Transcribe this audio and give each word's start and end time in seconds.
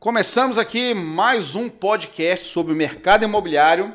Começamos 0.00 0.56
aqui 0.56 0.94
mais 0.94 1.54
um 1.54 1.68
podcast 1.68 2.46
sobre 2.46 2.72
o 2.72 2.76
mercado 2.76 3.22
imobiliário 3.22 3.92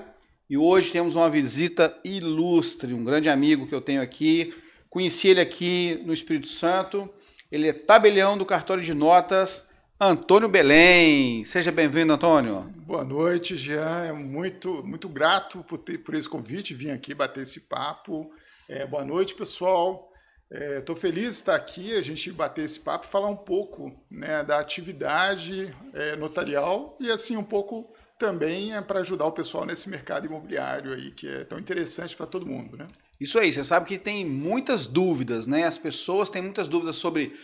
e 0.47 0.55
hoje 0.55 0.91
temos 0.91 1.15
uma 1.15 1.31
visita 1.31 1.97
ilustre, 2.05 2.93
um 2.93 3.03
grande 3.03 3.27
amigo 3.27 3.65
que 3.65 3.73
eu 3.73 3.81
tenho 3.81 4.03
aqui. 4.03 4.53
Conheci 4.87 5.29
ele 5.29 5.41
aqui 5.41 5.99
no 6.05 6.13
Espírito 6.13 6.47
Santo. 6.47 7.09
Ele 7.51 7.69
é 7.69 7.73
tabelião 7.73 8.37
do 8.37 8.45
cartório 8.45 8.83
de 8.83 8.93
notas, 8.93 9.67
Antônio 9.99 10.47
Belém. 10.47 11.43
Seja 11.43 11.71
bem-vindo, 11.71 12.13
Antônio. 12.13 12.71
Boa 12.85 13.03
noite, 13.03 13.57
Jean. 13.57 14.05
É 14.05 14.11
muito, 14.11 14.85
muito 14.85 15.09
grato 15.09 15.63
por, 15.63 15.79
ter, 15.79 15.97
por 15.97 16.13
esse 16.13 16.29
convite, 16.29 16.75
vir 16.75 16.91
aqui 16.91 17.15
bater 17.15 17.41
esse 17.41 17.61
papo. 17.61 18.29
É, 18.69 18.85
boa 18.85 19.03
noite, 19.03 19.33
pessoal. 19.33 20.13
Estou 20.77 20.95
é, 20.95 20.99
feliz 20.99 21.23
de 21.23 21.29
estar 21.41 21.55
aqui, 21.55 21.93
a 21.93 22.01
gente 22.01 22.31
bater 22.31 22.63
esse 22.63 22.79
papo, 22.79 23.05
falar 23.05 23.27
um 23.27 23.35
pouco 23.35 23.91
né, 24.09 24.41
da 24.43 24.57
atividade 24.57 25.75
é, 25.93 26.15
notarial 26.15 26.95
e 26.99 27.11
assim 27.11 27.35
um 27.35 27.43
pouco 27.43 27.91
também 28.17 28.73
é 28.73 28.81
para 28.81 29.01
ajudar 29.01 29.25
o 29.25 29.33
pessoal 29.33 29.65
nesse 29.65 29.89
mercado 29.89 30.25
imobiliário 30.25 30.93
aí 30.93 31.11
que 31.11 31.27
é 31.27 31.43
tão 31.43 31.59
interessante 31.59 32.15
para 32.15 32.25
todo 32.25 32.45
mundo, 32.45 32.77
né? 32.77 32.87
Isso 33.19 33.37
aí, 33.37 33.51
você 33.51 33.63
sabe 33.63 33.85
que 33.85 33.97
tem 33.97 34.25
muitas 34.25 34.87
dúvidas, 34.87 35.45
né? 35.45 35.65
As 35.65 35.77
pessoas 35.77 36.29
têm 36.29 36.41
muitas 36.41 36.69
dúvidas 36.69 36.95
sobre 36.95 37.37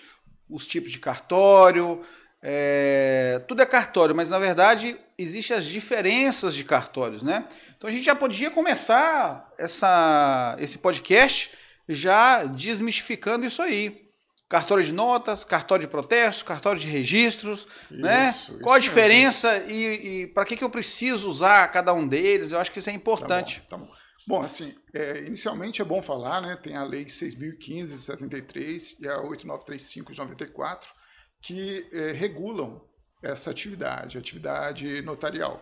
os 0.50 0.66
tipos 0.66 0.92
de 0.92 1.00
cartório, 1.00 2.02
é, 2.42 3.42
tudo 3.48 3.62
é 3.62 3.66
cartório, 3.66 4.16
mas 4.16 4.30
na 4.30 4.40
verdade 4.40 4.98
existem 5.18 5.56
as 5.56 5.66
diferenças 5.66 6.56
de 6.56 6.64
cartórios, 6.64 7.24
né? 7.24 7.46
Então 7.78 7.90
a 7.90 7.94
gente 7.94 8.06
já 8.06 8.16
podia 8.16 8.50
começar 8.50 9.52
essa, 9.58 10.56
esse 10.60 10.78
podcast 10.78 11.52
já 11.94 12.44
desmistificando 12.44 13.46
isso 13.46 13.62
aí. 13.62 14.10
Cartório 14.50 14.84
de 14.84 14.92
notas, 14.92 15.46
cartório 15.46 15.86
de 15.86 15.90
protesto, 15.90 16.44
cartório 16.44 16.80
de 16.80 16.88
registros, 16.88 17.68
isso, 17.90 18.02
né? 18.02 18.30
Isso 18.30 18.60
Qual 18.60 18.76
a 18.76 18.80
diferença 18.80 19.58
e, 19.60 20.24
e 20.24 20.28
para 20.28 20.44
que, 20.44 20.58
que 20.58 20.64
eu 20.64 20.70
preciso 20.70 21.30
usar 21.30 21.66
cada 21.70 21.94
um 21.94 22.06
deles? 22.06 22.52
Eu 22.52 22.60
acho 22.60 22.70
que 22.70 22.80
isso 22.80 22.90
é 22.90 22.94
importante. 22.94 23.62
Tá 23.70 23.78
bom, 23.78 23.86
tá 23.86 23.92
bom. 23.92 23.96
bom 24.28 24.42
assim, 24.44 24.76
é, 24.94 25.24
inicialmente 25.24 25.82
é 25.82 25.86
bom 25.86 26.02
falar, 26.02 26.42
né? 26.42 26.58
Tem 26.62 26.76
a 26.76 26.84
Lei 26.84 27.06
6.015 27.06 27.84
de 27.84 27.98
73 27.98 28.98
e 29.00 29.08
a 29.08 29.22
8935 29.22 30.12
de 30.12 30.20
94 30.20 31.02
que 31.42 31.88
é, 31.92 32.12
regulam 32.12 32.82
essa 33.24 33.52
atividade, 33.52 34.18
atividade 34.18 35.02
notarial. 35.02 35.62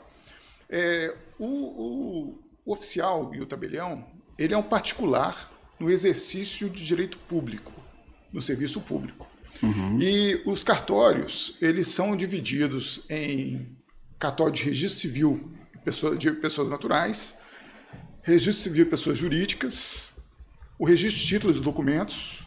É, 0.69 1.15
o, 1.37 1.45
o, 1.45 2.39
o 2.65 2.73
oficial 2.73 3.33
e 3.33 3.41
o 3.41 3.45
tabelião, 3.45 4.05
ele 4.37 4.53
é 4.53 4.57
um 4.57 4.63
particular 4.63 5.49
no 5.79 5.89
exercício 5.89 6.69
de 6.69 6.85
direito 6.85 7.17
público, 7.17 7.71
no 8.31 8.41
serviço 8.41 8.81
público. 8.81 9.27
Uhum. 9.61 9.99
E 10.01 10.41
os 10.45 10.63
cartórios, 10.63 11.55
eles 11.61 11.87
são 11.87 12.15
divididos 12.15 13.05
em 13.09 13.77
cartório 14.17 14.53
de 14.53 14.63
registro 14.63 14.99
civil 14.99 15.51
de 16.17 16.31
pessoas 16.33 16.69
naturais, 16.69 17.35
registro 18.21 18.63
civil 18.63 18.83
de 18.83 18.89
pessoas 18.89 19.17
jurídicas, 19.17 20.11
o 20.77 20.85
registro 20.85 21.19
de 21.19 21.27
títulos 21.27 21.57
e 21.57 21.61
documentos, 21.61 22.43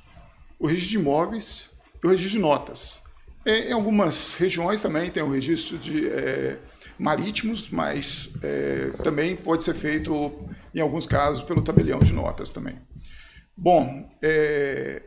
o 0.58 0.66
registro 0.66 0.90
de 0.90 0.96
imóveis 0.98 1.70
e 2.02 2.06
o 2.06 2.10
registro 2.10 2.38
de 2.38 2.38
notas. 2.38 3.02
Em 3.44 3.72
algumas 3.72 4.34
regiões 4.34 4.80
também 4.80 5.10
tem 5.10 5.22
o 5.22 5.30
registro 5.30 5.76
de 5.76 6.08
é, 6.08 6.58
marítimos, 6.96 7.68
mas 7.70 8.30
é, 8.42 8.90
também 9.02 9.34
pode 9.34 9.64
ser 9.64 9.74
feito, 9.74 10.32
em 10.72 10.80
alguns 10.80 11.06
casos, 11.06 11.42
pelo 11.42 11.60
tabelião 11.60 11.98
de 11.98 12.12
notas 12.12 12.52
também. 12.52 12.78
Bom, 13.56 14.10
é, 14.22 15.02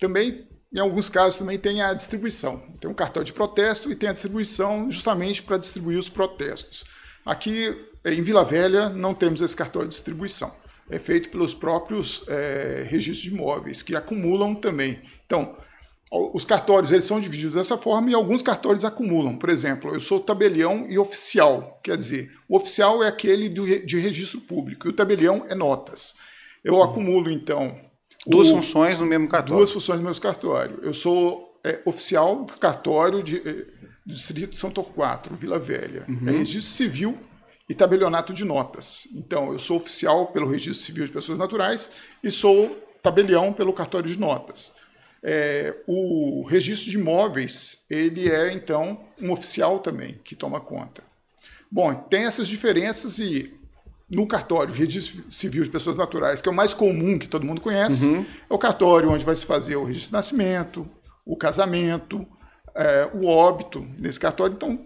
também, 0.00 0.46
em 0.72 0.78
alguns 0.78 1.08
casos, 1.08 1.38
também 1.38 1.58
tem 1.58 1.80
a 1.80 1.94
distribuição. 1.94 2.60
Tem 2.80 2.90
um 2.90 2.94
cartão 2.94 3.22
de 3.22 3.32
protesto 3.32 3.90
e 3.90 3.94
tem 3.94 4.08
a 4.08 4.12
distribuição 4.12 4.90
justamente 4.90 5.42
para 5.42 5.56
distribuir 5.56 5.98
os 5.98 6.08
protestos. 6.08 6.84
Aqui, 7.24 7.74
em 8.04 8.22
Vila 8.22 8.44
Velha, 8.44 8.88
não 8.88 9.14
temos 9.14 9.40
esse 9.40 9.56
cartão 9.56 9.82
de 9.82 9.88
distribuição. 9.88 10.54
É 10.90 10.98
feito 10.98 11.30
pelos 11.30 11.54
próprios 11.54 12.24
é, 12.28 12.86
registros 12.88 13.22
de 13.22 13.30
imóveis, 13.30 13.82
que 13.82 13.96
acumulam 13.96 14.54
também. 14.54 15.00
Então, 15.24 15.56
os 16.32 16.44
cartórios 16.44 16.92
eles 16.92 17.04
são 17.04 17.18
divididos 17.18 17.54
dessa 17.54 17.76
forma 17.76 18.10
e 18.10 18.14
alguns 18.14 18.42
cartórios 18.42 18.84
acumulam. 18.84 19.36
Por 19.36 19.48
exemplo, 19.48 19.92
eu 19.92 20.00
sou 20.00 20.20
tabelião 20.20 20.86
e 20.88 20.98
oficial. 20.98 21.80
Quer 21.82 21.96
dizer, 21.96 22.30
o 22.48 22.56
oficial 22.56 23.02
é 23.02 23.08
aquele 23.08 23.48
de 23.48 23.98
registro 23.98 24.40
público 24.40 24.86
e 24.86 24.90
o 24.90 24.92
tabelião 24.92 25.44
é 25.48 25.54
notas. 25.54 26.14
Eu 26.64 26.82
acumulo, 26.82 27.30
então. 27.30 27.78
Duas 28.26 28.48
o, 28.48 28.56
funções 28.56 28.98
no 29.00 29.06
mesmo 29.06 29.28
cartório. 29.28 29.56
Duas 29.56 29.70
funções 29.70 30.00
no 30.00 30.06
mesmo 30.06 30.22
cartório. 30.22 30.78
Eu 30.82 30.94
sou 30.94 31.60
é, 31.62 31.80
oficial 31.84 32.44
do 32.44 32.54
cartório 32.54 33.22
de, 33.22 33.36
é, 33.38 33.52
do 34.04 34.14
Distrito 34.14 34.56
São 34.56 34.70
Torquato, 34.70 35.34
Vila 35.34 35.58
Velha. 35.58 36.04
Uhum. 36.08 36.28
É 36.28 36.32
registro 36.32 36.72
civil 36.72 37.18
e 37.68 37.74
tabelionato 37.74 38.32
de 38.32 38.44
notas. 38.44 39.08
Então, 39.14 39.52
eu 39.52 39.58
sou 39.58 39.76
oficial 39.76 40.28
pelo 40.28 40.50
registro 40.50 40.84
civil 40.84 41.04
de 41.04 41.12
pessoas 41.12 41.38
naturais 41.38 41.92
e 42.22 42.30
sou 42.30 42.82
tabelião 43.02 43.52
pelo 43.52 43.72
cartório 43.72 44.08
de 44.08 44.18
notas. 44.18 44.76
É, 45.22 45.74
o 45.86 46.44
registro 46.44 46.90
de 46.90 46.98
imóveis, 46.98 47.84
ele 47.88 48.30
é, 48.30 48.52
então, 48.52 49.06
um 49.20 49.32
oficial 49.32 49.78
também, 49.78 50.20
que 50.22 50.34
toma 50.34 50.60
conta. 50.60 51.02
Bom, 51.70 51.94
tem 51.94 52.24
essas 52.24 52.46
diferenças 52.46 53.18
e 53.18 53.54
no 54.10 54.26
cartório, 54.26 54.72
registro 54.72 55.24
civil 55.30 55.62
de 55.62 55.70
pessoas 55.70 55.96
naturais, 55.96 56.42
que 56.42 56.48
é 56.48 56.52
o 56.52 56.54
mais 56.54 56.74
comum 56.74 57.18
que 57.18 57.28
todo 57.28 57.46
mundo 57.46 57.60
conhece, 57.60 58.04
uhum. 58.04 58.24
é 58.48 58.54
o 58.54 58.58
cartório 58.58 59.10
onde 59.10 59.24
vai 59.24 59.34
se 59.34 59.46
fazer 59.46 59.76
o 59.76 59.84
registro 59.84 60.10
de 60.10 60.12
nascimento, 60.12 60.88
o 61.24 61.36
casamento, 61.36 62.26
é, 62.74 63.08
o 63.14 63.26
óbito 63.26 63.86
nesse 63.98 64.20
cartório. 64.20 64.54
Então, 64.54 64.78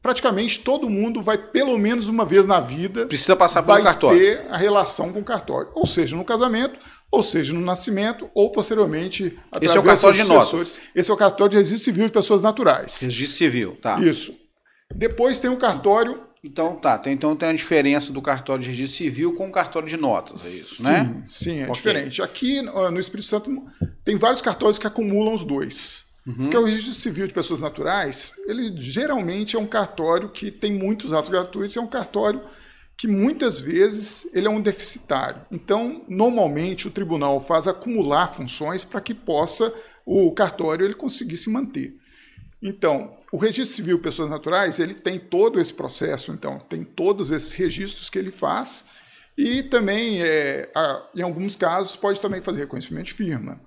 praticamente 0.00 0.60
todo 0.60 0.88
mundo 0.88 1.20
vai 1.20 1.36
pelo 1.38 1.76
menos 1.78 2.08
uma 2.08 2.24
vez 2.24 2.46
na 2.46 2.60
vida 2.60 3.06
precisa 3.06 3.36
passar 3.36 3.62
pelo 3.62 3.82
cartório 3.82 4.18
ter 4.18 4.46
a 4.50 4.56
relação 4.56 5.12
com 5.12 5.20
o 5.20 5.24
cartório, 5.24 5.70
ou 5.74 5.86
seja, 5.86 6.16
no 6.16 6.24
casamento, 6.24 6.78
ou 7.10 7.22
seja, 7.22 7.52
no 7.52 7.60
nascimento, 7.60 8.30
ou 8.34 8.50
posteriormente 8.50 9.38
através 9.52 9.70
Esse 9.70 9.76
é 9.76 9.80
o 9.80 9.84
cartório 9.84 10.16
de 10.16 10.24
notas. 10.24 10.80
Esse 10.94 11.10
é 11.10 11.14
o 11.14 11.16
cartório 11.16 11.50
de 11.52 11.56
registro 11.58 11.78
civil 11.78 12.06
de 12.06 12.12
pessoas 12.12 12.42
naturais. 12.42 12.98
Registro 13.00 13.36
civil, 13.36 13.76
tá? 13.76 14.00
Isso. 14.00 14.34
Depois 14.92 15.38
tem 15.38 15.50
o 15.50 15.56
cartório 15.56 16.20
então 16.44 16.76
tá, 16.76 17.00
então 17.06 17.34
tem 17.34 17.48
a 17.48 17.52
diferença 17.54 18.12
do 18.12 18.20
cartório 18.20 18.62
de 18.62 18.68
registro 18.68 18.98
civil 18.98 19.34
com 19.34 19.48
o 19.48 19.52
cartório 19.52 19.88
de 19.88 19.96
notas, 19.96 20.44
é 20.44 20.48
isso, 20.48 20.74
sim, 20.76 20.82
né? 20.82 21.24
Sim, 21.26 21.58
é 21.60 21.62
okay. 21.62 21.74
diferente. 21.74 22.22
Aqui 22.22 22.60
no 22.60 23.00
Espírito 23.00 23.26
Santo 23.26 23.64
tem 24.04 24.16
vários 24.16 24.42
cartórios 24.42 24.78
que 24.78 24.86
acumulam 24.86 25.34
os 25.34 25.42
dois. 25.42 26.04
Uhum. 26.26 26.48
Que 26.48 26.56
é 26.56 26.58
o 26.58 26.64
registro 26.64 26.94
civil 26.94 27.26
de 27.26 27.34
pessoas 27.34 27.60
naturais, 27.60 28.34
ele 28.46 28.74
geralmente 28.76 29.56
é 29.56 29.58
um 29.58 29.66
cartório 29.66 30.30
que 30.30 30.50
tem 30.50 30.72
muitos 30.72 31.12
atos 31.12 31.30
gratuitos, 31.30 31.76
é 31.76 31.80
um 31.80 31.86
cartório 31.86 32.42
que 32.96 33.06
muitas 33.08 33.60
vezes 33.60 34.26
ele 34.32 34.46
é 34.46 34.50
um 34.50 34.60
deficitário. 34.60 35.42
Então, 35.50 36.02
normalmente 36.08 36.88
o 36.88 36.90
tribunal 36.90 37.40
faz 37.40 37.66
acumular 37.66 38.28
funções 38.28 38.84
para 38.84 39.00
que 39.00 39.12
possa 39.12 39.72
o 40.06 40.32
cartório 40.32 40.86
ele 40.86 40.94
conseguir 40.94 41.36
se 41.36 41.50
manter. 41.50 41.94
Então, 42.62 43.14
o 43.34 43.36
registro 43.36 43.74
civil 43.74 43.98
pessoas 43.98 44.30
naturais, 44.30 44.78
ele 44.78 44.94
tem 44.94 45.18
todo 45.18 45.60
esse 45.60 45.74
processo, 45.74 46.30
então, 46.30 46.60
tem 46.68 46.84
todos 46.84 47.32
esses 47.32 47.52
registros 47.52 48.08
que 48.08 48.16
ele 48.16 48.30
faz 48.30 48.84
e 49.36 49.64
também, 49.64 50.22
é, 50.22 50.70
em 51.16 51.20
alguns 51.20 51.56
casos, 51.56 51.96
pode 51.96 52.20
também 52.20 52.40
fazer 52.40 52.60
reconhecimento 52.60 53.06
de 53.06 53.14
firma. 53.14 53.60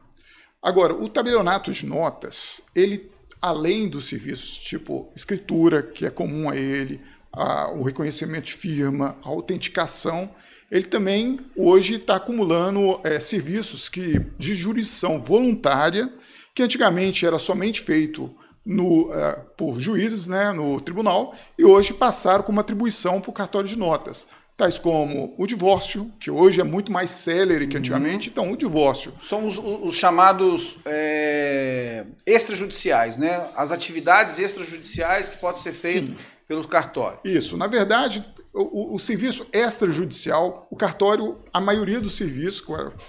Agora, 0.64 0.94
o 0.94 1.10
tabelionato 1.10 1.74
de 1.74 1.86
notas, 1.86 2.62
ele, 2.74 3.12
além 3.42 3.90
dos 3.90 4.06
serviços 4.06 4.58
tipo 4.58 5.12
escritura, 5.14 5.84
que 5.84 6.06
é 6.06 6.10
comum 6.10 6.50
a 6.50 6.56
ele, 6.56 7.02
a, 7.34 7.70
o 7.74 7.84
reconhecimento 7.84 8.46
de 8.46 8.54
firma, 8.54 9.18
a 9.22 9.28
autenticação, 9.28 10.34
ele 10.72 10.86
também 10.86 11.42
hoje 11.58 11.96
está 11.96 12.16
acumulando 12.16 13.02
é, 13.04 13.20
serviços 13.20 13.90
que, 13.90 14.18
de 14.40 14.56
jurisdição 14.56 15.20
voluntária, 15.20 16.10
que 16.56 16.64
antigamente 16.64 17.26
era 17.26 17.38
somente 17.38 17.82
feito 17.82 18.34
no, 18.68 19.10
uh, 19.10 19.42
por 19.56 19.80
juízes 19.80 20.28
né, 20.28 20.52
no 20.52 20.82
tribunal 20.82 21.34
e 21.58 21.64
hoje 21.64 21.94
passaram 21.94 22.44
como 22.44 22.60
atribuição 22.60 23.22
para 23.22 23.30
o 23.30 23.34
cartório 23.34 23.68
de 23.68 23.78
notas. 23.78 24.28
Tais 24.58 24.78
como 24.78 25.36
o 25.38 25.46
divórcio, 25.46 26.12
que 26.20 26.32
hoje 26.32 26.60
é 26.60 26.64
muito 26.64 26.92
mais 26.92 27.12
célere 27.12 27.68
que 27.68 27.78
antigamente. 27.78 28.28
Uhum. 28.28 28.32
Então, 28.32 28.52
o 28.52 28.58
divórcio. 28.58 29.14
São 29.20 29.48
os, 29.48 29.60
os 29.60 29.96
chamados 29.96 30.80
é, 30.84 32.06
extrajudiciais, 32.26 33.20
né? 33.20 33.30
As 33.30 33.72
atividades 33.72 34.40
extrajudiciais 34.40 35.30
que 35.30 35.42
podem 35.42 35.62
ser 35.62 35.72
feitas 35.74 36.16
pelo 36.48 36.68
cartório. 36.68 37.20
Isso. 37.24 37.56
Na 37.56 37.68
verdade, 37.68 38.26
o, 38.52 38.96
o, 38.96 39.00
serviço 39.00 39.46
extrajudicial, 39.54 40.68
o 40.72 40.76
cartório, 40.76 41.38
a 41.54 41.62
maioria 41.62 42.02
dos 42.02 42.16
serviços, 42.16 42.66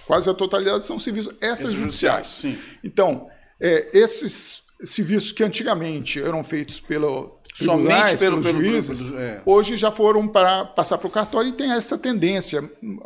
quase 0.06 0.28
a 0.28 0.34
totalidade, 0.34 0.84
são 0.84 0.98
serviços 0.98 1.34
extrajudiciais. 1.40 2.28
Sim. 2.28 2.58
Então, 2.84 3.30
é, 3.58 3.88
esses 3.94 4.67
serviços 4.82 5.32
que 5.32 5.42
antigamente 5.42 6.20
eram 6.20 6.44
feitos 6.44 6.80
pelo 6.80 7.38
somente 7.54 8.18
pelo, 8.18 8.40
pelos 8.40 8.52
juízes, 8.52 9.02
pelo, 9.02 9.18
é. 9.18 9.42
hoje 9.44 9.76
já 9.76 9.90
foram 9.90 10.28
para 10.28 10.64
passar 10.64 10.96
para 10.98 11.08
o 11.08 11.10
cartório 11.10 11.48
e 11.48 11.52
tem 11.52 11.72
essa 11.72 11.98
tendência. 11.98 12.62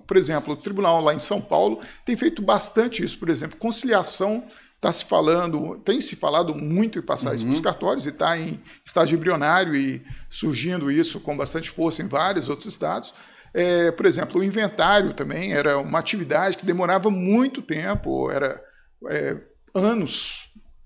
Por 0.06 0.16
exemplo, 0.16 0.52
o 0.52 0.56
tribunal 0.56 1.00
lá 1.00 1.14
em 1.14 1.18
São 1.18 1.40
Paulo 1.40 1.80
tem 2.04 2.16
feito 2.16 2.42
bastante 2.42 3.02
isso, 3.02 3.18
por 3.18 3.30
exemplo, 3.30 3.56
conciliação 3.56 4.44
está 4.76 4.92
se 4.92 5.04
falando, 5.04 5.80
tem 5.84 6.00
se 6.00 6.16
falado 6.16 6.56
muito 6.56 6.98
em 6.98 7.02
passar 7.02 7.30
uhum. 7.30 7.36
isso 7.36 7.46
para 7.46 7.54
os 7.54 7.60
cartórios 7.60 8.04
e 8.04 8.08
está 8.08 8.36
em 8.36 8.60
estágio 8.84 9.16
embrionário 9.16 9.76
e 9.76 10.04
surgindo 10.28 10.90
isso 10.90 11.20
com 11.20 11.36
bastante 11.36 11.70
força 11.70 12.02
em 12.02 12.08
vários 12.08 12.48
outros 12.48 12.66
estados. 12.66 13.14
É, 13.54 13.92
por 13.92 14.06
exemplo, 14.06 14.40
o 14.40 14.44
inventário 14.44 15.14
também 15.14 15.52
era 15.52 15.78
uma 15.78 16.00
atividade 16.00 16.56
que 16.56 16.66
demorava 16.66 17.10
muito 17.10 17.62
tempo, 17.62 18.28
era 18.28 18.60
é, 19.08 19.36
anos 19.72 20.41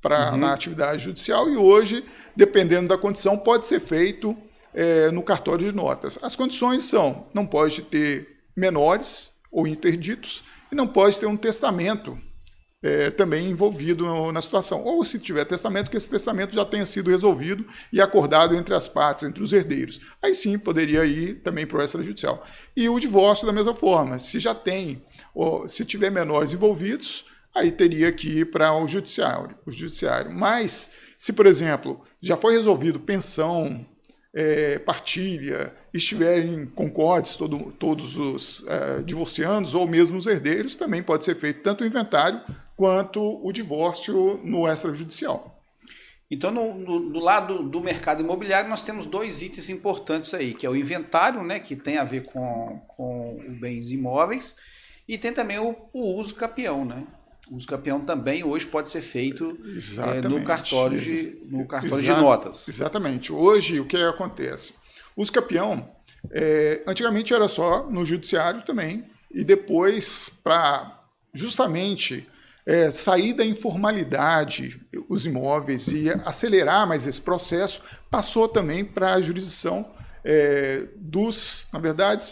para 0.06 0.30
uhum. 0.30 0.36
na 0.36 0.52
atividade 0.52 1.02
judicial 1.02 1.50
e 1.50 1.56
hoje, 1.56 2.04
dependendo 2.36 2.88
da 2.88 2.96
condição, 2.96 3.36
pode 3.36 3.66
ser 3.66 3.80
feito 3.80 4.36
é, 4.72 5.10
no 5.10 5.20
cartório 5.20 5.66
de 5.66 5.74
notas. 5.74 6.16
As 6.22 6.36
condições 6.36 6.84
são: 6.84 7.26
não 7.34 7.44
pode 7.44 7.82
ter 7.82 8.36
menores 8.56 9.32
ou 9.50 9.66
interditos 9.66 10.44
e 10.70 10.76
não 10.76 10.86
pode 10.86 11.18
ter 11.18 11.26
um 11.26 11.36
testamento 11.36 12.16
é, 12.80 13.10
também 13.10 13.50
envolvido 13.50 14.30
na 14.30 14.40
situação. 14.40 14.84
Ou 14.84 15.02
se 15.02 15.18
tiver 15.18 15.44
testamento, 15.44 15.90
que 15.90 15.96
esse 15.96 16.08
testamento 16.08 16.54
já 16.54 16.64
tenha 16.64 16.86
sido 16.86 17.10
resolvido 17.10 17.66
e 17.92 18.00
acordado 18.00 18.54
entre 18.54 18.76
as 18.76 18.86
partes, 18.86 19.24
entre 19.28 19.42
os 19.42 19.52
herdeiros. 19.52 20.00
Aí 20.22 20.32
sim 20.36 20.56
poderia 20.56 21.04
ir 21.04 21.40
também 21.42 21.66
para 21.66 21.78
o 21.78 21.82
extrajudicial. 21.82 22.46
E 22.76 22.88
o 22.88 23.00
divórcio 23.00 23.44
da 23.44 23.52
mesma 23.52 23.74
forma. 23.74 24.20
Se 24.20 24.38
já 24.38 24.54
tem, 24.54 25.02
ou 25.34 25.66
se 25.66 25.84
tiver 25.84 26.10
menores 26.10 26.52
envolvidos, 26.52 27.24
aí 27.56 27.72
teria 27.72 28.12
que 28.12 28.40
ir 28.40 28.50
para 28.50 28.72
o 28.72 28.86
judiciário, 28.86 29.56
o 29.66 29.72
judiciário. 29.72 30.30
Mas 30.30 30.90
se, 31.18 31.32
por 31.32 31.46
exemplo, 31.46 32.04
já 32.20 32.36
foi 32.36 32.54
resolvido 32.54 33.00
pensão, 33.00 33.84
é, 34.34 34.78
partilha, 34.78 35.74
estiverem 35.92 36.66
concordes 36.66 37.36
todo, 37.36 37.72
todos 37.72 38.16
os 38.18 38.66
é, 38.68 39.02
divorciandos 39.02 39.74
ou 39.74 39.88
mesmo 39.88 40.18
os 40.18 40.26
herdeiros, 40.26 40.76
também 40.76 41.02
pode 41.02 41.24
ser 41.24 41.34
feito 41.34 41.62
tanto 41.62 41.82
o 41.82 41.86
inventário 41.86 42.42
quanto 42.76 43.20
o 43.20 43.50
divórcio 43.50 44.38
no 44.44 44.68
extrajudicial. 44.68 45.54
Então, 46.30 46.50
no, 46.50 46.74
no, 46.74 47.00
no, 47.00 47.20
lado 47.20 47.62
do 47.62 47.80
mercado 47.80 48.20
imobiliário, 48.22 48.68
nós 48.68 48.82
temos 48.82 49.06
dois 49.06 49.40
itens 49.42 49.70
importantes 49.70 50.34
aí, 50.34 50.52
que 50.52 50.66
é 50.66 50.70
o 50.70 50.76
inventário, 50.76 51.42
né, 51.42 51.60
que 51.60 51.76
tem 51.76 51.98
a 51.98 52.04
ver 52.04 52.24
com, 52.24 52.82
com 52.88 53.38
bens 53.60 53.90
imóveis, 53.90 54.56
e 55.08 55.16
tem 55.16 55.32
também 55.32 55.58
o, 55.58 55.74
o 55.92 56.18
uso 56.18 56.34
capião, 56.34 56.84
né? 56.84 57.06
O 57.50 57.56
uso 57.56 57.66
capião 57.66 58.00
também 58.00 58.42
hoje 58.42 58.66
pode 58.66 58.88
ser 58.88 59.00
feito 59.00 59.56
é, 59.98 60.28
no 60.28 60.42
cartório, 60.42 61.00
de, 61.00 61.38
no 61.48 61.66
cartório 61.66 62.04
de 62.04 62.10
notas. 62.10 62.68
Exatamente. 62.68 63.32
Hoje, 63.32 63.78
o 63.78 63.86
que 63.86 63.96
acontece? 63.96 64.74
O 65.14 65.22
uso 65.22 65.32
capião, 65.32 65.88
é, 66.32 66.82
antigamente 66.86 67.32
era 67.32 67.46
só 67.46 67.88
no 67.88 68.04
judiciário 68.04 68.62
também, 68.62 69.04
e 69.30 69.44
depois, 69.44 70.28
para 70.42 71.04
justamente 71.32 72.28
é, 72.66 72.90
sair 72.90 73.32
da 73.32 73.44
informalidade 73.44 74.80
os 75.08 75.24
imóveis 75.24 75.86
e 75.88 76.10
acelerar 76.24 76.86
mais 76.86 77.06
esse 77.06 77.20
processo, 77.20 77.80
passou 78.10 78.48
também 78.48 78.84
para 78.84 79.14
a 79.14 79.20
jurisdição 79.20 79.94
dos, 80.96 81.68
na 81.72 81.78
verdade, 81.78 82.24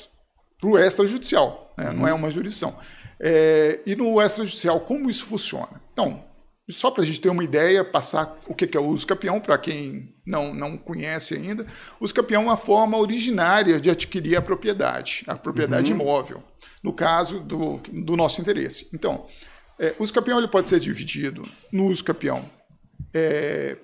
para 0.60 0.68
o 0.68 0.76
extrajudicial, 0.76 1.72
né? 1.78 1.92
não 1.92 2.08
é 2.08 2.12
uma 2.12 2.28
jurisdição. 2.28 2.76
É, 3.20 3.80
e 3.86 3.94
no 3.94 4.20
extrajudicial, 4.20 4.80
como 4.80 5.08
isso 5.08 5.26
funciona? 5.26 5.80
Então, 5.92 6.24
só 6.70 6.90
para 6.90 7.02
a 7.02 7.06
gente 7.06 7.20
ter 7.20 7.28
uma 7.28 7.44
ideia, 7.44 7.84
passar 7.84 8.38
o 8.46 8.54
que 8.54 8.76
é 8.76 8.80
o 8.80 8.86
uso 8.86 9.06
capião, 9.06 9.38
para 9.38 9.58
quem 9.58 10.14
não, 10.26 10.54
não 10.54 10.78
conhece 10.78 11.34
ainda, 11.34 11.66
o 12.00 12.04
uso 12.04 12.14
capião 12.14 12.42
é 12.42 12.44
uma 12.44 12.56
forma 12.56 12.98
originária 12.98 13.78
de 13.80 13.90
adquirir 13.90 14.36
a 14.36 14.42
propriedade, 14.42 15.24
a 15.26 15.36
propriedade 15.36 15.92
uhum. 15.92 16.00
imóvel, 16.00 16.42
no 16.82 16.92
caso 16.92 17.40
do, 17.40 17.78
do 17.92 18.16
nosso 18.16 18.40
interesse. 18.40 18.88
Então, 18.94 19.26
é, 19.78 19.94
o 19.98 20.02
uso 20.02 20.12
campeão 20.12 20.38
ele 20.38 20.48
pode 20.48 20.68
ser 20.68 20.80
dividido 20.80 21.46
no 21.70 21.86
uso 21.86 22.02
campeão 22.02 22.48
é, 23.12 23.76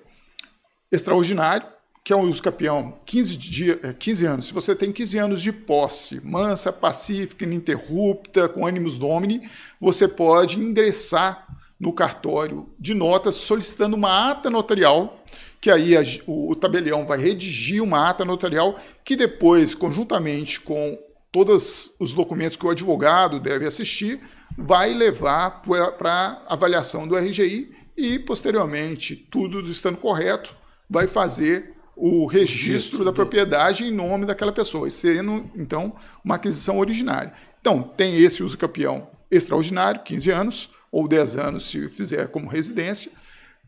extraordinário, 0.91 1.67
que 2.03 2.11
é 2.11 2.15
um 2.15 2.27
uso 2.27 2.41
campeão 2.41 2.97
15, 3.05 3.37
dia, 3.37 3.95
15 3.97 4.25
anos. 4.25 4.45
Se 4.47 4.53
você 4.53 4.75
tem 4.75 4.91
15 4.91 5.17
anos 5.19 5.41
de 5.41 5.51
posse, 5.51 6.19
mansa, 6.25 6.73
pacífica, 6.73 7.45
ininterrupta, 7.45 8.49
com 8.49 8.65
ânimos 8.65 8.97
domini, 8.97 9.49
você 9.79 10.07
pode 10.07 10.59
ingressar 10.59 11.47
no 11.79 11.93
cartório 11.93 12.69
de 12.79 12.93
notas 12.93 13.35
solicitando 13.35 13.95
uma 13.95 14.31
ata 14.31 14.49
notarial, 14.49 15.23
que 15.59 15.69
aí 15.69 15.95
a, 15.95 16.01
o, 16.25 16.51
o 16.51 16.55
tabelião 16.55 17.05
vai 17.05 17.19
redigir 17.19 17.83
uma 17.83 18.09
ata 18.09 18.25
notarial 18.25 18.79
que 19.03 19.15
depois, 19.15 19.75
conjuntamente 19.75 20.59
com 20.59 20.97
todos 21.31 21.95
os 21.99 22.13
documentos 22.13 22.57
que 22.57 22.65
o 22.65 22.69
advogado 22.69 23.39
deve 23.39 23.65
assistir, 23.65 24.19
vai 24.57 24.93
levar 24.93 25.61
para 25.97 26.41
avaliação 26.47 27.07
do 27.07 27.15
RGI 27.15 27.71
e, 27.95 28.19
posteriormente, 28.19 29.15
tudo 29.15 29.61
estando 29.61 29.97
correto, 29.97 30.55
vai 30.89 31.07
fazer 31.07 31.75
o 32.01 32.25
registro 32.25 33.05
da 33.05 33.13
propriedade 33.13 33.83
em 33.83 33.91
nome 33.91 34.25
daquela 34.25 34.51
pessoa, 34.51 34.89
sendo, 34.89 35.47
então, 35.55 35.95
uma 36.25 36.33
aquisição 36.33 36.79
originária. 36.79 37.31
Então, 37.61 37.83
tem 37.83 38.17
esse 38.17 38.41
uso 38.41 38.57
campeão 38.57 39.07
extraordinário, 39.29 40.01
15 40.01 40.31
anos, 40.31 40.71
ou 40.91 41.07
10 41.07 41.37
anos 41.37 41.69
se 41.69 41.87
fizer 41.89 42.27
como 42.29 42.49
residência. 42.49 43.11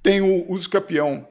Tem 0.01 0.19
o 0.19 0.51
uso 0.51 0.67
campeão, 0.67 1.27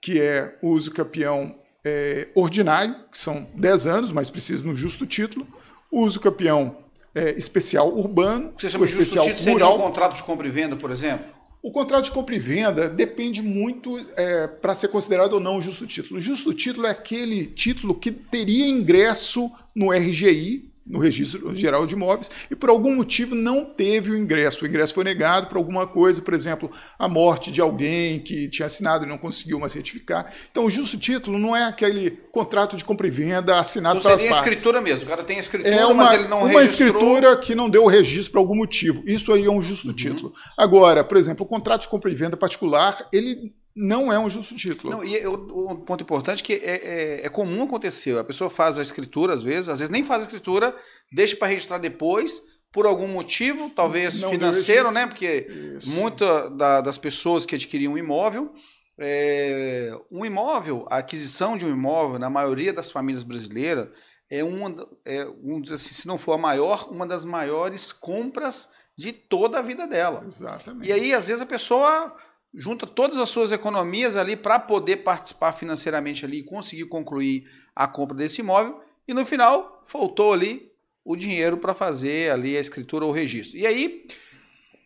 que 0.00 0.18
é 0.18 0.56
o 0.62 0.70
uso 0.70 0.90
campeão 0.92 1.54
é, 1.84 2.28
ordinário, 2.34 2.96
que 3.12 3.18
são 3.18 3.46
10 3.54 3.86
anos, 3.86 4.10
mas 4.10 4.30
precisa 4.30 4.64
no 4.64 4.74
justo 4.74 5.04
título. 5.04 5.46
O 5.92 6.04
uso 6.04 6.18
campeão 6.18 6.78
é, 7.14 7.32
especial 7.36 7.94
urbano, 7.94 8.54
Você 8.56 8.70
chama 8.70 8.86
de 8.86 8.92
especial 8.92 9.28
justo 9.28 9.50
rural. 9.50 9.76
um 9.76 9.82
contrato 9.82 10.16
de 10.16 10.22
compra 10.22 10.48
e 10.48 10.50
venda, 10.50 10.74
por 10.74 10.90
exemplo? 10.90 11.35
O 11.66 11.72
contrato 11.72 12.04
de 12.04 12.12
compra 12.12 12.32
e 12.32 12.38
venda 12.38 12.88
depende 12.88 13.42
muito 13.42 13.98
é, 14.16 14.46
para 14.46 14.72
ser 14.72 14.86
considerado 14.86 15.32
ou 15.32 15.40
não 15.40 15.56
o 15.56 15.60
justo 15.60 15.84
título. 15.84 16.20
O 16.20 16.22
justo 16.22 16.54
título 16.54 16.86
é 16.86 16.90
aquele 16.90 17.44
título 17.44 17.92
que 17.92 18.12
teria 18.12 18.68
ingresso 18.68 19.50
no 19.74 19.90
RGI, 19.90 20.70
no 20.86 20.98
Registro 20.98 21.54
Geral 21.54 21.86
de 21.86 21.94
Imóveis 21.94 22.30
e 22.50 22.54
por 22.54 22.70
algum 22.70 22.94
motivo 22.94 23.34
não 23.34 23.64
teve 23.64 24.10
o 24.12 24.16
ingresso. 24.16 24.64
O 24.64 24.68
ingresso 24.68 24.94
foi 24.94 25.02
negado 25.02 25.48
por 25.48 25.56
alguma 25.56 25.86
coisa, 25.86 26.22
por 26.22 26.32
exemplo, 26.32 26.70
a 26.98 27.08
morte 27.08 27.50
de 27.50 27.60
alguém 27.60 28.20
que 28.20 28.48
tinha 28.48 28.66
assinado 28.66 29.04
e 29.04 29.08
não 29.08 29.18
conseguiu 29.18 29.58
mais 29.58 29.72
retificar. 29.72 30.32
Então, 30.50 30.64
o 30.64 30.70
justo 30.70 30.96
título 30.96 31.38
não 31.38 31.56
é 31.56 31.64
aquele 31.64 32.10
contrato 32.30 32.76
de 32.76 32.84
compra 32.84 33.06
e 33.06 33.10
venda 33.10 33.58
assinado 33.58 33.98
então, 33.98 34.08
pelas 34.08 34.20
seria 34.20 34.34
partes. 34.34 34.58
escritura 34.58 34.80
mesmo. 34.80 35.06
O 35.06 35.08
cara 35.08 35.24
tem 35.24 35.38
a 35.38 35.40
escritura, 35.40 35.74
é 35.74 35.86
uma, 35.86 36.04
mas 36.04 36.18
ele 36.18 36.28
não 36.28 36.40
uma 36.40 36.60
registrou... 36.60 36.88
escritura 36.88 37.36
que 37.36 37.54
não 37.54 37.68
deu 37.68 37.84
o 37.84 37.88
registro 37.88 38.32
por 38.32 38.38
algum 38.38 38.54
motivo. 38.54 39.02
Isso 39.06 39.32
aí 39.32 39.44
é 39.44 39.50
um 39.50 39.60
justo 39.60 39.88
uhum. 39.88 39.94
título. 39.94 40.32
Agora, 40.56 41.02
por 41.02 41.16
exemplo, 41.16 41.44
o 41.44 41.48
contrato 41.48 41.82
de 41.82 41.88
compra 41.88 42.10
e 42.10 42.14
venda 42.14 42.36
particular, 42.36 43.08
ele 43.12 43.52
não 43.76 44.10
é 44.10 44.18
um 44.18 44.30
justo 44.30 44.56
título. 44.56 44.90
Não, 44.90 45.04
e 45.04 45.24
o, 45.26 45.70
um 45.70 45.76
ponto 45.76 46.02
importante 46.02 46.42
é 46.42 46.46
que 46.46 46.52
é, 46.64 46.76
é, 46.76 47.26
é, 47.26 47.28
comum 47.28 47.62
acontecer. 47.62 48.16
A 48.16 48.24
pessoa 48.24 48.48
faz 48.48 48.78
a 48.78 48.82
escritura, 48.82 49.34
às 49.34 49.42
vezes, 49.42 49.68
às 49.68 49.80
vezes 49.80 49.90
nem 49.90 50.02
faz 50.02 50.22
a 50.22 50.24
escritura, 50.24 50.74
deixa 51.12 51.36
para 51.36 51.48
registrar 51.48 51.76
depois, 51.76 52.40
por 52.72 52.86
algum 52.86 53.06
motivo, 53.06 53.68
talvez 53.68 54.22
não 54.22 54.30
financeiro, 54.30 54.90
né? 54.90 55.06
Porque 55.06 55.46
muitas 55.84 56.56
da, 56.56 56.80
das 56.80 56.96
pessoas 56.96 57.44
que 57.44 57.54
adquiriam 57.54 57.92
um 57.92 57.98
imóvel, 57.98 58.54
é, 58.98 59.92
um 60.10 60.24
imóvel, 60.24 60.86
a 60.90 60.96
aquisição 60.96 61.54
de 61.54 61.66
um 61.66 61.70
imóvel, 61.70 62.18
na 62.18 62.30
maioria 62.30 62.72
das 62.72 62.90
famílias 62.90 63.22
brasileiras, 63.22 63.88
é 64.30 64.42
uma, 64.42 64.88
é, 65.04 65.26
dizer 65.60 65.74
assim, 65.74 65.92
se 65.94 66.08
não 66.08 66.16
for 66.16 66.32
a 66.32 66.38
maior, 66.38 66.88
uma 66.90 67.06
das 67.06 67.26
maiores 67.26 67.92
compras 67.92 68.70
de 68.96 69.12
toda 69.12 69.58
a 69.58 69.62
vida 69.62 69.86
dela. 69.86 70.24
Exatamente. 70.26 70.88
E 70.88 70.92
aí, 70.92 71.12
às 71.12 71.28
vezes, 71.28 71.42
a 71.42 71.46
pessoa 71.46 72.16
junta 72.56 72.86
todas 72.86 73.18
as 73.18 73.28
suas 73.28 73.52
economias 73.52 74.16
ali 74.16 74.34
para 74.34 74.58
poder 74.58 74.98
participar 74.98 75.52
financeiramente 75.52 76.24
ali 76.24 76.38
e 76.38 76.42
conseguir 76.42 76.86
concluir 76.86 77.44
a 77.74 77.86
compra 77.86 78.16
desse 78.16 78.40
imóvel. 78.40 78.80
E 79.06 79.12
no 79.12 79.26
final, 79.26 79.82
faltou 79.84 80.32
ali 80.32 80.72
o 81.04 81.14
dinheiro 81.14 81.58
para 81.58 81.74
fazer 81.74 82.32
ali 82.32 82.56
a 82.56 82.60
escritura 82.60 83.04
ou 83.04 83.10
o 83.10 83.14
registro. 83.14 83.58
E 83.58 83.66
aí, 83.66 84.06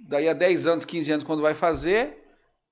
daí 0.01 0.29
a 0.29 0.33
10 0.33 0.67
anos, 0.67 0.85
15 0.85 1.13
anos, 1.13 1.25
quando 1.25 1.41
vai 1.41 1.55
fazer, 1.55 2.19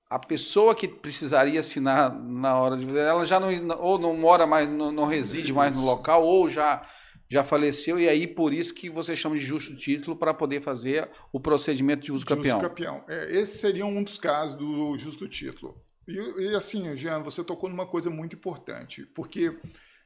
a 0.09 0.19
pessoa 0.19 0.75
que 0.75 0.87
precisaria 0.87 1.61
assinar 1.61 2.13
na 2.13 2.57
hora 2.57 2.75
de 2.75 2.97
ela 2.97 3.25
já 3.25 3.39
não 3.39 3.49
ou 3.79 3.97
não 3.97 4.15
mora 4.15 4.45
mais, 4.45 4.67
não, 4.67 4.91
não 4.91 5.05
reside 5.05 5.53
mais 5.53 5.77
no 5.77 5.85
local, 5.85 6.25
ou 6.25 6.49
já 6.49 6.81
já 7.29 7.43
faleceu, 7.43 7.99
e 7.99 8.09
aí 8.09 8.25
por 8.25 8.53
isso 8.53 8.73
que 8.73 8.89
você 8.89 9.15
chama 9.15 9.37
de 9.37 9.45
justo 9.45 9.75
título 9.75 10.17
para 10.17 10.33
poder 10.33 10.61
fazer 10.61 11.07
o 11.31 11.39
procedimento 11.39 12.03
de 12.03 12.11
uso 12.11 12.25
de 12.25 12.35
campeão. 12.35 12.57
Uso 12.57 12.67
campeão. 12.67 13.03
É, 13.07 13.37
esse 13.37 13.59
seria 13.59 13.85
um 13.85 14.03
dos 14.03 14.17
casos 14.17 14.57
do 14.57 14.97
justo 14.97 15.27
título. 15.27 15.79
E, 16.07 16.13
e 16.13 16.55
assim, 16.55 16.95
Jean, 16.95 17.21
você 17.21 17.43
tocou 17.43 17.69
numa 17.69 17.85
coisa 17.85 18.09
muito 18.09 18.35
importante, 18.35 19.05
porque 19.13 19.55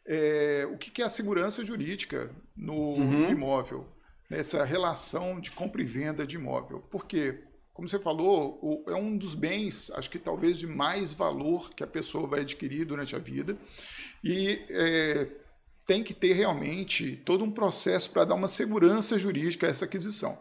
é, 0.06 0.68
o 0.70 0.78
que 0.78 1.02
é 1.02 1.06
a 1.06 1.10
segurança 1.10 1.64
jurídica 1.64 2.30
no, 2.56 2.74
uhum. 2.74 3.30
imóvel, 3.30 3.88
nessa 4.30 4.66
relação 4.66 5.40
de 5.40 5.50
compra 5.52 5.82
e 5.82 5.86
venda 5.86 6.28
de 6.28 6.36
imóvel? 6.36 6.84
Porque, 6.92 7.42
como 7.72 7.88
você 7.88 8.00
falou, 8.00 8.60
o, 8.62 8.84
é 8.92 8.96
um 8.96 9.18
dos 9.18 9.34
bens, 9.34 9.90
acho 9.92 10.10
que 10.10 10.20
talvez 10.20 10.60
de 10.60 10.68
mais 10.68 11.14
valor 11.14 11.74
que 11.74 11.84
a 11.84 11.88
pessoa 11.88 12.28
vai 12.28 12.42
adquirir 12.42 12.84
durante 12.84 13.16
a 13.16 13.20
vida. 13.20 13.58
E 14.22 14.62
é, 14.70 15.30
tem 15.86 16.04
que 16.04 16.14
ter 16.14 16.34
realmente 16.34 17.18
todo 17.26 17.44
um 17.44 17.52
processo 17.52 18.10
para 18.12 18.26
dar 18.26 18.36
uma 18.36 18.48
segurança 18.48 19.18
jurídica 19.18 19.68
a 19.68 19.70
essa 19.70 19.86
aquisição. 19.86 20.38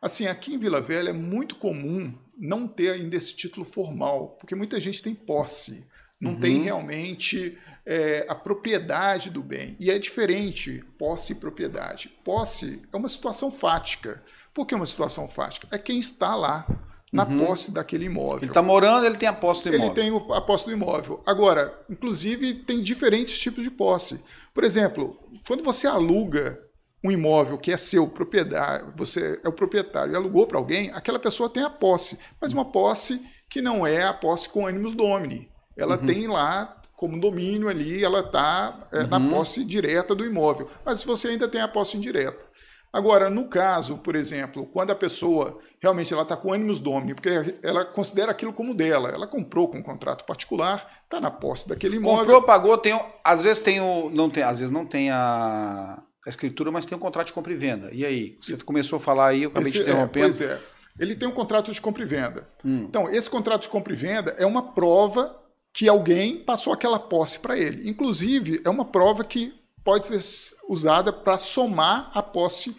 Assim, 0.00 0.26
aqui 0.26 0.54
em 0.54 0.58
Vila 0.58 0.80
Velha 0.80 1.10
é 1.10 1.12
muito 1.12 1.56
comum 1.56 2.14
não 2.38 2.68
ter 2.68 2.90
ainda 2.90 3.16
esse 3.16 3.34
título 3.34 3.66
formal, 3.66 4.36
porque 4.38 4.54
muita 4.54 4.78
gente 4.78 5.02
tem 5.02 5.14
posse, 5.14 5.84
não 6.20 6.32
uhum. 6.32 6.40
tem 6.40 6.62
realmente 6.62 7.58
é, 7.84 8.24
a 8.28 8.34
propriedade 8.34 9.30
do 9.30 9.42
bem. 9.42 9.76
E 9.80 9.90
é 9.90 9.98
diferente 9.98 10.84
posse 10.96 11.32
e 11.32 11.36
propriedade. 11.36 12.12
Posse 12.24 12.82
é 12.92 12.96
uma 12.96 13.08
situação 13.08 13.50
fática. 13.50 14.22
Por 14.54 14.66
que 14.66 14.74
uma 14.74 14.86
situação 14.86 15.26
fática? 15.26 15.66
É 15.70 15.78
quem 15.78 15.98
está 15.98 16.34
lá 16.34 16.66
na 17.12 17.24
uhum. 17.24 17.46
posse 17.46 17.72
daquele 17.72 18.04
imóvel. 18.04 18.38
Ele 18.42 18.50
está 18.50 18.62
morando, 18.62 19.06
ele 19.06 19.16
tem 19.16 19.28
a 19.28 19.32
posse 19.32 19.62
do 19.62 19.74
imóvel. 19.74 19.86
Ele 19.86 19.94
tem 19.94 20.36
a 20.36 20.40
posse 20.40 20.66
do 20.66 20.72
imóvel. 20.72 21.22
Agora, 21.26 21.76
inclusive, 21.88 22.54
tem 22.54 22.82
diferentes 22.82 23.38
tipos 23.38 23.64
de 23.64 23.70
posse. 23.70 24.20
Por 24.58 24.64
exemplo, 24.64 25.16
quando 25.46 25.62
você 25.62 25.86
aluga 25.86 26.60
um 27.04 27.12
imóvel 27.12 27.56
que 27.56 27.70
é 27.70 27.76
seu, 27.76 28.08
propriedade, 28.08 28.92
você 28.96 29.40
é 29.44 29.48
o 29.48 29.52
proprietário 29.52 30.12
e 30.12 30.16
alugou 30.16 30.48
para 30.48 30.58
alguém, 30.58 30.90
aquela 30.92 31.20
pessoa 31.20 31.48
tem 31.48 31.62
a 31.62 31.70
posse, 31.70 32.18
mas 32.40 32.52
uma 32.52 32.64
posse 32.64 33.24
que 33.48 33.62
não 33.62 33.86
é 33.86 34.02
a 34.02 34.12
posse 34.12 34.48
com 34.48 34.66
ânimos 34.66 34.94
domini. 34.94 35.48
Ela 35.76 35.96
uhum. 35.96 36.04
tem 36.04 36.26
lá 36.26 36.76
como 36.96 37.20
domínio 37.20 37.68
ali, 37.68 38.02
ela 38.02 38.18
está 38.18 38.88
é, 38.90 39.02
uhum. 39.02 39.06
na 39.06 39.30
posse 39.30 39.64
direta 39.64 40.12
do 40.12 40.26
imóvel. 40.26 40.68
Mas 40.84 41.04
você 41.04 41.28
ainda 41.28 41.46
tem 41.46 41.60
a 41.60 41.68
posse 41.68 41.96
indireta. 41.96 42.44
Agora, 42.92 43.28
no 43.28 43.48
caso, 43.48 43.98
por 43.98 44.16
exemplo, 44.16 44.66
quando 44.66 44.90
a 44.90 44.94
pessoa 44.94 45.58
realmente 45.80 46.12
ela 46.12 46.22
está 46.22 46.36
com 46.36 46.52
ânimos 46.52 46.80
domini, 46.80 47.14
porque 47.14 47.58
ela 47.62 47.84
considera 47.84 48.30
aquilo 48.30 48.52
como 48.52 48.74
dela, 48.74 49.10
ela 49.10 49.26
comprou 49.26 49.68
com 49.68 49.78
um 49.78 49.82
contrato 49.82 50.24
particular, 50.24 51.02
está 51.04 51.20
na 51.20 51.30
posse 51.30 51.68
daquele 51.68 51.96
imóvel. 51.96 52.20
Comprou, 52.20 52.42
pagou, 52.42 52.78
tem, 52.78 52.98
às 53.22 53.42
vezes 53.42 53.60
tem 53.60 53.80
o, 53.80 54.10
não 54.10 54.30
tem, 54.30 54.42
às 54.42 54.58
vezes 54.58 54.72
não 54.72 54.86
tem 54.86 55.10
a 55.10 56.02
a 56.26 56.30
escritura, 56.30 56.70
mas 56.70 56.84
tem 56.84 56.96
um 56.96 57.00
contrato 57.00 57.28
de 57.28 57.32
compra 57.32 57.52
e 57.52 57.56
venda. 57.56 57.90
E 57.90 58.04
aí? 58.04 58.36
Você 58.42 58.56
começou 58.58 58.98
a 58.98 59.00
falar 59.00 59.28
aí, 59.28 59.44
eu 59.44 59.48
acabei 59.48 59.70
esse, 59.70 59.78
te 59.78 59.82
interrompendo. 59.82 60.26
É, 60.26 60.28
pois 60.28 60.40
é. 60.42 60.60
Ele 60.98 61.14
tem 61.14 61.26
um 61.26 61.32
contrato 61.32 61.72
de 61.72 61.80
compra 61.80 62.02
e 62.02 62.06
venda. 62.06 62.46
Hum. 62.62 62.84
Então, 62.88 63.08
esse 63.08 63.30
contrato 63.30 63.62
de 63.62 63.68
compra 63.68 63.92
e 63.92 63.96
venda 63.96 64.34
é 64.36 64.44
uma 64.44 64.72
prova 64.72 65.42
que 65.72 65.88
alguém 65.88 66.44
passou 66.44 66.72
aquela 66.72 66.98
posse 66.98 67.38
para 67.38 67.56
ele. 67.56 67.88
Inclusive, 67.88 68.60
é 68.64 68.68
uma 68.68 68.84
prova 68.84 69.24
que 69.24 69.54
pode 69.88 70.04
ser 70.04 70.54
usada 70.68 71.10
para 71.10 71.38
somar 71.38 72.10
a 72.12 72.22
posse 72.22 72.76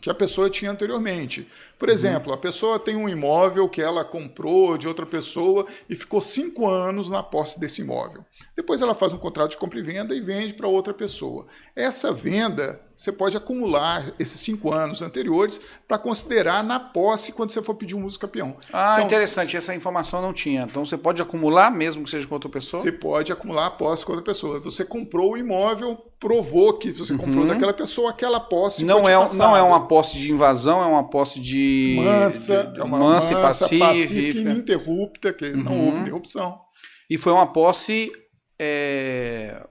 que 0.00 0.08
a 0.08 0.14
pessoa 0.14 0.48
tinha 0.48 0.70
anteriormente. 0.70 1.46
Por 1.84 1.90
uhum. 1.90 1.94
exemplo, 1.94 2.32
a 2.32 2.38
pessoa 2.38 2.78
tem 2.78 2.96
um 2.96 3.06
imóvel 3.06 3.68
que 3.68 3.82
ela 3.82 4.02
comprou 4.06 4.78
de 4.78 4.88
outra 4.88 5.04
pessoa 5.04 5.66
e 5.86 5.94
ficou 5.94 6.18
cinco 6.18 6.66
anos 6.66 7.10
na 7.10 7.22
posse 7.22 7.60
desse 7.60 7.82
imóvel. 7.82 8.24
Depois 8.56 8.80
ela 8.80 8.94
faz 8.94 9.12
um 9.12 9.18
contrato 9.18 9.50
de 9.50 9.56
compra 9.58 9.78
e 9.78 9.82
venda 9.82 10.14
e 10.14 10.20
vende 10.20 10.54
para 10.54 10.66
outra 10.66 10.94
pessoa. 10.94 11.44
Essa 11.76 12.10
venda, 12.10 12.80
você 12.96 13.12
pode 13.12 13.36
acumular 13.36 14.14
esses 14.18 14.40
cinco 14.40 14.72
anos 14.72 15.02
anteriores 15.02 15.60
para 15.86 15.98
considerar 15.98 16.62
na 16.64 16.80
posse 16.80 17.32
quando 17.32 17.50
você 17.50 17.60
for 17.60 17.74
pedir 17.74 17.96
um 17.96 18.04
uso 18.04 18.18
campeão. 18.18 18.56
Ah, 18.72 18.94
então, 18.94 19.06
interessante. 19.06 19.56
Essa 19.56 19.74
informação 19.74 20.22
não 20.22 20.32
tinha. 20.32 20.62
Então 20.62 20.86
você 20.86 20.96
pode 20.96 21.20
acumular 21.20 21.70
mesmo 21.70 22.04
que 22.04 22.10
seja 22.10 22.26
com 22.26 22.34
outra 22.34 22.48
pessoa? 22.48 22.80
Você 22.82 22.92
pode 22.92 23.30
acumular 23.30 23.66
a 23.66 23.70
posse 23.70 24.06
com 24.06 24.12
outra 24.12 24.24
pessoa. 24.24 24.60
Você 24.60 24.84
comprou 24.84 25.32
o 25.32 25.36
imóvel, 25.36 25.98
provou 26.20 26.78
que 26.78 26.92
você 26.92 27.14
comprou 27.16 27.42
uhum. 27.42 27.48
daquela 27.48 27.74
pessoa, 27.74 28.10
aquela 28.10 28.38
posse 28.40 28.84
não 28.84 29.08
é 29.08 29.14
Não 29.36 29.56
é 29.56 29.62
uma 29.62 29.86
posse 29.86 30.16
de 30.16 30.30
invasão, 30.32 30.82
é 30.82 30.86
uma 30.86 31.04
posse 31.04 31.40
de... 31.40 31.73
Mansa, 31.96 32.64
de, 32.64 32.72
de, 32.74 32.80
é 32.80 32.84
uma 32.84 32.98
mansa, 32.98 33.32
e 33.32 33.36
pacífica. 33.36 33.86
pacífica 33.86 34.50
ininterrupta, 34.50 35.32
que 35.32 35.44
uhum. 35.46 35.62
não 35.62 35.86
houve 35.86 35.98
interrupção. 36.00 36.60
E 37.08 37.18
foi 37.18 37.32
uma 37.32 37.46
posse 37.46 38.12
é, 38.58 39.66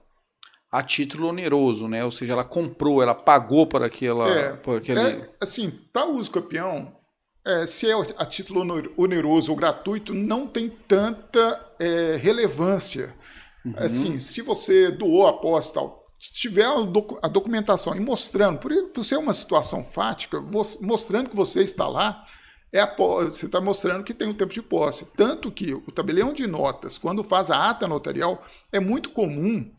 a 0.70 0.82
título 0.82 1.28
oneroso, 1.28 1.88
né? 1.88 2.04
Ou 2.04 2.10
seja, 2.10 2.32
ela 2.32 2.44
comprou, 2.44 3.02
ela 3.02 3.14
pagou 3.14 3.66
para 3.66 3.86
aquela. 3.86 4.28
É, 4.28 4.52
por 4.54 4.78
aquele... 4.78 5.00
é 5.00 5.30
assim, 5.40 5.70
para 5.92 6.08
o 6.08 6.14
uso 6.14 6.30
campeão, 6.30 6.92
é, 7.46 7.66
se 7.66 7.90
é 7.90 7.94
a 8.16 8.26
título 8.26 8.62
oneroso 8.96 9.50
ou 9.50 9.56
gratuito, 9.56 10.14
não 10.14 10.46
tem 10.46 10.68
tanta 10.68 11.60
é, 11.78 12.16
relevância. 12.20 13.14
Uhum. 13.64 13.74
Assim, 13.76 14.18
se 14.18 14.42
você 14.42 14.90
doou 14.90 15.26
a 15.26 15.32
posse 15.34 15.74
tal, 15.74 16.03
tiver 16.32 16.66
a 17.22 17.28
documentação 17.28 17.94
e 17.96 18.00
mostrando, 18.00 18.58
por, 18.58 18.72
por 18.88 19.02
ser 19.02 19.16
uma 19.16 19.32
situação 19.32 19.84
fática, 19.84 20.40
mostrando 20.80 21.30
que 21.30 21.36
você 21.36 21.62
está 21.62 21.88
lá, 21.88 22.24
é 22.72 22.80
a, 22.80 22.94
você 22.96 23.46
está 23.46 23.60
mostrando 23.60 24.02
que 24.02 24.14
tem 24.14 24.28
um 24.28 24.34
tempo 24.34 24.52
de 24.52 24.62
posse. 24.62 25.06
Tanto 25.16 25.50
que 25.50 25.74
o 25.74 25.92
tabelião 25.92 26.32
de 26.32 26.46
notas, 26.46 26.98
quando 26.98 27.22
faz 27.22 27.50
a 27.50 27.70
ata 27.70 27.86
notarial, 27.86 28.44
é 28.72 28.80
muito 28.80 29.10
comum, 29.10 29.70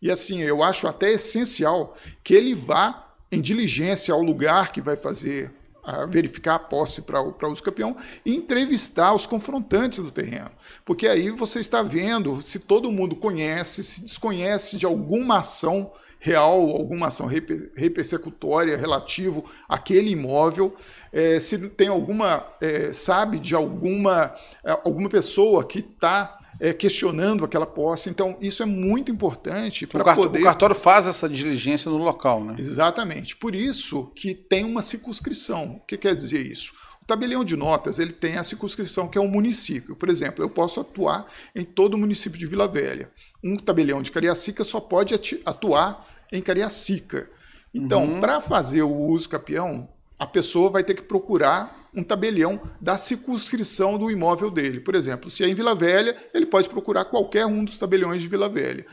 e 0.00 0.10
assim, 0.10 0.40
eu 0.40 0.62
acho 0.62 0.86
até 0.86 1.12
essencial, 1.12 1.94
que 2.22 2.34
ele 2.34 2.54
vá 2.54 3.10
em 3.30 3.40
diligência 3.40 4.12
ao 4.12 4.20
lugar 4.20 4.72
que 4.72 4.82
vai 4.82 4.96
fazer, 4.96 5.54
a 5.82 6.06
verificar 6.06 6.54
a 6.54 6.58
posse 6.58 7.02
para 7.02 7.20
o 7.20 7.32
campeão 7.62 7.96
e 8.24 8.34
entrevistar 8.34 9.14
os 9.14 9.26
confrontantes 9.26 9.98
do 9.98 10.10
terreno. 10.10 10.50
Porque 10.84 11.06
aí 11.06 11.30
você 11.30 11.60
está 11.60 11.82
vendo 11.82 12.40
se 12.40 12.58
todo 12.58 12.92
mundo 12.92 13.16
conhece, 13.16 13.82
se 13.82 14.02
desconhece 14.02 14.76
de 14.76 14.86
alguma 14.86 15.38
ação 15.38 15.92
real, 16.18 16.70
alguma 16.70 17.08
ação 17.08 17.26
repersecutória 17.26 18.76
relativo 18.76 19.44
àquele 19.68 20.12
imóvel 20.12 20.76
é, 21.12 21.38
se 21.38 21.68
tem 21.70 21.88
alguma, 21.88 22.46
é, 22.60 22.92
sabe 22.92 23.38
de 23.38 23.54
alguma, 23.54 24.34
é, 24.64 24.70
alguma 24.70 25.08
pessoa 25.08 25.64
que 25.64 25.80
está 25.80 26.38
é, 26.62 26.72
questionando 26.72 27.44
aquela 27.44 27.66
posse. 27.66 28.08
Então, 28.08 28.36
isso 28.40 28.62
é 28.62 28.66
muito 28.66 29.10
importante 29.10 29.84
para 29.84 30.14
poder... 30.14 30.38
O 30.38 30.44
cartório 30.44 30.76
faz 30.76 31.08
essa 31.08 31.28
diligência 31.28 31.90
no 31.90 31.96
local, 31.96 32.44
né? 32.44 32.54
Exatamente. 32.56 33.34
Por 33.34 33.52
isso 33.52 34.12
que 34.14 34.32
tem 34.32 34.64
uma 34.64 34.80
circunscrição. 34.80 35.78
O 35.78 35.80
que 35.80 35.96
quer 35.96 36.14
dizer 36.14 36.46
isso? 36.46 36.72
O 37.02 37.04
tabelião 37.04 37.44
de 37.44 37.56
notas 37.56 37.98
ele 37.98 38.12
tem 38.12 38.38
a 38.38 38.44
circunscrição 38.44 39.08
que 39.08 39.18
é 39.18 39.20
um 39.20 39.26
município. 39.26 39.96
Por 39.96 40.08
exemplo, 40.08 40.44
eu 40.44 40.48
posso 40.48 40.78
atuar 40.78 41.26
em 41.52 41.64
todo 41.64 41.94
o 41.94 41.98
município 41.98 42.38
de 42.38 42.46
Vila 42.46 42.68
Velha. 42.68 43.10
Um 43.42 43.56
tabelião 43.56 44.00
de 44.00 44.12
Cariacica 44.12 44.62
só 44.62 44.78
pode 44.78 45.16
atuar 45.44 46.06
em 46.30 46.40
Cariacica. 46.40 47.28
Então, 47.74 48.04
uhum. 48.04 48.20
para 48.20 48.40
fazer 48.40 48.82
o 48.82 48.96
uso 48.96 49.28
capião, 49.28 49.88
a 50.22 50.26
pessoa 50.26 50.70
vai 50.70 50.84
ter 50.84 50.94
que 50.94 51.02
procurar 51.02 51.88
um 51.92 52.04
tabelião 52.04 52.60
da 52.80 52.96
circunscrição 52.96 53.98
do 53.98 54.08
imóvel 54.08 54.52
dele. 54.52 54.78
Por 54.78 54.94
exemplo, 54.94 55.28
se 55.28 55.42
é 55.42 55.48
em 55.48 55.54
Vila 55.54 55.74
Velha, 55.74 56.16
ele 56.32 56.46
pode 56.46 56.68
procurar 56.68 57.06
qualquer 57.06 57.44
um 57.44 57.64
dos 57.64 57.76
tabeliões 57.76 58.22
de 58.22 58.28
Vila 58.28 58.48
Velha. 58.48 58.86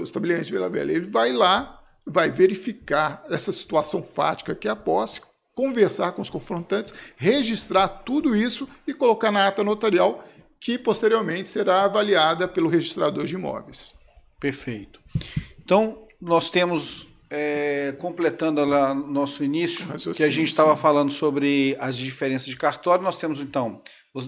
Os 0.00 0.10
tabeliões 0.10 0.46
de 0.46 0.52
Vila 0.54 0.70
Velha, 0.70 0.92
ele 0.92 1.04
vai 1.04 1.30
lá, 1.30 1.78
vai 2.06 2.30
verificar 2.30 3.22
essa 3.28 3.52
situação 3.52 4.02
fática 4.02 4.54
que 4.54 4.66
é 4.66 4.70
a 4.70 4.76
posse, 4.76 5.20
conversar 5.54 6.12
com 6.12 6.22
os 6.22 6.30
confrontantes, 6.30 6.94
registrar 7.16 7.88
tudo 7.88 8.34
isso 8.34 8.66
e 8.86 8.94
colocar 8.94 9.30
na 9.30 9.46
ata 9.46 9.62
notarial, 9.62 10.24
que 10.58 10.78
posteriormente 10.78 11.50
será 11.50 11.84
avaliada 11.84 12.48
pelo 12.48 12.70
registrador 12.70 13.26
de 13.26 13.34
imóveis. 13.34 13.92
Perfeito. 14.40 15.00
Então, 15.62 16.08
nós 16.18 16.48
temos 16.48 17.11
é, 17.34 17.92
completando 17.98 18.62
lá 18.62 18.92
nosso 18.92 19.42
início, 19.42 19.86
que 20.12 20.22
a 20.22 20.28
gente 20.28 20.48
estava 20.48 20.76
falando 20.76 21.10
sobre 21.10 21.74
as 21.80 21.96
diferenças 21.96 22.46
de 22.46 22.56
cartório, 22.56 23.02
nós 23.02 23.16
temos 23.16 23.40
então, 23.40 23.80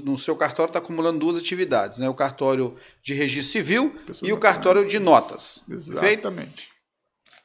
no 0.02 0.16
seu 0.16 0.34
cartório 0.34 0.70
está 0.70 0.78
acumulando 0.78 1.18
duas 1.18 1.36
atividades, 1.36 1.98
né? 1.98 2.08
o 2.08 2.14
cartório 2.14 2.74
de 3.02 3.12
registro 3.12 3.52
civil 3.52 3.94
e 4.22 4.32
o 4.32 4.38
cartório 4.38 4.88
de 4.88 4.98
notas. 4.98 5.62
Exatamente. 5.68 6.70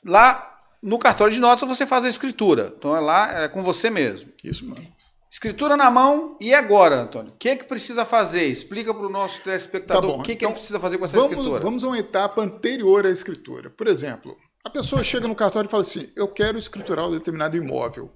Lá 0.05 0.61
no 0.81 0.97
cartório 0.97 1.33
de 1.33 1.41
notas 1.41 1.67
você 1.67 1.85
faz 1.85 2.05
a 2.05 2.09
escritura, 2.09 2.73
então 2.77 2.95
é 2.95 3.01
lá 3.01 3.43
é 3.43 3.47
com 3.49 3.61
você 3.61 3.89
mesmo. 3.89 4.31
Isso 4.41 4.65
mesmo. 4.65 4.87
Escritura 5.29 5.75
na 5.75 5.91
mão, 5.91 6.37
e 6.39 6.53
agora, 6.53 7.01
Antônio? 7.01 7.33
O 7.33 7.35
que, 7.37 7.49
é 7.49 7.55
que 7.57 7.65
precisa 7.65 8.05
fazer? 8.05 8.45
Explica 8.45 8.93
para 8.93 9.05
o 9.05 9.09
nosso 9.09 9.41
telespectador 9.41 10.13
tá 10.13 10.17
o 10.19 10.23
que, 10.23 10.31
então, 10.31 10.37
que 10.37 10.45
ele 10.45 10.53
precisa 10.53 10.79
fazer 10.79 10.97
com 10.97 11.05
essa 11.05 11.17
vamos, 11.17 11.31
escritura. 11.31 11.59
Vamos 11.59 11.83
a 11.83 11.87
uma 11.87 11.99
etapa 11.99 12.41
anterior 12.41 13.05
à 13.05 13.11
escritura. 13.11 13.69
Por 13.69 13.85
exemplo, 13.87 14.35
a 14.63 14.69
pessoa 14.69 15.03
chega 15.03 15.27
no 15.27 15.35
cartório 15.35 15.67
e 15.67 15.71
fala 15.71 15.81
assim: 15.81 16.09
eu 16.15 16.27
quero 16.27 16.57
escriturar 16.57 17.07
um 17.07 17.11
determinado 17.11 17.57
imóvel. 17.57 18.11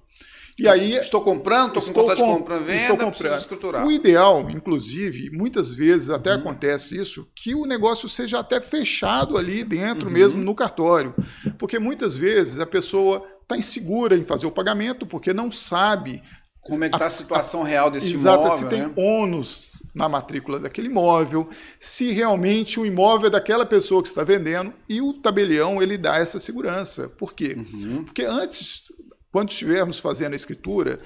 E 0.56 0.68
aí 0.68 0.94
estou 0.94 1.20
comprando, 1.20 1.78
estou 1.78 1.92
com 1.92 2.02
vontade 2.02 2.20
com, 2.20 2.28
de 2.28 2.38
comprar 2.38 2.58
venda, 2.58 2.74
estou 2.74 2.96
comprando. 2.96 3.38
escriturar. 3.38 3.86
O 3.86 3.90
ideal, 3.90 4.48
inclusive, 4.48 5.28
muitas 5.30 5.72
vezes 5.72 6.10
até 6.10 6.32
uhum. 6.32 6.38
acontece 6.38 6.96
isso, 6.96 7.28
que 7.34 7.56
o 7.56 7.66
negócio 7.66 8.08
seja 8.08 8.38
até 8.38 8.60
fechado 8.60 9.36
ali 9.36 9.64
dentro 9.64 10.06
uhum. 10.06 10.12
mesmo 10.12 10.44
no 10.44 10.54
cartório, 10.54 11.12
porque 11.58 11.80
muitas 11.80 12.16
vezes 12.16 12.60
a 12.60 12.66
pessoa 12.66 13.26
está 13.42 13.56
insegura 13.56 14.16
em 14.16 14.22
fazer 14.22 14.46
o 14.46 14.50
pagamento 14.50 15.04
porque 15.04 15.32
não 15.32 15.50
sabe 15.50 16.22
como 16.60 16.84
é 16.84 16.88
que 16.88 16.94
está 16.94 17.06
a, 17.06 17.08
a, 17.08 17.10
situação 17.10 17.62
real 17.62 17.90
desse 17.90 18.12
exato, 18.12 18.46
imóvel, 18.46 18.58
se 18.58 18.66
tem 18.66 18.80
né? 18.80 18.92
ônus 18.96 19.73
na 19.94 20.08
matrícula 20.08 20.58
daquele 20.58 20.88
imóvel, 20.88 21.48
se 21.78 22.10
realmente 22.10 22.80
o 22.80 22.84
imóvel 22.84 23.28
é 23.28 23.30
daquela 23.30 23.64
pessoa 23.64 24.02
que 24.02 24.08
está 24.08 24.24
vendendo, 24.24 24.74
e 24.88 25.00
o 25.00 25.12
tabelião 25.12 25.80
ele 25.80 25.96
dá 25.96 26.16
essa 26.16 26.40
segurança. 26.40 27.08
Por 27.08 27.32
quê? 27.32 27.56
Uhum. 27.56 28.04
Porque 28.04 28.24
antes, 28.24 28.92
quando 29.30 29.50
estivermos 29.50 30.00
fazendo 30.00 30.32
a 30.32 30.36
escritura, 30.36 31.00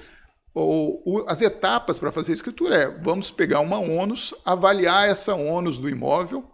ou, 0.53 1.03
ou, 1.05 1.29
as 1.29 1.41
etapas 1.41 1.99
para 1.99 2.11
fazer 2.11 2.31
a 2.31 2.33
escritura 2.33 2.75
é, 2.75 3.01
vamos 3.01 3.29
pegar 3.29 3.59
uma 3.59 3.77
ônus, 3.77 4.33
avaliar 4.43 5.07
essa 5.07 5.35
ônus 5.35 5.77
do 5.77 5.87
imóvel, 5.87 6.49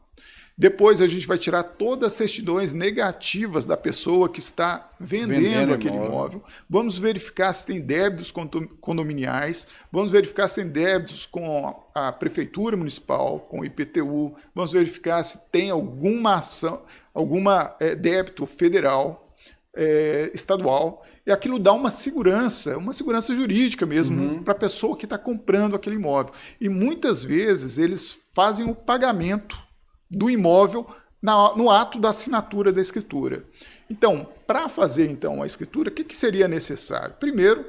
Depois 0.58 1.02
a 1.02 1.08
gente 1.08 1.28
vai 1.28 1.38
tirar 1.38 1.64
todas 1.64 2.08
as 2.08 2.14
certidões 2.14 2.72
negativas 2.72 3.66
da 3.66 3.76
pessoa 3.76 4.30
que 4.30 4.40
está 4.40 4.90
vendendo, 4.98 5.30
vendendo 5.30 5.74
aquele 5.74 5.96
imóvel. 5.96 6.12
imóvel. 6.12 6.44
Vamos 6.70 6.98
verificar 6.98 7.52
se 7.52 7.66
tem 7.66 7.82
débitos 7.82 8.32
condominiais, 8.80 9.68
vamos 9.92 10.12
verificar 10.12 10.48
se 10.48 10.62
tem 10.62 10.68
débitos 10.70 11.26
com 11.26 11.84
a 11.94 12.10
prefeitura 12.14 12.78
municipal, 12.78 13.42
com 13.42 13.60
o 13.60 13.66
IPTU, 13.66 14.34
vamos 14.54 14.72
verificar 14.72 15.22
se 15.24 15.40
tem 15.52 15.70
alguma 15.70 16.36
ação, 16.36 16.84
alguma 17.14 17.76
é, 17.82 17.94
débito 17.94 18.46
federal, 18.46 19.36
é, 19.76 20.32
estadual. 20.34 21.06
E 21.28 21.34
aquilo 21.34 21.60
dá 21.60 21.74
uma 21.74 21.92
segurança, 21.92 22.78
uma 22.78 22.94
segurança 22.94 23.36
jurídica 23.36 23.86
mesmo 23.86 24.22
uhum. 24.22 24.44
para 24.44 24.54
a 24.54 24.58
pessoa 24.58 24.96
que 24.96 25.06
está 25.06 25.18
comprando 25.18 25.76
aquele 25.76 25.98
imóvel. 25.98 26.32
E 26.62 26.70
muitas 26.70 27.26
vezes 27.26 27.78
eles 27.78 28.18
fazem 28.34 28.70
o 28.70 28.76
pagamento 28.76 29.65
do 30.10 30.30
imóvel 30.30 30.86
na, 31.22 31.56
no 31.56 31.70
ato 31.70 32.00
da 32.00 32.10
assinatura 32.10 32.72
da 32.72 32.82
escritura. 32.82 33.44
Então, 33.90 34.30
para 34.46 34.70
fazer 34.70 35.10
então 35.10 35.42
a 35.42 35.46
escritura, 35.46 35.90
o 35.90 35.92
que, 35.92 36.04
que 36.04 36.16
seria 36.16 36.48
necessário? 36.48 37.16
Primeiro, 37.20 37.66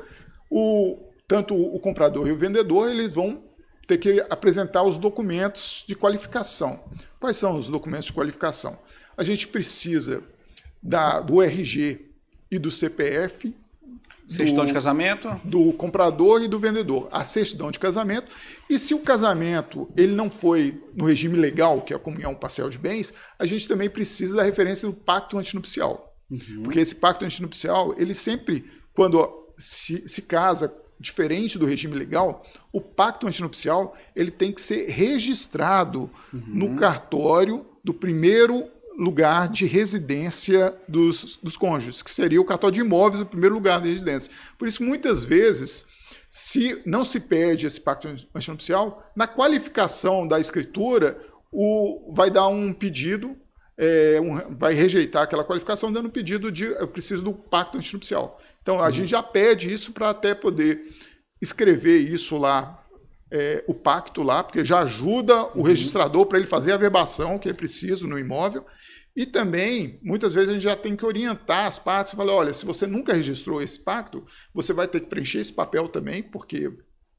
o, 0.50 0.99
tanto 1.26 1.55
o 1.55 1.78
comprador 1.81 2.28
e 2.28 2.33
o 2.33 2.37
vendedor 2.37 2.90
eles 2.90 3.14
vão 3.14 3.43
ter 3.87 3.99
que 3.99 4.21
apresentar 4.28 4.83
os 4.83 4.99
documentos 4.99 5.85
de 5.87 5.95
qualificação. 5.95 6.85
Quais 7.21 7.37
são 7.37 7.57
os 7.57 7.71
documentos 7.71 8.07
de 8.07 8.12
qualificação? 8.12 8.78
A 9.16 9.23
gente 9.23 9.47
precisa 9.47 10.23
da, 10.83 11.21
do 11.21 11.40
RG 11.40 12.11
e 12.50 12.59
do 12.59 12.71
CPF. 12.71 13.55
Certidão 14.28 14.64
de 14.64 14.73
casamento? 14.73 15.28
Do 15.45 15.73
comprador 15.73 16.42
e 16.42 16.49
do 16.49 16.59
vendedor. 16.59 17.09
A 17.12 17.25
certidão 17.25 17.71
de 17.71 17.78
casamento. 17.78 18.35
E 18.68 18.78
se 18.78 18.92
o 18.92 18.99
casamento 18.99 19.88
ele 19.97 20.14
não 20.14 20.28
foi 20.28 20.83
no 20.95 21.04
regime 21.04 21.37
legal, 21.37 21.83
que 21.83 21.92
é 21.92 21.97
a 21.97 22.00
comunhão 22.00 22.35
parcial 22.35 22.68
de 22.68 22.78
bens, 22.78 23.14
a 23.38 23.47
gente 23.47 23.68
também 23.68 23.88
precisa 23.88 24.37
da 24.37 24.42
referência 24.42 24.88
do 24.88 24.95
pacto 24.95 25.38
antinupcial. 25.38 26.12
Uhum. 26.30 26.64
Porque 26.64 26.80
esse 26.80 26.95
pacto 26.95 27.25
antinupcial, 27.25 27.95
ele 27.97 28.14
sempre, 28.14 28.64
quando 28.95 29.47
se, 29.56 30.02
se 30.09 30.23
casa 30.23 30.75
diferente 30.99 31.59
do 31.59 31.66
regime 31.66 31.95
legal, 31.95 32.45
o 32.73 32.80
pacto 32.80 33.26
antinupcial 33.26 33.97
ele 34.14 34.30
tem 34.30 34.50
que 34.50 34.61
ser 34.61 34.88
registrado 34.88 36.11
uhum. 36.33 36.42
no 36.47 36.76
cartório 36.76 37.66
do 37.85 37.95
primeiro 37.95 38.68
lugar 38.99 39.49
de 39.49 39.67
residência 39.67 40.75
dos, 40.88 41.38
dos 41.43 41.57
cônjuges, 41.57 42.03
que 42.03 42.15
seria 42.15 42.41
o 42.41 42.45
cartório 42.45 42.75
de 42.75 42.81
imóveis 42.81 43.23
o 43.23 43.26
primeiro 43.26 43.55
lugar 43.55 43.81
de 43.81 43.91
residência. 43.91 44.31
Por 44.59 44.67
isso, 44.67 44.83
muitas 44.83 45.25
vezes, 45.25 45.87
se 46.31 46.81
não 46.85 47.05
se 47.05 47.21
pede 47.21 47.67
esse 47.67 47.81
pacto 47.81 48.09
antinupcial, 48.35 49.05
na 49.15 49.26
qualificação 49.26 50.26
da 50.26 50.41
escritura, 50.41 51.21
o, 51.53 52.12
vai 52.15 52.31
dar 52.31 52.49
um 52.49 52.73
pedido, 52.73 53.37
é, 53.79 54.19
um, 54.21 54.57
vai 54.57 54.75
rejeitar 54.75 55.23
aquela 55.23 55.45
qualificação, 55.45 55.93
dando 55.93 56.07
um 56.07 56.11
pedido 56.11 56.50
de 56.50 56.65
eu 56.65 56.88
preciso 56.88 57.25
do 57.25 57.33
pacto 57.33 57.76
antinupcial. 57.76 58.41
Então, 58.62 58.79
a 58.81 58.87
uhum. 58.87 58.91
gente 58.91 59.11
já 59.11 59.23
pede 59.23 59.73
isso 59.73 59.93
para 59.93 60.11
até 60.11 60.35
poder 60.35 60.83
escrever 61.41 61.99
isso 61.99 62.38
lá 62.38 62.86
é, 63.30 63.64
o 63.66 63.75
pacto 63.75 64.23
lá, 64.23 64.42
porque 64.42 64.64
já 64.64 64.80
ajuda 64.80 65.45
o 65.54 65.59
uhum. 65.59 65.62
registrador 65.62 66.26
para 66.26 66.38
ele 66.38 66.47
fazer 66.47 66.73
a 66.73 66.76
verbação 66.76 67.38
que 67.38 67.49
é 67.49 67.52
preciso 67.52 68.06
no 68.06 68.18
imóvel. 68.18 68.64
E 69.16 69.25
também, 69.25 69.99
muitas 70.02 70.35
vezes, 70.35 70.50
a 70.50 70.52
gente 70.52 70.62
já 70.62 70.76
tem 70.76 70.95
que 70.95 71.06
orientar 71.06 71.66
as 71.66 71.78
partes 71.78 72.12
e 72.12 72.16
falar: 72.16 72.35
olha, 72.35 72.52
se 72.52 72.66
você 72.66 72.87
nunca 72.87 73.14
registrou 73.14 73.62
esse 73.62 73.80
pacto, 73.80 74.25
você 74.54 74.73
vai 74.73 74.87
ter 74.87 75.00
que 75.00 75.06
preencher 75.06 75.38
esse 75.38 75.52
papel 75.52 75.88
também, 75.88 76.23
porque 76.23 76.71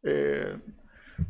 é, 0.06 0.56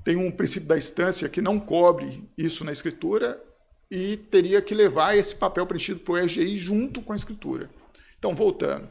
tem 0.03 0.17
um 0.17 0.29
princípio 0.29 0.67
da 0.67 0.77
instância 0.77 1.29
que 1.29 1.41
não 1.41 1.59
cobre 1.59 2.29
isso 2.37 2.65
na 2.65 2.71
escritura 2.71 3.41
e 3.89 4.17
teria 4.17 4.61
que 4.61 4.75
levar 4.75 5.15
esse 5.15 5.35
papel 5.35 5.65
preenchido 5.65 6.01
para 6.01 6.13
o 6.13 6.17
RGI 6.17 6.57
junto 6.57 7.01
com 7.01 7.13
a 7.13 7.15
escritura. 7.15 7.69
Então, 8.19 8.35
voltando, 8.35 8.89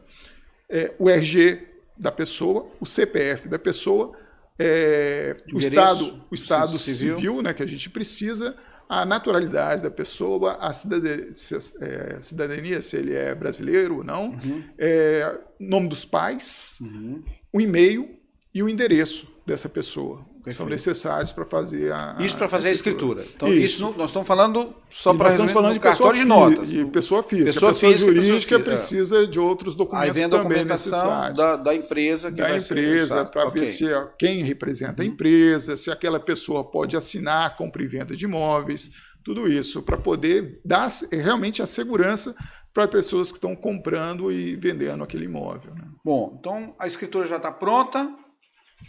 é, 0.70 0.94
o 0.98 1.10
RG 1.10 1.66
da 1.98 2.10
pessoa, 2.10 2.70
o 2.80 2.86
CPF 2.86 3.48
da 3.48 3.58
pessoa, 3.58 4.16
é, 4.58 5.36
o, 5.52 5.58
Estado, 5.58 6.24
o 6.30 6.34
Estado 6.34 6.78
civil, 6.78 7.16
civil 7.16 7.42
né, 7.42 7.52
que 7.52 7.62
a 7.62 7.66
gente 7.66 7.90
precisa, 7.90 8.56
a 8.88 9.04
naturalidade 9.04 9.82
da 9.82 9.90
pessoa, 9.90 10.54
a 10.54 10.72
cidadania, 10.72 11.32
se, 11.32 11.56
é, 11.80 12.20
cidadania, 12.20 12.80
se 12.80 12.96
ele 12.96 13.14
é 13.14 13.34
brasileiro 13.34 13.98
ou 13.98 14.04
não, 14.04 14.30
uhum. 14.30 14.64
é, 14.78 15.40
nome 15.58 15.88
dos 15.88 16.04
pais, 16.04 16.78
uhum. 16.80 17.22
o 17.52 17.60
e-mail 17.60 18.16
e 18.54 18.62
o 18.62 18.68
endereço 18.68 19.28
dessa 19.44 19.68
pessoa. 19.68 20.24
Perfeito. 20.46 20.58
São 20.58 20.66
necessários 20.68 21.32
para 21.32 21.44
fazer 21.44 21.92
a. 21.92 22.14
Isso 22.20 22.36
para 22.36 22.46
fazer 22.46 22.68
a 22.68 22.72
escritura. 22.72 23.22
a 23.22 23.24
escritura. 23.24 23.48
Então, 23.48 23.64
isso. 23.64 23.84
isso. 23.84 23.94
nós 23.98 24.10
estamos 24.10 24.28
falando 24.28 24.72
só 24.88 25.12
para. 25.12 25.24
Nós 25.24 25.34
estamos 25.34 25.50
falando 25.50 25.74
de 25.74 25.80
cartório 25.80 26.20
de 26.20 26.24
notas. 26.24 26.68
De 26.68 26.84
pessoa 26.84 27.20
física. 27.24 27.52
Pessoa, 27.52 27.72
pessoa 27.72 27.92
física, 27.92 28.14
jurídica 28.14 28.58
pessoa 28.58 28.64
precisa 28.64 29.22
é. 29.24 29.26
de 29.26 29.40
outros 29.40 29.74
documentos 29.74 30.08
Aí 30.08 30.14
vem 30.14 30.24
a 30.24 30.28
documentação 30.28 31.34
da, 31.34 31.56
da, 31.56 31.74
empresa 31.74 32.30
que 32.30 32.36
Da 32.36 32.56
empresa, 32.56 33.24
para 33.24 33.48
okay. 33.48 33.60
ver 33.60 33.66
se 33.66 33.92
é 33.92 34.08
quem 34.16 34.44
representa 34.44 35.02
a 35.02 35.04
uhum. 35.04 35.10
empresa, 35.10 35.76
se 35.76 35.90
aquela 35.90 36.20
pessoa 36.20 36.62
pode 36.62 36.96
assinar 36.96 37.46
a 37.48 37.50
compra 37.50 37.82
e 37.82 37.88
venda 37.88 38.16
de 38.16 38.24
imóveis, 38.24 38.92
tudo 39.24 39.48
isso, 39.50 39.82
para 39.82 39.96
poder 39.96 40.60
dar 40.64 40.88
realmente 41.10 41.60
a 41.60 41.66
segurança 41.66 42.32
para 42.72 42.86
pessoas 42.86 43.32
que 43.32 43.38
estão 43.38 43.56
comprando 43.56 44.30
e 44.30 44.54
vendendo 44.54 45.02
aquele 45.02 45.24
imóvel. 45.24 45.74
Né? 45.74 45.88
Bom, 46.04 46.36
então 46.38 46.72
a 46.78 46.86
escritura 46.86 47.26
já 47.26 47.38
está 47.38 47.50
pronta 47.50 48.14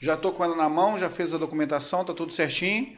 já 0.01 0.13
estou 0.13 0.31
com 0.31 0.43
ela 0.43 0.55
na 0.55 0.69
mão, 0.69 0.97
já 0.97 1.09
fez 1.09 1.33
a 1.33 1.37
documentação, 1.37 2.01
está 2.01 2.13
tudo 2.13 2.31
certinho. 2.31 2.97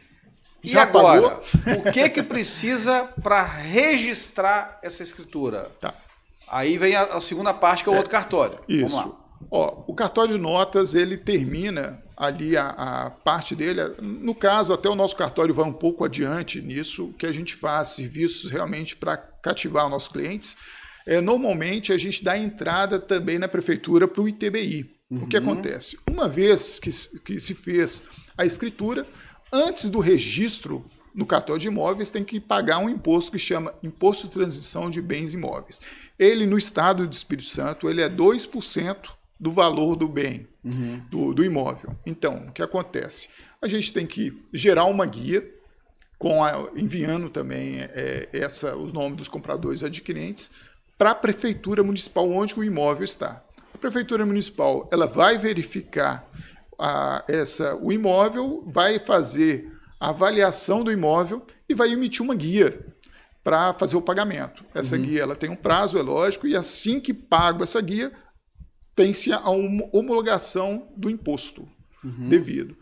E 0.64 0.70
já 0.70 0.84
agora, 0.84 1.30
pagou? 1.30 1.80
o 1.80 1.92
que 1.92 2.10
que 2.10 2.24
precisa 2.24 3.06
para 3.24 3.42
registrar 3.44 4.80
essa 4.84 5.02
escritura? 5.02 5.70
Tá. 5.80 5.94
Aí 6.48 6.78
vem 6.78 6.96
a, 6.96 7.04
a 7.04 7.22
segunda 7.22 7.54
parte, 7.54 7.84
que 7.84 7.90
é 7.90 7.94
o 7.94 7.96
é, 7.96 7.98
outro 7.98 8.12
cartório. 8.12 8.60
Isso. 8.68 9.16
Ó, 9.50 9.84
o 9.88 9.94
cartório 9.94 10.36
de 10.36 10.42
notas, 10.42 10.96
ele 10.96 11.18
termina 11.18 12.04
ali 12.18 12.58
a, 12.58 12.68
a, 12.68 13.10
parte 13.10 13.56
dele. 13.56 13.82
No 14.02 14.36
caso, 14.36 14.74
até 14.74 14.90
o 14.90 14.96
nosso 14.96 15.16
cartório 15.16 15.54
vai 15.54 15.66
um 15.66 15.74
pouco 15.74 16.04
adiante 16.04 16.62
nisso, 16.62 17.14
que 17.18 17.26
a 17.26 17.32
gente 17.32 17.56
faz 17.56 17.90
serviços 17.90 18.52
realmente 18.52 18.96
para 18.96 19.16
cativar 19.16 19.86
os 19.86 19.92
nossos 19.92 20.10
clientes. 20.10 20.58
É, 21.08 21.22
normalmente, 21.22 21.94
a 21.94 21.98
gente 21.98 22.24
dá 22.24 22.38
entrada 22.38 23.00
também 23.00 23.40
na 23.40 23.48
prefeitura 23.48 24.08
para 24.08 24.22
o 24.22 24.28
ITBI. 24.28 24.99
Uhum. 25.10 25.24
O 25.24 25.28
que 25.28 25.38
uhum. 25.38 25.44
acontece? 25.44 25.98
Uma 26.10 26.28
vez 26.28 26.80
que, 26.80 26.90
que 27.20 27.40
se 27.40 27.54
fez 27.54 28.04
a 28.38 28.46
escritura, 28.46 29.06
antes 29.52 29.90
do 29.90 30.00
registro 30.00 30.86
no 31.14 31.26
cartório 31.26 31.60
de 31.60 31.68
imóveis, 31.68 32.10
tem 32.10 32.24
que 32.24 32.40
pagar 32.40 32.80
um 32.80 32.90
imposto 32.90 33.32
que 33.32 33.40
chama 33.40 33.74
Imposto 33.82 34.28
de 34.28 34.34
Transmissão 34.34 34.90
de 34.90 35.02
Bens 35.02 35.34
Imóveis. 35.34 35.82
Ele, 36.18 36.46
no 36.46 36.58
estado 36.58 37.08
do 37.08 37.14
Espírito 37.14 37.48
Santo, 37.48 37.90
ele 37.90 38.02
é 38.02 38.10
2% 38.10 39.10
do 39.40 39.52
valor 39.52 39.96
do 39.96 40.08
bem, 40.08 40.48
uhum. 40.64 41.02
do, 41.10 41.34
do, 41.34 41.44
imóvel. 41.44 41.96
Então, 42.06 42.48
o 42.48 42.52
que 42.52 42.62
acontece? 42.62 43.30
A 43.62 43.68
gente 43.68 43.94
tem 43.94 44.06
que 44.06 44.38
gerar 44.54 44.86
uma 44.86 45.06
guia, 45.06 45.50
com 46.18 46.44
a, 46.44 46.70
enviando 46.76 47.30
também 47.30 47.80
é, 47.80 48.28
essa, 48.34 48.76
os 48.76 48.92
nomes 48.92 49.18
dos 49.18 49.28
compradores 49.30 49.84
adquirentes, 49.84 50.52
para 50.98 51.12
a 51.12 51.16
prefeitura 51.16 51.82
municipal 51.82 52.30
onde 52.30 52.54
o 52.60 52.64
imóvel 52.64 53.06
está. 53.06 53.42
A 53.80 53.88
prefeitura 53.90 54.26
municipal 54.26 54.90
ela 54.92 55.08
vai 55.08 55.38
verificar 55.38 56.30
a, 56.78 57.24
essa, 57.30 57.78
o 57.78 57.94
imóvel, 57.94 58.62
vai 58.68 59.00
fazer 59.00 59.72
a 59.98 60.10
avaliação 60.10 60.84
do 60.84 60.92
imóvel 60.92 61.48
e 61.68 61.74
vai 61.74 61.90
emitir 61.90 62.22
uma 62.22 62.36
guia 62.36 62.86
para 63.42 63.74
fazer 63.74 63.96
o 63.96 64.02
pagamento. 64.02 64.66
Essa 64.76 64.98
uhum. 64.98 65.02
guia 65.02 65.22
ela 65.22 65.34
tem 65.34 65.50
um 65.50 65.56
prazo, 65.56 65.98
é 65.98 66.02
lógico, 66.02 66.46
e 66.46 66.58
assim 66.58 67.00
que 67.00 67.14
pago 67.14 67.64
essa 67.64 67.80
guia, 67.80 68.12
tem-se 68.94 69.32
a 69.32 69.50
homologação 69.50 70.90
do 70.98 71.10
imposto 71.10 71.66
uhum. 72.04 72.28
devido. 72.28 72.76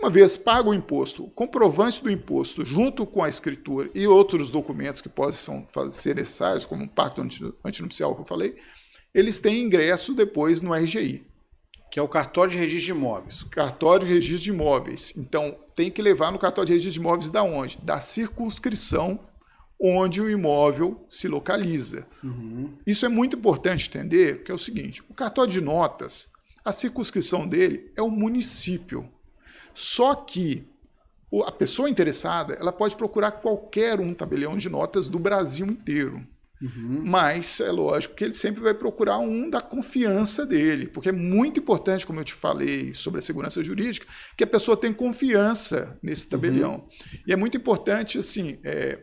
Uma 0.00 0.08
vez 0.08 0.36
pago 0.36 0.70
o 0.70 0.74
imposto, 0.74 1.26
comprovante 1.30 2.00
do 2.00 2.08
imposto, 2.08 2.64
junto 2.64 3.04
com 3.04 3.24
a 3.24 3.28
escritura 3.28 3.90
e 3.92 4.06
outros 4.06 4.52
documentos 4.52 5.00
que 5.00 5.08
possam 5.08 5.66
ser 5.90 6.14
necessários, 6.14 6.64
como 6.64 6.84
o 6.84 6.88
pacto 6.88 7.26
antinupcial 7.64 8.14
que 8.14 8.20
eu 8.20 8.24
falei, 8.24 8.54
eles 9.14 9.40
têm 9.40 9.62
ingresso 9.62 10.14
depois 10.14 10.62
no 10.62 10.74
RGI. 10.74 11.26
Que 11.90 11.98
é 11.98 12.02
o 12.02 12.08
cartório 12.08 12.52
de 12.52 12.58
registro 12.58 12.94
de 12.94 13.00
imóveis. 13.00 13.42
Cartório 13.44 14.06
de 14.06 14.12
registro 14.12 14.44
de 14.44 14.50
imóveis. 14.50 15.12
Então, 15.16 15.56
tem 15.74 15.90
que 15.90 16.02
levar 16.02 16.30
no 16.30 16.38
cartório 16.38 16.66
de 16.66 16.72
registro 16.74 17.00
de 17.00 17.06
imóveis 17.06 17.30
da 17.30 17.42
onde? 17.42 17.78
Da 17.82 18.00
circunscrição 18.00 19.20
onde 19.80 20.20
o 20.20 20.28
imóvel 20.28 21.06
se 21.08 21.28
localiza. 21.28 22.06
Uhum. 22.22 22.76
Isso 22.86 23.06
é 23.06 23.08
muito 23.08 23.36
importante 23.36 23.88
entender, 23.88 24.42
que 24.42 24.50
é 24.50 24.54
o 24.54 24.58
seguinte: 24.58 25.02
o 25.08 25.14
cartório 25.14 25.52
de 25.52 25.60
notas, 25.60 26.28
a 26.64 26.72
circunscrição 26.72 27.46
dele 27.46 27.92
é 27.96 28.02
o 28.02 28.10
município. 28.10 29.08
Só 29.72 30.14
que 30.14 30.66
a 31.44 31.52
pessoa 31.52 31.88
interessada 31.88 32.54
ela 32.54 32.72
pode 32.72 32.96
procurar 32.96 33.32
qualquer 33.32 34.00
um 34.00 34.14
tabelião 34.14 34.56
de 34.56 34.68
notas 34.68 35.08
do 35.08 35.18
Brasil 35.18 35.66
inteiro. 35.66 36.26
Uhum. 36.60 37.02
Mas 37.04 37.60
é 37.60 37.70
lógico 37.70 38.14
que 38.14 38.24
ele 38.24 38.34
sempre 38.34 38.62
vai 38.62 38.74
procurar 38.74 39.18
um 39.18 39.48
da 39.48 39.60
confiança 39.60 40.44
dele, 40.44 40.86
porque 40.86 41.10
é 41.10 41.12
muito 41.12 41.60
importante, 41.60 42.06
como 42.06 42.18
eu 42.20 42.24
te 42.24 42.34
falei 42.34 42.92
sobre 42.94 43.20
a 43.20 43.22
segurança 43.22 43.62
jurídica, 43.62 44.06
que 44.36 44.44
a 44.44 44.46
pessoa 44.46 44.76
tenha 44.76 44.92
confiança 44.92 45.98
nesse 46.02 46.28
tabelião. 46.28 46.74
Uhum. 46.74 47.18
E 47.26 47.32
é 47.32 47.36
muito 47.36 47.56
importante 47.56 48.18
assim 48.18 48.58
é, 48.64 48.98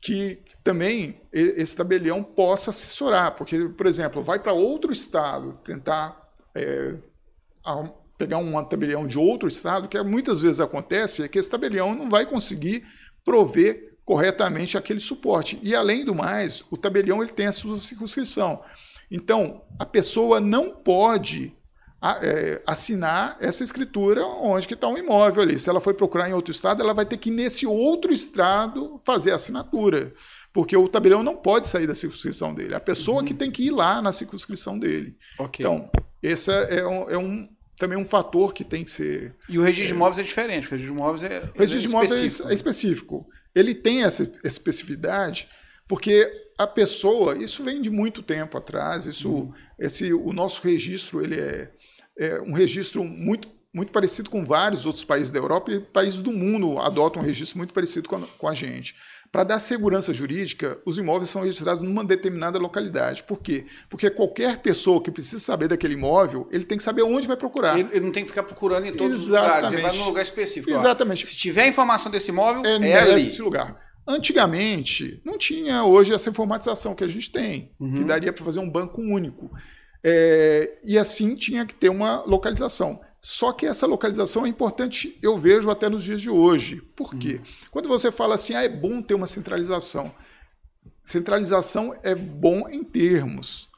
que 0.00 0.42
também 0.62 1.22
esse 1.32 1.74
tabelião 1.74 2.22
possa 2.22 2.70
assessorar, 2.70 3.34
porque, 3.34 3.70
por 3.70 3.86
exemplo, 3.86 4.22
vai 4.22 4.38
para 4.38 4.52
outro 4.52 4.92
estado 4.92 5.58
tentar 5.64 6.30
é, 6.54 6.94
pegar 8.18 8.38
um 8.38 8.62
tabelião 8.64 9.06
de 9.06 9.18
outro 9.18 9.48
estado, 9.48 9.88
que 9.88 10.00
muitas 10.02 10.40
vezes 10.40 10.60
acontece, 10.60 11.22
é 11.22 11.28
que 11.28 11.38
esse 11.38 11.48
tabelião 11.48 11.94
não 11.94 12.10
vai 12.10 12.26
conseguir 12.26 12.84
prover 13.24 13.93
corretamente 14.04 14.76
aquele 14.76 15.00
suporte. 15.00 15.58
E 15.62 15.74
além 15.74 16.04
do 16.04 16.14
mais, 16.14 16.62
o 16.70 16.76
tabelião 16.76 17.22
ele 17.22 17.32
tem 17.32 17.46
a 17.46 17.52
sua 17.52 17.76
circunscrição. 17.76 18.62
Então, 19.10 19.62
a 19.78 19.86
pessoa 19.86 20.40
não 20.40 20.70
pode 20.70 21.54
é, 22.02 22.60
assinar 22.66 23.36
essa 23.40 23.64
escritura 23.64 24.24
onde 24.26 24.68
que 24.68 24.74
está 24.74 24.88
um 24.88 24.98
imóvel 24.98 25.42
ali. 25.42 25.58
Se 25.58 25.70
ela 25.70 25.80
foi 25.80 25.94
procurar 25.94 26.28
em 26.28 26.34
outro 26.34 26.52
estado, 26.52 26.82
ela 26.82 26.92
vai 26.92 27.06
ter 27.06 27.16
que, 27.16 27.30
nesse 27.30 27.66
outro 27.66 28.12
estado, 28.12 29.00
fazer 29.04 29.32
a 29.32 29.36
assinatura. 29.36 30.12
Porque 30.52 30.76
o 30.76 30.86
tabelião 30.88 31.22
não 31.22 31.36
pode 31.36 31.66
sair 31.66 31.86
da 31.86 31.94
circunscrição 31.94 32.54
dele. 32.54 32.74
A 32.74 32.80
pessoa 32.80 33.20
uhum. 33.20 33.24
que 33.24 33.34
tem 33.34 33.50
que 33.50 33.66
ir 33.66 33.70
lá 33.70 34.02
na 34.02 34.12
circunscrição 34.12 34.78
dele. 34.78 35.16
Okay. 35.38 35.64
Então, 35.64 35.90
esse 36.22 36.50
é 36.50 36.86
um, 36.86 37.10
é 37.10 37.18
um, 37.18 37.48
também 37.76 37.98
um 37.98 38.04
fator 38.04 38.52
que 38.52 38.62
tem 38.62 38.84
que 38.84 38.90
ser. 38.90 39.34
E 39.48 39.58
o 39.58 39.62
registro 39.62 39.86
é, 39.86 39.88
de 39.88 39.94
imóveis 39.94 40.18
é 40.18 40.22
diferente. 40.22 40.68
O 40.68 40.70
registro 40.70 40.94
de 40.94 41.00
imóveis 41.00 41.22
é. 41.24 41.38
O 41.54 41.58
registro 41.58 41.80
de 41.80 41.86
imóveis 41.88 42.12
é 42.12 42.14
específico. 42.14 42.48
é 42.48 42.54
específico. 42.54 43.26
Ele 43.54 43.74
tem 43.74 44.02
essa 44.02 44.30
especificidade 44.42 45.48
porque 45.86 46.30
a 46.58 46.66
pessoa, 46.66 47.36
isso 47.36 47.62
vem 47.62 47.82
de 47.82 47.90
muito 47.90 48.22
tempo 48.22 48.56
atrás, 48.56 49.06
isso, 49.06 49.30
uhum. 49.30 49.52
esse, 49.78 50.12
o 50.12 50.32
nosso 50.32 50.62
registro 50.62 51.22
ele 51.22 51.38
é, 51.38 51.70
é 52.18 52.40
um 52.40 52.52
registro 52.52 53.04
muito 53.04 53.52
muito 53.74 53.90
parecido 53.90 54.30
com 54.30 54.44
vários 54.44 54.86
outros 54.86 55.02
países 55.02 55.32
da 55.32 55.40
Europa 55.40 55.72
e 55.72 55.80
países 55.80 56.22
do 56.22 56.32
mundo 56.32 56.78
adotam 56.78 57.20
um 57.20 57.24
registro 57.24 57.58
muito 57.58 57.74
parecido 57.74 58.08
com 58.08 58.14
a, 58.14 58.20
com 58.20 58.46
a 58.46 58.54
gente. 58.54 58.94
Para 59.34 59.42
dar 59.42 59.58
segurança 59.58 60.14
jurídica, 60.14 60.78
os 60.86 60.96
imóveis 60.96 61.28
são 61.28 61.42
registrados 61.42 61.82
numa 61.82 62.04
determinada 62.04 62.56
localidade. 62.56 63.24
Por 63.24 63.40
quê? 63.40 63.66
Porque 63.90 64.08
qualquer 64.08 64.58
pessoa 64.58 65.02
que 65.02 65.10
precisa 65.10 65.40
saber 65.40 65.66
daquele 65.66 65.94
imóvel, 65.94 66.46
ele 66.52 66.62
tem 66.62 66.78
que 66.78 66.84
saber 66.84 67.02
onde 67.02 67.26
vai 67.26 67.36
procurar. 67.36 67.76
Ele, 67.76 67.88
ele 67.90 68.04
não 68.04 68.12
tem 68.12 68.22
que 68.22 68.28
ficar 68.28 68.44
procurando 68.44 68.86
em 68.86 68.92
todos 68.92 69.26
Exatamente. 69.26 69.48
os 69.48 69.56
lugares, 69.56 69.72
ele 69.72 69.82
vai 69.82 69.96
num 69.96 70.04
lugar 70.04 70.22
específico. 70.22 70.70
Exatamente. 70.70 71.24
Ó. 71.24 71.26
Se 71.26 71.34
tiver 71.34 71.66
informação 71.66 72.12
desse 72.12 72.28
imóvel, 72.28 72.64
é, 72.64 72.76
é 72.76 73.12
nesse 73.12 73.42
lugar. 73.42 73.76
Antigamente, 74.06 75.20
não 75.24 75.36
tinha 75.36 75.82
hoje 75.82 76.14
essa 76.14 76.30
informatização 76.30 76.94
que 76.94 77.02
a 77.02 77.08
gente 77.08 77.32
tem, 77.32 77.72
uhum. 77.80 77.92
que 77.92 78.04
daria 78.04 78.32
para 78.32 78.44
fazer 78.44 78.60
um 78.60 78.70
banco 78.70 79.02
único. 79.02 79.50
É, 80.04 80.78
e 80.84 80.96
assim 80.96 81.34
tinha 81.34 81.66
que 81.66 81.74
ter 81.74 81.88
uma 81.88 82.22
localização. 82.24 83.00
Só 83.26 83.54
que 83.54 83.64
essa 83.64 83.86
localização 83.86 84.44
é 84.44 84.50
importante, 84.50 85.18
eu 85.22 85.38
vejo 85.38 85.70
até 85.70 85.88
nos 85.88 86.04
dias 86.04 86.20
de 86.20 86.28
hoje. 86.28 86.82
Por 86.94 87.14
quê? 87.14 87.36
Uhum. 87.36 87.44
Quando 87.70 87.88
você 87.88 88.12
fala 88.12 88.34
assim, 88.34 88.52
ah, 88.52 88.62
é 88.62 88.68
bom 88.68 89.00
ter 89.00 89.14
uma 89.14 89.26
centralização. 89.26 90.14
Centralização 91.02 91.98
é 92.02 92.14
bom 92.14 92.68
em 92.68 92.84
termos. 92.84 93.70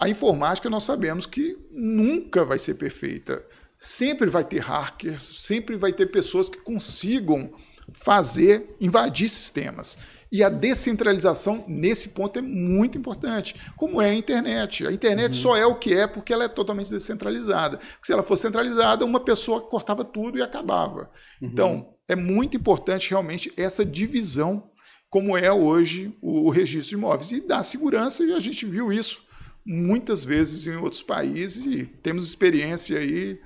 A 0.00 0.08
informática 0.08 0.70
nós 0.70 0.84
sabemos 0.84 1.26
que 1.26 1.58
nunca 1.70 2.42
vai 2.42 2.58
ser 2.58 2.72
perfeita. 2.72 3.44
Sempre 3.76 4.30
vai 4.30 4.44
ter 4.44 4.60
hackers, 4.60 5.24
sempre 5.42 5.76
vai 5.76 5.92
ter 5.92 6.06
pessoas 6.06 6.48
que 6.48 6.56
consigam 6.56 7.52
fazer, 7.92 8.74
invadir 8.80 9.28
sistemas. 9.28 9.98
E 10.32 10.44
a 10.44 10.48
descentralização, 10.48 11.64
nesse 11.66 12.10
ponto, 12.10 12.38
é 12.38 12.42
muito 12.42 12.96
importante, 12.96 13.56
como 13.76 14.00
é 14.00 14.10
a 14.10 14.14
internet. 14.14 14.86
A 14.86 14.92
internet 14.92 15.34
uhum. 15.34 15.42
só 15.42 15.56
é 15.56 15.66
o 15.66 15.74
que 15.74 15.92
é 15.92 16.06
porque 16.06 16.32
ela 16.32 16.44
é 16.44 16.48
totalmente 16.48 16.90
descentralizada. 16.90 17.78
Porque 17.78 18.06
se 18.06 18.12
ela 18.12 18.22
fosse 18.22 18.42
centralizada, 18.42 19.04
uma 19.04 19.18
pessoa 19.20 19.60
cortava 19.60 20.04
tudo 20.04 20.38
e 20.38 20.42
acabava. 20.42 21.10
Uhum. 21.42 21.48
Então, 21.48 21.94
é 22.06 22.14
muito 22.14 22.56
importante 22.56 23.10
realmente 23.10 23.52
essa 23.56 23.84
divisão, 23.84 24.70
como 25.08 25.36
é 25.36 25.52
hoje 25.52 26.16
o, 26.22 26.46
o 26.46 26.50
registro 26.50 26.90
de 26.90 26.94
imóveis. 26.94 27.32
E 27.32 27.40
dá 27.40 27.62
segurança, 27.64 28.22
e 28.22 28.32
a 28.32 28.38
gente 28.38 28.64
viu 28.64 28.92
isso 28.92 29.24
muitas 29.66 30.24
vezes 30.24 30.66
em 30.66 30.76
outros 30.76 31.02
países, 31.02 31.66
e 31.66 31.84
temos 31.84 32.24
experiência 32.24 32.98
aí 32.98 33.40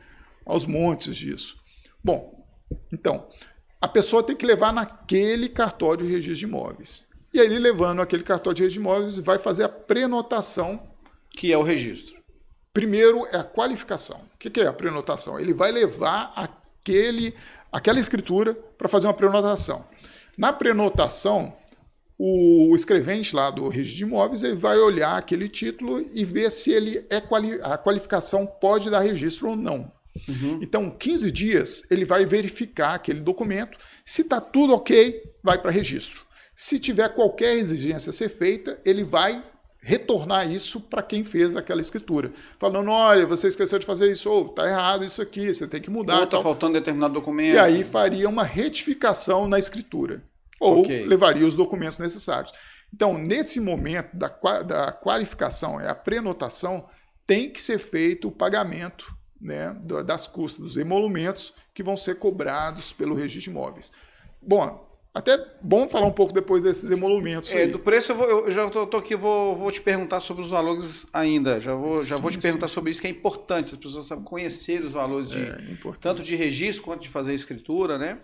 aos 0.45 0.67
montes 0.67 1.17
disso. 1.17 1.57
Bom, 2.03 2.47
então, 2.93 3.27
a 3.85 3.89
pessoa 3.89 4.23
tem 4.23 4.35
que 4.35 4.47
levar 4.47 4.73
naquele 4.73 5.47
cartório 5.47 6.07
de 6.07 6.11
registro 6.11 6.37
de 6.37 6.45
imóveis. 6.47 7.07
E 7.35 7.39
aí, 7.39 7.45
ele 7.45 7.59
levando 7.59 8.01
aquele 8.01 8.23
cartório 8.23 8.57
de 8.57 8.63
registro 8.63 8.83
de 8.83 8.89
imóveis, 8.89 9.19
vai 9.19 9.39
fazer 9.39 9.65
a 9.65 9.69
prenotação. 9.69 10.83
Que 11.31 11.53
é 11.53 11.59
o 11.59 11.63
registro. 11.63 12.15
Primeiro 12.73 13.27
é 13.27 13.37
a 13.37 13.45
qualificação. 13.45 14.23
O 14.35 14.39
que 14.39 14.59
é 14.59 14.67
a 14.67 14.73
prenotação? 14.73 15.39
Ele 15.39 15.53
vai 15.53 15.71
levar 15.71 16.33
aquele, 16.35 17.35
aquela 17.71 18.01
escritura 18.01 18.55
para 18.55 18.89
fazer 18.89 19.07
uma 19.07 19.13
prenotação. 19.13 19.85
Na 20.39 20.51
prenotação, 20.51 21.55
o 22.19 22.75
escrevente 22.75 23.37
lá 23.37 23.51
do 23.51 23.69
registro 23.69 23.99
de 23.99 24.05
imóveis 24.05 24.43
ele 24.43 24.57
vai 24.57 24.79
olhar 24.79 25.19
aquele 25.19 25.47
título 25.47 26.03
e 26.11 26.25
ver 26.25 26.51
se 26.51 26.73
ele 26.73 27.05
é 27.11 27.21
quali 27.21 27.61
a 27.61 27.77
qualificação 27.77 28.47
pode 28.47 28.89
dar 28.89 29.01
registro 29.01 29.51
ou 29.51 29.57
não. 29.57 29.93
Uhum. 30.29 30.61
Então, 30.63 30.91
15 30.91 31.31
dias, 31.31 31.83
ele 31.91 32.05
vai 32.05 32.25
verificar 32.25 32.95
aquele 32.95 33.21
documento. 33.21 33.77
Se 34.05 34.23
está 34.23 34.41
tudo 34.41 34.75
ok, 34.75 35.23
vai 35.43 35.61
para 35.61 35.71
registro. 35.71 36.23
Se 36.55 36.79
tiver 36.79 37.09
qualquer 37.15 37.57
exigência 37.57 38.11
a 38.11 38.13
ser 38.13 38.29
feita, 38.29 38.81
ele 38.85 39.03
vai 39.03 39.43
retornar 39.81 40.51
isso 40.51 40.81
para 40.81 41.03
quem 41.03 41.23
fez 41.23 41.55
aquela 41.55 41.81
escritura. 41.81 42.33
Falando, 42.59 42.91
olha, 42.91 43.27
você 43.27 43.49
esqueceu 43.49 43.79
de 43.79 43.85
fazer 43.85 44.11
isso, 44.11 44.31
ou 44.31 44.47
está 44.47 44.67
errado 44.67 45.05
isso 45.05 45.21
aqui, 45.21 45.53
você 45.53 45.67
tem 45.69 45.81
que 45.81 45.91
mudar. 45.91 46.19
Ou 46.19 46.25
está 46.25 46.41
faltando 46.41 46.73
determinado 46.73 47.13
documento. 47.13 47.55
E 47.55 47.59
aí 47.59 47.85
faria 47.85 48.29
uma 48.29 48.45
retificação 48.45 49.47
na 49.47 49.59
escritura. 49.59 50.23
Ou 50.59 50.81
okay. 50.81 51.05
levaria 51.05 51.47
os 51.47 51.55
documentos 51.55 51.99
necessários. 51.99 52.53
Então, 52.93 53.19
nesse 53.19 53.61
momento 53.61 54.17
da, 54.17 54.29
da 54.63 54.93
qualificação, 54.93 55.81
é 55.81 55.89
a 55.89 55.95
prenotação, 55.95 56.89
tem 57.27 57.51
que 57.51 57.61
ser 57.61 57.79
feito 57.79 58.29
o 58.29 58.33
pagamento 58.33 59.15
né, 59.45 59.77
das 60.07 60.27
custas, 60.27 60.63
dos 60.63 60.77
emolumentos 60.79 61.55
que 61.75 61.83
vão 61.83 61.97
ser 61.97 62.19
cobrados 62.19 62.93
pelo 62.93 63.15
registro 63.15 63.53
de 63.53 63.59
imóveis. 63.59 63.93
Bom, 64.41 64.89
até 65.13 65.39
bom 65.63 65.87
falar 65.87 66.07
um 66.07 66.13
pouco 66.13 66.33
depois 66.33 66.63
desses 66.63 66.91
emolumentos. 66.91 67.53
É, 67.53 67.59
aí. 67.59 67.67
do 67.71 67.79
preço 67.79 68.13
eu, 68.13 68.17
vou, 68.17 68.27
eu 68.27 68.51
já 68.51 68.67
estou 68.67 68.99
aqui, 68.99 69.15
vou, 69.15 69.55
vou 69.55 69.71
te 69.71 69.81
perguntar 69.81 70.21
sobre 70.21 70.43
os 70.43 70.51
valores 70.51 71.07
ainda. 71.13 71.61
Já 71.61 71.75
vou, 71.75 72.03
já 72.03 72.17
sim, 72.17 72.23
vou 72.23 72.31
te 72.31 72.39
perguntar 72.39 72.67
sim. 72.67 72.75
sobre 72.75 72.91
isso, 72.91 73.01
que 73.01 73.07
é 73.07 73.11
importante. 73.11 73.75
As 73.75 73.77
pessoas 73.77 74.07
sabem 74.07 74.25
conhecer 74.25 74.83
os 74.83 74.93
valores 74.93 75.29
de 75.29 75.41
é, 75.41 75.59
tanto 76.01 76.23
de 76.23 76.35
registro 76.35 76.83
quanto 76.83 77.03
de 77.03 77.09
fazer 77.09 77.33
escritura, 77.35 77.99
né? 77.99 78.19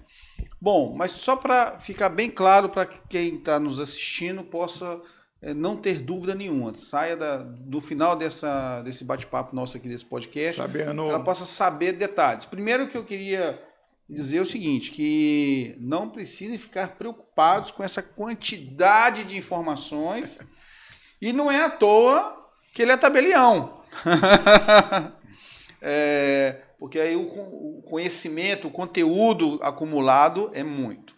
Bom, 0.60 0.94
mas 0.96 1.12
só 1.12 1.36
para 1.36 1.78
ficar 1.78 2.08
bem 2.08 2.30
claro 2.30 2.70
para 2.70 2.86
quem 2.86 3.36
está 3.36 3.60
nos 3.60 3.78
assistindo 3.78 4.42
possa 4.42 5.00
é, 5.42 5.54
não 5.54 5.76
ter 5.76 6.00
dúvida 6.00 6.34
nenhuma. 6.34 6.74
Saia 6.74 7.16
da, 7.16 7.38
do 7.38 7.80
final 7.80 8.14
dessa, 8.16 8.82
desse 8.82 9.04
bate-papo 9.04 9.54
nosso 9.54 9.76
aqui, 9.76 9.88
desse 9.88 10.04
podcast, 10.04 10.56
Sabendo... 10.56 11.08
ela 11.08 11.24
possa 11.24 11.44
saber 11.44 11.92
detalhes. 11.92 12.46
Primeiro 12.46 12.88
que 12.88 12.96
eu 12.96 13.04
queria 13.04 13.62
dizer 14.08 14.40
o 14.40 14.44
seguinte, 14.44 14.90
que 14.90 15.76
não 15.78 16.10
precisem 16.10 16.58
ficar 16.58 16.96
preocupados 16.96 17.70
com 17.70 17.82
essa 17.82 18.02
quantidade 18.02 19.24
de 19.24 19.36
informações 19.36 20.40
e 21.22 21.32
não 21.32 21.50
é 21.50 21.64
à 21.64 21.70
toa 21.70 22.36
que 22.74 22.82
ele 22.82 22.92
é 22.92 22.96
tabelião. 22.96 23.82
é, 25.80 26.60
porque 26.78 26.98
aí 26.98 27.14
o, 27.14 27.22
o 27.78 27.82
conhecimento, 27.88 28.68
o 28.68 28.70
conteúdo 28.70 29.60
acumulado 29.62 30.50
é 30.54 30.64
muito. 30.64 31.14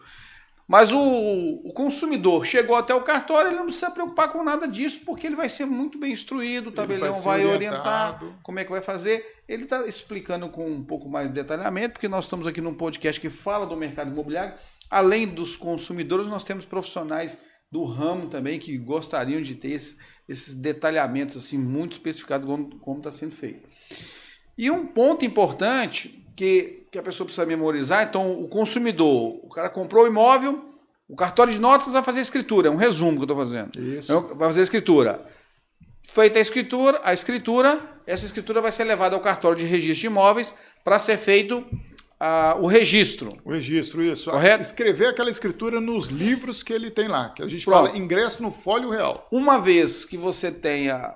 Mas 0.67 0.91
o, 0.91 0.99
o, 0.99 1.73
consumidor 1.73 2.45
chegou 2.45 2.75
até 2.75 2.95
o 2.95 3.01
cartório, 3.01 3.49
ele 3.49 3.57
não 3.57 3.65
precisa 3.65 3.91
preocupar 3.91 4.31
com 4.31 4.43
nada 4.43 4.67
disso, 4.67 5.01
porque 5.05 5.27
ele 5.27 5.35
vai 5.35 5.49
ser 5.49 5.65
muito 5.65 5.99
bem 5.99 6.13
instruído, 6.13 6.69
o 6.69 6.71
tabelião 6.71 7.11
vai, 7.13 7.43
vai 7.43 7.45
orientar 7.45 8.19
como 8.41 8.59
é 8.59 8.63
que 8.63 8.71
vai 8.71 8.81
fazer. 8.81 9.25
Ele 9.47 9.63
está 9.65 9.85
explicando 9.85 10.47
com 10.49 10.69
um 10.69 10.83
pouco 10.83 11.09
mais 11.09 11.27
de 11.27 11.33
detalhamento, 11.33 11.93
porque 11.93 12.07
nós 12.07 12.25
estamos 12.25 12.47
aqui 12.47 12.61
num 12.61 12.73
podcast 12.73 13.19
que 13.19 13.29
fala 13.29 13.65
do 13.65 13.75
mercado 13.75 14.09
imobiliário. 14.11 14.55
Além 14.89 15.27
dos 15.27 15.57
consumidores, 15.57 16.27
nós 16.27 16.43
temos 16.43 16.65
profissionais 16.65 17.37
do 17.69 17.83
ramo 17.83 18.29
também 18.29 18.59
que 18.59 18.77
gostariam 18.77 19.41
de 19.41 19.55
ter 19.55 19.71
esse, 19.71 19.97
esses 20.29 20.53
detalhamentos 20.53 21.35
assim 21.35 21.57
muito 21.57 21.93
especificados 21.93 22.47
como 22.79 22.99
está 22.99 23.11
sendo 23.11 23.35
feito. 23.35 23.67
E 24.57 24.69
um 24.69 24.85
ponto 24.85 25.25
importante 25.25 26.23
que, 26.35 26.82
que 26.93 26.99
a 26.99 27.03
pessoa 27.03 27.25
precisa 27.25 27.43
memorizar. 27.43 28.07
Então, 28.07 28.39
o 28.39 28.47
consumidor, 28.47 29.39
o 29.43 29.49
cara 29.49 29.67
comprou 29.67 30.03
o 30.03 30.07
imóvel, 30.07 30.63
o 31.09 31.15
cartório 31.15 31.51
de 31.51 31.59
notas 31.59 31.91
vai 31.91 32.03
fazer 32.03 32.19
a 32.19 32.21
escritura, 32.21 32.67
é 32.67 32.71
um 32.71 32.75
resumo 32.75 33.13
que 33.13 33.21
eu 33.21 33.23
estou 33.23 33.37
fazendo. 33.37 33.71
Isso. 33.79 34.11
Então, 34.11 34.27
vai 34.37 34.47
fazer 34.47 34.59
a 34.59 34.63
escritura. 34.63 35.25
Feita 36.07 36.37
a 36.37 36.41
escritura, 36.41 37.01
a 37.03 37.11
escritura, 37.11 37.81
essa 38.05 38.25
escritura 38.25 38.61
vai 38.61 38.71
ser 38.71 38.83
levada 38.83 39.15
ao 39.15 39.21
cartório 39.21 39.57
de 39.57 39.65
registro 39.65 40.01
de 40.01 40.05
imóveis 40.05 40.53
para 40.83 40.99
ser 40.99 41.17
feito 41.17 41.65
o 42.61 42.67
registro. 42.67 43.31
O 43.43 43.51
registro, 43.51 44.03
isso. 44.03 44.29
Correto? 44.29 44.61
Escrever 44.61 45.07
aquela 45.07 45.31
escritura 45.31 45.81
nos 45.81 46.09
livros 46.09 46.61
que 46.61 46.71
ele 46.71 46.91
tem 46.91 47.07
lá, 47.07 47.29
que 47.29 47.41
a 47.41 47.47
gente 47.47 47.65
Pronto. 47.65 47.87
fala 47.87 47.97
ingresso 47.97 48.43
no 48.43 48.51
folho 48.51 48.91
real. 48.91 49.27
Uma 49.31 49.57
vez 49.57 50.05
que 50.05 50.15
você 50.15 50.51
tenha 50.51 51.11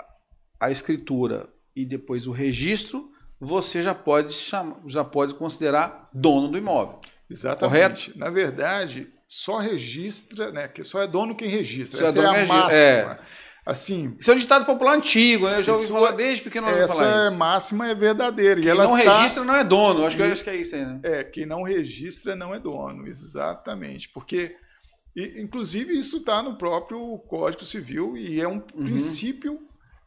a 0.60 0.72
escritura 0.72 1.48
e 1.76 1.86
depois 1.86 2.26
o 2.26 2.32
registro, 2.32 3.12
você 3.40 3.82
já 3.82 3.94
pode 3.94 4.34
chamar, 4.34 4.78
já 4.88 5.04
pode 5.04 5.34
considerar 5.36 6.10
dono 6.14 6.48
do 6.48 6.58
imóvel. 6.58 7.00
Exatamente. 7.30 8.06
Correto? 8.12 8.20
Na 8.20 8.30
verdade, 8.30 9.08
só 9.28 9.58
registra, 9.60 10.52
né? 10.52 10.68
Que 10.68 10.84
só 10.84 11.02
é 11.02 11.08
dono 11.08 11.36
quem 11.36 11.50
registra. 11.50 12.00
Só 12.00 12.06
é 12.06 12.08
Essa 12.10 12.18
é, 12.20 12.22
dono 12.22 12.30
a 12.30 12.36
quem 12.40 12.48
máxima. 12.48 12.70
registra, 12.70 13.20
Assim, 13.66 14.16
Isso 14.18 14.32
é 14.32 14.34
um 14.34 14.38
ditado 14.38 14.66
popular 14.66 14.96
antigo, 14.96 15.50
né? 15.50 15.58
Eu 15.58 15.64
já 15.64 15.74
ouvi 15.74 15.88
falar 15.88 16.14
é- 16.14 16.16
desde 16.16 16.42
pequeno 16.42 16.70
essa 16.70 16.94
falar 16.96 17.28
isso. 17.28 17.36
máxima 17.38 17.90
é 17.90 17.94
verdadeira. 17.94 18.62
e 18.62 18.64
Quem 18.64 18.72
ela 18.72 18.86
não 18.86 18.98
tá- 18.98 19.18
registra 19.18 19.44
não 19.44 19.54
é 19.54 19.62
dono. 19.66 20.06
Acho 20.06 20.16
que, 20.16 20.24
E- 20.24 20.32
acho 20.32 20.42
que 20.46 20.50
é 20.50 20.56
isso 20.56 20.74
aí, 20.74 20.86
né? 20.86 21.00
É, 21.04 21.24
quem 21.26 21.46
não 21.46 21.64
registra 21.64 22.34
não 22.34 22.56
é 22.56 22.60
dono, 22.62 23.06
exatamente. 23.06 24.08
Porque, 24.08 24.56
inclusive, 25.16 25.98
isso 25.98 26.18
está 26.18 26.42
no 26.42 26.58
próprio 26.58 27.18
Código 27.28 27.66
Civil 27.66 28.16
e 28.16 28.40
é 28.40 28.48
um 28.48 28.64
Uhum. 28.74 28.86
princípio 28.86 29.60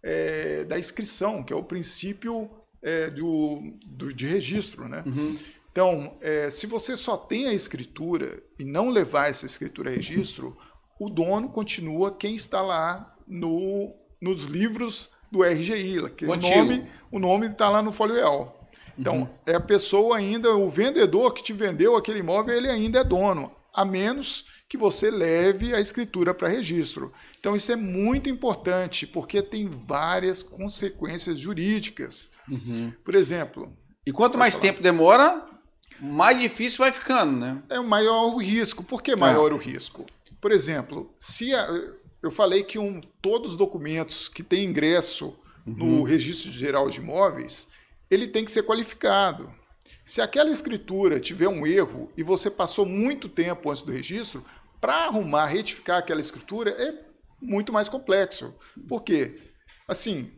é, 0.03 0.65
da 0.65 0.79
inscrição, 0.79 1.43
que 1.43 1.53
é 1.53 1.57
o 1.57 1.63
princípio 1.63 2.51
é, 2.83 3.11
do, 3.11 3.73
do- 3.87 4.13
de 4.13 4.27
registro. 4.27 4.89
Né? 4.89 5.03
Uhum. 5.07 5.35
Então, 5.73 6.17
é, 6.21 6.51
se 6.51 6.67
você 6.67 6.97
só 6.97 7.17
tem 7.17 7.47
a 7.47 7.53
escritura 7.55 8.43
e 8.59 8.65
não 8.65 8.89
levar 8.91 9.29
essa 9.31 9.47
escritura 9.47 9.91
a 9.91 9.95
registro, 9.95 10.57
o 10.99 11.09
dono 11.09 11.49
continua 11.49 12.11
quem 12.15 12.35
está 12.35 12.61
lá 12.61 13.17
no, 13.27 13.95
nos 14.21 14.45
livros 14.45 15.11
do 15.31 15.43
RGI, 15.45 16.11
que 16.17 16.25
o 16.25 16.29
nome 16.57 16.91
o 17.13 17.19
nome 17.19 17.47
está 17.47 17.69
lá 17.69 17.81
no 17.83 17.93
folheal. 17.93 18.69
Então, 18.99 19.31
é 19.47 19.55
a 19.55 19.61
pessoa 19.61 20.17
ainda, 20.19 20.55
o 20.57 20.69
vendedor 20.69 21.33
que 21.33 21.43
te 21.43 21.53
vendeu 21.53 21.97
aquele 21.97 22.19
imóvel, 22.19 22.55
ele 22.57 22.69
ainda 22.69 22.99
é 23.01 23.05
dono, 23.05 23.51
a 23.73 23.85
menos 23.85 24.45
que 24.69 24.77
você 24.77 25.11
leve 25.11 25.73
a 25.75 25.81
escritura 25.81 26.35
para 26.35 26.49
registro. 26.49 27.13
Então, 27.39 27.57
isso 27.57 27.73
é 27.73 27.77
muito 27.77 28.29
importante, 28.29 29.07
porque 29.07 29.41
tem 29.41 29.69
várias 29.71 30.43
consequências 30.43 31.39
jurídicas. 31.39 32.31
Por 33.05 33.15
exemplo, 33.15 33.77
E 34.07 34.13
quanto 34.13 34.39
mais 34.39 34.55
falar. 34.55 34.63
tempo 34.69 34.83
demora, 34.83 35.47
mais 36.01 36.39
difícil 36.41 36.79
vai 36.79 36.93
ficando, 36.93 37.37
né? 37.37 37.63
é 37.69 37.79
maior 37.81 38.35
o 38.35 38.39
risco. 38.39 38.83
Por 38.83 39.03
que 39.03 39.15
maior 39.17 39.53
o 39.53 39.57
risco? 39.57 40.07
Por 40.41 40.51
exemplo, 40.53 41.15
se 41.19 41.55
a- 41.55 41.69
eu 42.23 42.31
falei 42.31 42.63
que 42.63 42.79
um, 42.79 43.01
todos 43.23 43.53
os 43.53 43.57
documentos 43.57 44.29
que 44.29 44.43
têm 44.43 44.65
ingresso 44.65 45.37
Uhum. 45.67 45.75
no 45.99 46.03
registro 46.03 46.51
geral 46.51 46.89
de 46.89 46.99
imóveis, 47.01 47.69
ele 48.11 48.27
tem 48.27 48.45
que 48.45 48.51
ser 48.51 48.63
qualificado. 48.63 49.53
Se 50.05 50.21
aquela 50.23 50.51
escritura 50.51 51.21
tiver 51.21 51.49
um 51.49 51.67
erro 51.67 52.11
e 52.17 52.23
você 52.23 52.51
passou 52.51 52.87
muito 52.87 53.29
tempo 53.29 53.71
antes 53.71 53.83
do 53.83 53.93
registro, 53.93 54.45
para 54.81 55.05
arrumar, 55.05 55.47
retificar 55.47 55.99
aquela 55.99 56.21
escritura 56.21 56.71
é 56.71 56.95
muito 57.41 57.73
mais 57.73 57.89
complexo. 57.91 58.55
Por 58.89 59.03
quê? 59.03 59.39
Assim, 59.87 60.33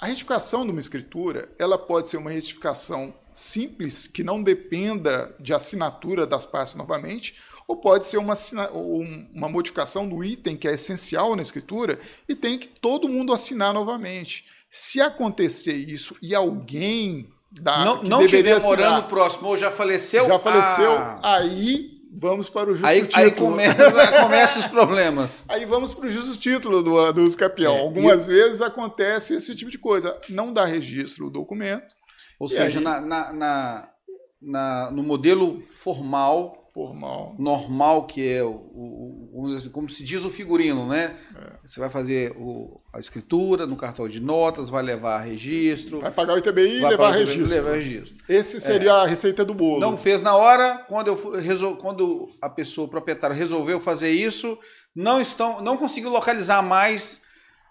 a 0.00 0.06
retificação 0.06 0.64
de 0.64 0.70
uma 0.70 0.80
escritura, 0.80 1.48
ela 1.58 1.76
pode 1.78 2.08
ser 2.08 2.16
uma 2.16 2.30
retificação 2.30 3.12
simples, 3.32 4.06
que 4.06 4.22
não 4.24 4.42
dependa 4.42 5.34
de 5.40 5.52
assinatura 5.54 6.26
das 6.26 6.44
partes 6.44 6.74
novamente, 6.74 7.34
ou 7.66 7.76
pode 7.76 8.06
ser 8.06 8.16
uma, 8.18 8.34
um- 8.74 9.28
uma 9.34 9.48
modificação 9.48 10.08
do 10.08 10.24
item 10.24 10.56
que 10.56 10.66
é 10.66 10.72
essencial 10.74 11.36
na 11.36 11.42
escritura 11.42 11.98
e 12.28 12.34
tem 12.34 12.58
que 12.58 12.66
todo 12.68 13.08
mundo 13.08 13.32
assinar 13.32 13.74
novamente. 13.74 14.44
Se 14.70 15.00
acontecer 15.00 15.74
isso 15.74 16.16
e 16.22 16.34
alguém 16.34 17.28
da 17.50 17.84
não 17.84 17.98
que 18.00 18.08
não 18.08 18.18
deveria 18.20 18.52
estiver 18.52 18.68
morando 18.68 18.92
assinar 18.94 19.08
próximo 19.08 19.48
ou 19.48 19.56
já 19.56 19.70
faleceu. 19.70 20.26
já 20.26 20.38
faleceu, 20.38 20.92
ah, 20.92 21.20
aí 21.22 21.97
vamos 22.20 22.50
para 22.50 22.68
o 22.70 22.74
justo 22.74 22.86
aí, 22.86 23.02
título. 23.06 23.22
aí 23.24 23.30
começa, 23.30 24.12
começa 24.22 24.58
os 24.58 24.66
problemas. 24.66 25.44
Aí 25.48 25.64
vamos 25.64 25.94
para 25.94 26.06
o 26.06 26.10
justo 26.10 26.36
título 26.38 26.82
do, 26.82 27.12
do 27.12 27.26
escapião. 27.26 27.74
É, 27.76 27.80
Algumas 27.80 28.26
vezes 28.26 28.60
acontece 28.60 29.34
esse 29.34 29.54
tipo 29.54 29.70
de 29.70 29.78
coisa. 29.78 30.18
Não 30.28 30.52
dá 30.52 30.64
registro 30.64 31.26
o 31.26 31.30
documento 31.30 31.94
Ou 32.38 32.46
E 32.46 32.50
seja, 32.50 32.78
aí? 32.78 32.84
na, 32.84 33.00
na- 33.00 33.88
na- 34.40 34.90
no 34.92 35.02
modelo 35.02 35.62
formal, 35.66 36.67
formal. 36.86 37.34
normal, 37.38 38.06
que 38.06 38.26
é 38.28 38.42
o, 38.42 38.48
o- 38.50 38.52
o- 38.52 39.30
vamos 39.32 39.48
dizer 39.48 39.58
assim, 39.62 39.70
como 39.70 39.88
se 39.88 40.04
diz 40.04 40.24
o 40.24 40.30
figurino, 40.30 40.86
né? 40.86 41.16
É. 41.36 41.52
Você 41.64 41.80
vai 41.80 41.90
fazer 41.90 42.32
o- 42.36 42.80
a 42.92 43.00
escritura 43.00 43.66
no 43.66 43.76
cartão 43.76 44.08
de 44.08 44.20
notas, 44.20 44.70
vai 44.70 44.82
levar 44.82 45.18
registro. 45.18 46.00
Vai 46.00 46.10
pagar 46.12 46.34
o 46.34 46.38
ITBI 46.38 46.78
e 46.78 46.80
vai 46.80 46.90
levar 46.90 47.10
registro. 47.10 47.46
Levar 47.46 47.72
registro. 47.72 48.16
Esse 48.28 48.60
seria 48.60 48.92
a 48.94 49.06
receita 49.06 49.44
do 49.44 49.54
bolo. 49.54 49.80
Não 49.80 49.96
fez 49.96 50.22
na 50.22 50.34
hora, 50.36 50.78
quando, 50.88 51.08
eu, 51.08 51.32
resol- 51.38 51.76
quando 51.76 52.28
a 52.40 52.48
pessoa, 52.48 52.86
o 52.86 52.90
proprietário, 52.90 53.34
resolveu 53.36 53.80
fazer 53.80 54.10
isso, 54.10 54.58
não, 54.94 55.20
estão, 55.20 55.60
não 55.60 55.76
conseguiu 55.76 56.10
localizar 56.10 56.62
mais 56.62 57.20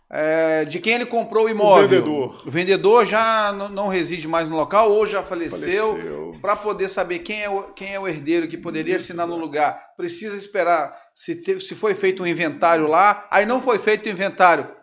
é, 0.10 0.64
de 0.64 0.80
quem 0.80 0.94
ele 0.94 1.06
comprou 1.06 1.46
o 1.46 1.50
imóvel. 1.50 1.88
vendedor. 1.88 2.44
O 2.46 2.52
vendedor 2.52 3.06
já 3.06 3.52
não, 3.52 3.88
reside 3.88 4.28
mais 4.28 4.50
no 4.50 4.56
local 4.56 4.92
ou 4.92 5.06
já 5.06 5.22
faleceu. 5.22 5.90
Faleceu. 5.90 6.38
Para 6.42 6.56
poder 6.56 6.88
saber 6.88 7.20
quem 7.20 7.44
é, 7.44 7.50
o, 7.50 7.64
quem 7.74 7.94
é 7.94 8.00
o 8.00 8.08
herdeiro 8.08 8.48
que 8.48 8.58
poderia 8.58 8.96
Isso, 8.96 9.06
assinar 9.06 9.28
no 9.28 9.36
lugar, 9.36 9.96
precisa 9.98 10.36
esperar 10.36 10.98
se, 11.14 11.36
teve, 11.36 11.60
se 11.60 11.76
foi 11.76 11.94
feito 11.94 12.24
um 12.24 12.28
inventário 12.28 12.88
lá, 12.88 13.28
aí 13.30 13.46
não 13.46 13.62
foi 13.62 13.80
feito 13.80 14.06
o 14.06 14.10
inventário. 14.10 14.76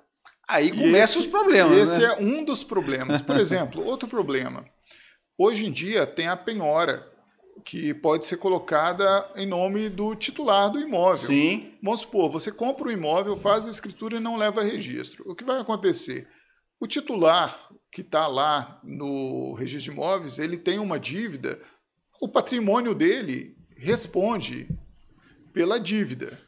Aí 0.47 0.71
começam 0.71 1.21
os 1.21 1.27
problemas. 1.27 1.79
Esse 1.79 2.01
né? 2.01 2.07
é 2.07 2.23
um 2.23 2.45
dos 2.45 2.63
problemas. 2.63 3.21
Por 3.23 3.37
exemplo, 3.41 3.85
outro 3.85 4.07
problema. 4.07 4.65
Hoje 5.39 5.67
em 5.67 5.73
dia 5.73 6.07
tem 6.07 6.29
a 6.29 6.37
penhora, 6.37 7.07
que 7.65 7.93
pode 7.95 8.25
ser 8.25 8.37
colocada 8.37 9.31
em 9.37 9.47
nome 9.47 9.89
do 9.89 10.15
titular 10.15 10.71
do 10.71 10.81
imóvel. 10.81 11.27
Sim. 11.27 11.75
Vamos 11.83 12.01
supor, 12.01 12.31
você 12.31 12.51
compra 12.51 12.89
o 12.89 12.93
imóvel, 12.93 13.37
faz 13.37 13.67
a 13.67 13.71
escritura 13.71 14.17
e 14.17 14.21
não 14.21 14.37
leva 14.37 14.63
registro. 14.63 15.25
O 15.31 15.35
que 15.35 15.45
vai 15.45 15.61
acontecer? 15.61 16.29
O 16.81 16.87
titular 16.87 17.57
que 17.93 18.01
está 18.01 18.27
lá 18.27 18.81
no 18.83 19.55
registro 19.55 19.93
de 19.93 19.99
imóveis, 19.99 20.39
ele 20.39 20.59
tem 20.59 20.79
uma 20.79 20.99
dívida, 20.99 21.61
o 22.21 22.29
patrimônio 22.29 22.95
dele 22.95 23.57
responde 23.77 24.69
pela 25.53 25.79
dívida. 25.79 26.39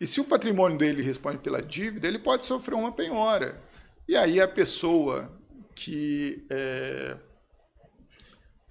E 0.00 0.06
se 0.06 0.20
o 0.20 0.24
patrimônio 0.24 0.78
dele 0.78 1.02
responde 1.02 1.38
pela 1.38 1.60
dívida, 1.60 2.08
ele 2.08 2.18
pode 2.18 2.44
sofrer 2.44 2.74
uma 2.74 2.92
penhora. 2.92 3.62
E 4.08 4.16
aí 4.16 4.40
a 4.40 4.48
pessoa 4.48 5.30
que, 5.74 6.46
é, 6.50 7.16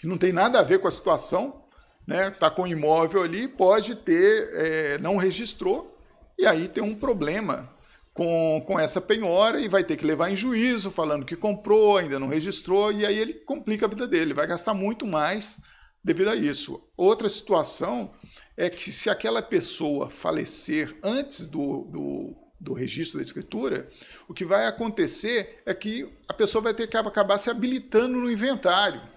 que 0.04 0.08
não 0.08 0.18
tem 0.18 0.34
nada 0.34 0.60
a 0.60 0.64
ver 0.64 0.80
com 0.80 0.88
a 0.90 0.92
situação, 0.92 1.64
né, 2.06 2.28
está 2.28 2.52
com 2.52 2.64
o 2.64 2.68
imóvel 2.68 3.24
ali, 3.24 3.48
pode 3.48 3.96
ter, 3.96 4.50
é, 4.52 4.98
não 4.98 5.16
registrou, 5.16 5.98
e 6.38 6.46
aí 6.46 6.68
tem 6.68 6.84
um 6.84 6.94
problema 6.94 7.74
com, 8.14 8.62
com 8.68 8.78
essa 8.78 9.00
penhora 9.00 9.62
e 9.62 9.70
vai 9.70 9.82
ter 9.82 9.96
que 9.96 10.06
levar 10.06 10.30
em 10.30 10.36
juízo, 10.36 10.92
falando 10.92 11.26
que 11.26 11.38
comprou, 11.38 11.96
ainda 11.96 12.20
não 12.20 12.28
registrou, 12.28 12.92
e 12.92 13.06
aí 13.06 13.18
ele 13.18 13.34
complica 13.34 13.86
a 13.86 13.90
vida 13.90 14.06
dele, 14.06 14.34
vai 14.34 14.46
gastar 14.46 14.74
muito 14.74 15.08
mais 15.08 15.62
devido 16.04 16.32
a 16.32 16.36
isso. 16.36 16.84
Outra 16.98 17.30
situação 17.30 18.12
é 18.58 18.70
que 18.70 18.92
se 18.92 19.10
aquela 19.10 19.42
pessoa 19.42 20.10
falecer 20.10 20.94
antes 21.02 21.48
do, 21.48 21.86
do, 21.86 22.36
do 22.60 22.74
registro 22.74 23.20
da 23.20 23.24
escritura, 23.24 23.90
o 24.28 24.34
que 24.34 24.44
vai 24.44 24.68
acontecer 24.68 25.62
é 25.66 25.74
que 25.74 26.12
a 26.28 26.34
pessoa 26.34 26.62
vai 26.62 26.74
ter 26.74 26.88
que 26.88 26.98
acabar 26.98 27.38
se 27.38 27.50
habilitando 27.50 28.18
no 28.18 28.30
inventário. 28.30 29.13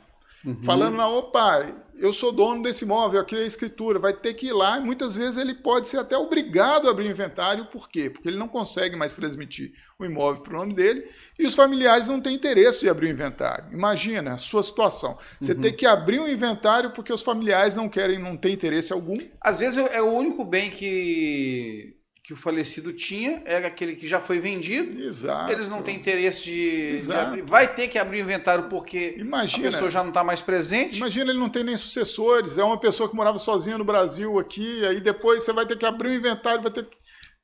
Falando 0.62 0.96
lá, 0.96 1.08
opa, 1.08 1.74
eu 1.98 2.12
sou 2.12 2.30
dono 2.30 2.62
desse 2.62 2.84
imóvel, 2.84 3.20
aqui 3.20 3.34
é 3.34 3.38
a 3.38 3.46
escritura, 3.46 3.98
vai 3.98 4.12
ter 4.12 4.34
que 4.34 4.48
ir 4.48 4.52
lá, 4.52 4.78
e 4.78 4.80
muitas 4.80 5.16
vezes 5.16 5.36
ele 5.36 5.54
pode 5.54 5.88
ser 5.88 5.98
até 5.98 6.16
obrigado 6.16 6.88
a 6.88 6.90
abrir 6.90 7.08
o 7.08 7.10
inventário, 7.10 7.66
por 7.66 7.88
quê? 7.88 8.10
Porque 8.10 8.28
ele 8.28 8.36
não 8.36 8.48
consegue 8.48 8.94
mais 8.94 9.14
transmitir 9.14 9.72
o 9.98 10.04
imóvel 10.04 10.42
para 10.42 10.54
o 10.54 10.58
nome 10.58 10.74
dele, 10.74 11.08
e 11.38 11.46
os 11.46 11.54
familiares 11.54 12.06
não 12.06 12.20
têm 12.20 12.34
interesse 12.34 12.80
de 12.80 12.88
abrir 12.88 13.06
o 13.06 13.10
inventário. 13.10 13.72
Imagina 13.72 14.34
a 14.34 14.38
sua 14.38 14.62
situação. 14.62 15.18
Você 15.40 15.54
tem 15.54 15.72
que 15.72 15.86
abrir 15.86 16.20
o 16.20 16.28
inventário 16.28 16.90
porque 16.90 17.12
os 17.12 17.22
familiares 17.22 17.74
não 17.74 17.88
querem, 17.88 18.18
não 18.18 18.36
têm 18.36 18.52
interesse 18.52 18.92
algum. 18.92 19.16
Às 19.40 19.60
vezes 19.60 19.78
é 19.78 20.02
o 20.02 20.12
único 20.12 20.44
bem 20.44 20.70
que, 20.70 21.95
que 22.26 22.32
o 22.32 22.36
falecido 22.36 22.92
tinha, 22.92 23.40
era 23.44 23.68
aquele 23.68 23.94
que 23.94 24.04
já 24.04 24.20
foi 24.20 24.40
vendido. 24.40 24.98
Exato. 25.00 25.52
Eles 25.52 25.68
não 25.68 25.80
têm 25.80 25.94
interesse 25.94 26.42
de, 26.42 26.98
de 26.98 27.12
abrir. 27.12 27.44
Vai 27.46 27.72
ter 27.72 27.86
que 27.86 27.96
abrir 27.96 28.18
o 28.18 28.22
inventário 28.22 28.68
porque 28.68 29.14
Imagina. 29.16 29.68
a 29.68 29.70
pessoa 29.70 29.88
já 29.88 30.02
não 30.02 30.08
está 30.08 30.24
mais 30.24 30.42
presente. 30.42 30.96
Imagina, 30.96 31.30
ele 31.30 31.38
não 31.38 31.48
tem 31.48 31.62
nem 31.62 31.76
sucessores, 31.76 32.58
é 32.58 32.64
uma 32.64 32.80
pessoa 32.80 33.08
que 33.08 33.14
morava 33.14 33.38
sozinha 33.38 33.78
no 33.78 33.84
Brasil 33.84 34.40
aqui, 34.40 34.84
aí 34.86 35.00
depois 35.00 35.44
você 35.44 35.52
vai 35.52 35.64
ter 35.66 35.78
que 35.78 35.86
abrir 35.86 36.08
o 36.08 36.14
inventário, 36.14 36.62
vai 36.62 36.72
ter 36.72 36.84
que 36.84 36.96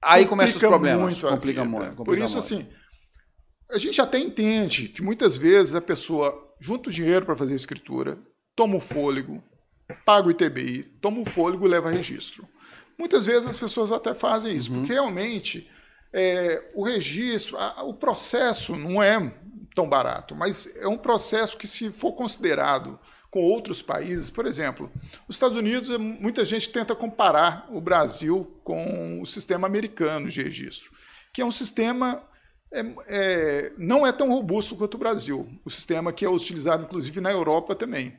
Aí 0.02 0.26
começam 0.26 0.56
os 0.56 0.60
problemas. 0.60 1.00
muito 1.00 1.28
complica 1.28 1.64
muito. 1.64 1.90
Por 1.90 1.96
complica 1.98 2.24
isso, 2.24 2.38
muito. 2.38 2.44
assim, 2.44 2.66
a 3.70 3.78
gente 3.78 4.00
até 4.00 4.18
entende 4.18 4.88
que 4.88 5.00
muitas 5.00 5.36
vezes 5.36 5.76
a 5.76 5.80
pessoa 5.80 6.36
junta 6.60 6.88
o 6.88 6.92
dinheiro 6.92 7.24
para 7.24 7.36
fazer 7.36 7.52
a 7.52 7.56
escritura, 7.56 8.18
toma 8.56 8.78
o 8.78 8.80
fôlego, 8.80 9.40
paga 10.04 10.26
o 10.26 10.30
ITBI, 10.32 10.82
toma 11.00 11.20
o 11.20 11.24
fôlego 11.24 11.66
e 11.66 11.70
leva 11.70 11.88
registro. 11.88 12.48
Muitas 12.98 13.26
vezes 13.26 13.46
as 13.46 13.56
pessoas 13.56 13.90
até 13.92 14.14
fazem 14.14 14.54
isso, 14.56 14.70
porque 14.72 14.92
realmente 14.92 15.68
é, 16.12 16.70
o 16.74 16.82
registro, 16.84 17.56
a- 17.58 17.82
o 17.82 17.94
processo 17.94 18.76
não 18.76 19.02
é 19.02 19.32
tão 19.74 19.88
barato, 19.88 20.34
mas 20.34 20.68
é 20.76 20.86
um 20.86 20.98
processo 20.98 21.56
que, 21.56 21.66
se 21.66 21.90
for 21.90 22.12
considerado 22.12 22.98
com 23.30 23.40
outros 23.40 23.80
países, 23.80 24.28
por 24.28 24.44
exemplo, 24.46 24.92
os 25.26 25.36
Estados 25.36 25.56
Unidos, 25.56 25.88
é, 25.88 25.96
muita 25.96 26.44
gente 26.44 26.68
tenta 26.68 26.94
comparar 26.94 27.66
o 27.70 27.80
Brasil 27.80 28.54
com 28.62 29.22
o 29.22 29.26
sistema 29.26 29.66
americano 29.66 30.28
de 30.28 30.42
registro, 30.42 30.92
que 31.32 31.40
é 31.40 31.44
um 31.44 31.50
sistema 31.50 32.22
é, 32.74 32.80
é, 33.06 33.72
não 33.76 34.06
é 34.06 34.12
tão 34.12 34.30
robusto 34.30 34.76
quanto 34.76 34.94
o 34.94 34.98
Brasil, 34.98 35.48
o 35.64 35.70
sistema 35.70 36.12
que 36.12 36.24
é 36.24 36.28
utilizado 36.28 36.84
inclusive 36.84 37.20
na 37.20 37.30
Europa 37.30 37.74
também. 37.74 38.16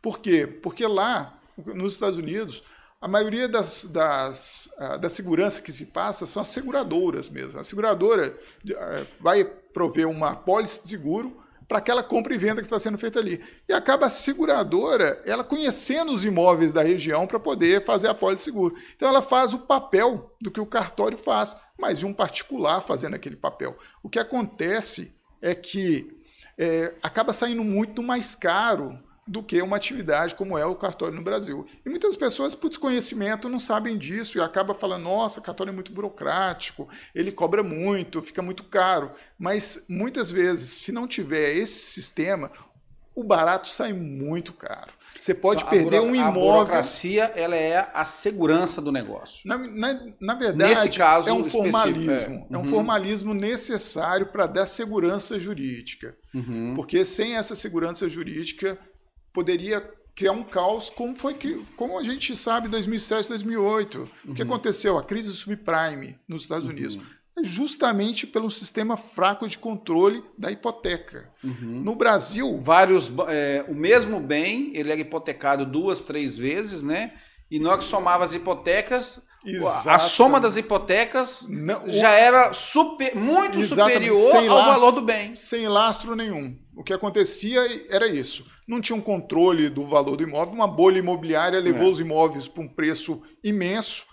Por 0.00 0.20
quê? 0.20 0.46
Porque 0.46 0.86
lá, 0.86 1.38
nos 1.74 1.94
Estados 1.94 2.16
Unidos, 2.18 2.62
a 3.00 3.08
maioria 3.08 3.48
das, 3.48 3.84
das, 3.84 4.68
uh, 4.78 4.98
da 4.98 5.08
segurança 5.08 5.62
que 5.62 5.72
se 5.72 5.86
passa 5.86 6.26
são 6.26 6.42
as 6.42 6.48
seguradoras 6.48 7.30
mesmo. 7.30 7.58
A 7.58 7.64
seguradora 7.64 8.36
uh, 8.64 9.06
vai 9.18 9.44
prover 9.44 10.06
uma 10.06 10.36
pólice 10.36 10.82
de 10.82 10.88
seguro 10.88 11.40
para 11.66 11.78
aquela 11.78 12.02
compra 12.02 12.34
e 12.34 12.38
venda 12.38 12.60
que 12.60 12.66
está 12.66 12.78
sendo 12.78 12.98
feita 12.98 13.18
ali. 13.18 13.42
E 13.66 13.72
acaba 13.72 14.06
a 14.06 14.10
seguradora, 14.10 15.22
ela 15.24 15.44
conhecendo 15.44 16.12
os 16.12 16.24
imóveis 16.24 16.72
da 16.72 16.82
região 16.82 17.26
para 17.26 17.40
poder 17.40 17.82
fazer 17.84 18.08
a 18.08 18.14
pólice 18.14 18.38
de 18.38 18.42
seguro. 18.42 18.74
Então 18.96 19.08
ela 19.08 19.22
faz 19.22 19.54
o 19.54 19.60
papel 19.60 20.34
do 20.40 20.50
que 20.50 20.60
o 20.60 20.66
cartório 20.66 21.16
faz, 21.16 21.56
mas 21.78 22.00
de 22.00 22.04
um 22.04 22.12
particular 22.12 22.82
fazendo 22.82 23.14
aquele 23.14 23.36
papel. 23.36 23.78
O 24.02 24.10
que 24.10 24.18
acontece 24.18 25.14
é 25.40 25.54
que 25.54 26.20
é, 26.58 26.92
acaba 27.02 27.32
saindo 27.32 27.64
muito 27.64 28.02
mais 28.02 28.34
caro 28.34 28.98
do 29.30 29.44
que 29.44 29.62
uma 29.62 29.76
atividade 29.76 30.34
como 30.34 30.58
é 30.58 30.66
o 30.66 30.74
cartório 30.74 31.14
no 31.14 31.22
Brasil. 31.22 31.64
E 31.86 31.88
muitas 31.88 32.16
pessoas, 32.16 32.52
por 32.52 32.68
desconhecimento, 32.68 33.48
não 33.48 33.60
sabem 33.60 33.96
disso 33.96 34.36
e 34.36 34.40
acaba 34.40 34.74
falando: 34.74 35.04
nossa, 35.04 35.40
cartório 35.40 35.70
é 35.70 35.74
muito 35.74 35.92
burocrático, 35.92 36.88
ele 37.14 37.30
cobra 37.30 37.62
muito, 37.62 38.20
fica 38.20 38.42
muito 38.42 38.64
caro. 38.64 39.12
Mas 39.38 39.84
muitas 39.88 40.32
vezes, 40.32 40.70
se 40.70 40.90
não 40.90 41.06
tiver 41.06 41.54
esse 41.54 41.92
sistema, 41.92 42.50
o 43.14 43.22
barato 43.22 43.68
sai 43.68 43.92
muito 43.92 44.52
caro. 44.52 44.90
Você 45.20 45.34
pode 45.34 45.64
perder 45.66 46.00
um 46.00 46.14
imóvel. 46.14 46.50
A 46.50 46.54
burocracia 46.54 47.24
ela 47.36 47.54
é 47.54 47.90
a 47.92 48.04
segurança 48.04 48.80
do 48.80 48.90
negócio. 48.90 49.46
Na, 49.46 49.58
na, 49.58 50.00
na 50.18 50.34
verdade, 50.34 50.70
Nesse 50.70 50.88
caso 50.88 51.28
é 51.28 51.32
um 51.32 51.44
formalismo. 51.44 52.46
É. 52.50 52.54
é. 52.54 52.56
um 52.56 52.60
uhum. 52.60 52.64
formalismo 52.64 53.34
necessário 53.34 54.26
para 54.26 54.46
dar 54.46 54.66
segurança 54.66 55.38
jurídica. 55.38 56.16
Uhum. 56.34 56.74
Porque 56.74 57.04
sem 57.04 57.36
essa 57.36 57.54
segurança 57.54 58.08
jurídica, 58.08 58.78
poderia 59.32 59.80
criar 60.14 60.32
um 60.32 60.42
caos 60.42 60.90
como 60.90 61.14
foi 61.14 61.34
como 61.76 61.98
a 61.98 62.02
gente 62.02 62.36
sabe 62.36 62.68
em 62.68 62.70
2007, 62.70 63.28
2008. 63.28 63.98
Uhum. 63.98 64.04
O 64.04 64.34
que 64.34 64.42
uhum. 64.42 64.48
aconteceu? 64.48 64.98
A 64.98 65.02
crise 65.02 65.32
subprime 65.32 66.18
nos 66.28 66.42
Estados 66.42 66.66
uhum. 66.66 66.72
Unidos. 66.72 66.98
É 67.38 67.44
justamente 67.44 68.26
pelo 68.26 68.50
sistema 68.50 68.96
fraco 68.96 69.48
de 69.48 69.56
controle 69.56 70.22
da 70.36 70.50
hipoteca. 70.50 71.30
Uhum. 71.42 71.80
No 71.80 71.94
Brasil, 71.94 72.58
vários 72.60 73.10
é, 73.28 73.64
o 73.68 73.74
mesmo 73.74 74.20
bem 74.20 74.76
ele 74.76 74.90
era 74.90 75.00
hipotecado 75.00 75.64
duas, 75.64 76.04
três 76.04 76.36
vezes, 76.36 76.82
né? 76.82 77.14
E 77.50 77.58
nós 77.58 77.84
somava 77.84 78.22
as 78.22 78.32
hipotecas, 78.32 79.26
a 79.86 79.98
soma 79.98 80.38
das 80.38 80.56
hipotecas 80.56 81.46
Não, 81.48 81.88
já 81.88 82.10
era 82.10 82.52
super, 82.52 83.16
muito 83.16 83.62
superior 83.62 84.36
ao 84.36 84.44
lastro, 84.44 84.72
valor 84.72 84.92
do 84.92 85.00
bem. 85.00 85.34
Sem 85.34 85.66
lastro 85.66 86.14
nenhum. 86.14 86.56
O 86.80 86.82
que 86.82 86.94
acontecia 86.94 87.60
era 87.90 88.06
isso. 88.06 88.46
Não 88.66 88.80
tinha 88.80 88.96
um 88.96 89.02
controle 89.02 89.68
do 89.68 89.84
valor 89.84 90.16
do 90.16 90.22
imóvel, 90.22 90.54
uma 90.54 90.66
bolha 90.66 90.98
imobiliária 90.98 91.60
levou 91.60 91.88
é. 91.88 91.90
os 91.90 92.00
imóveis 92.00 92.48
para 92.48 92.62
um 92.62 92.68
preço 92.68 93.20
imenso. 93.44 94.06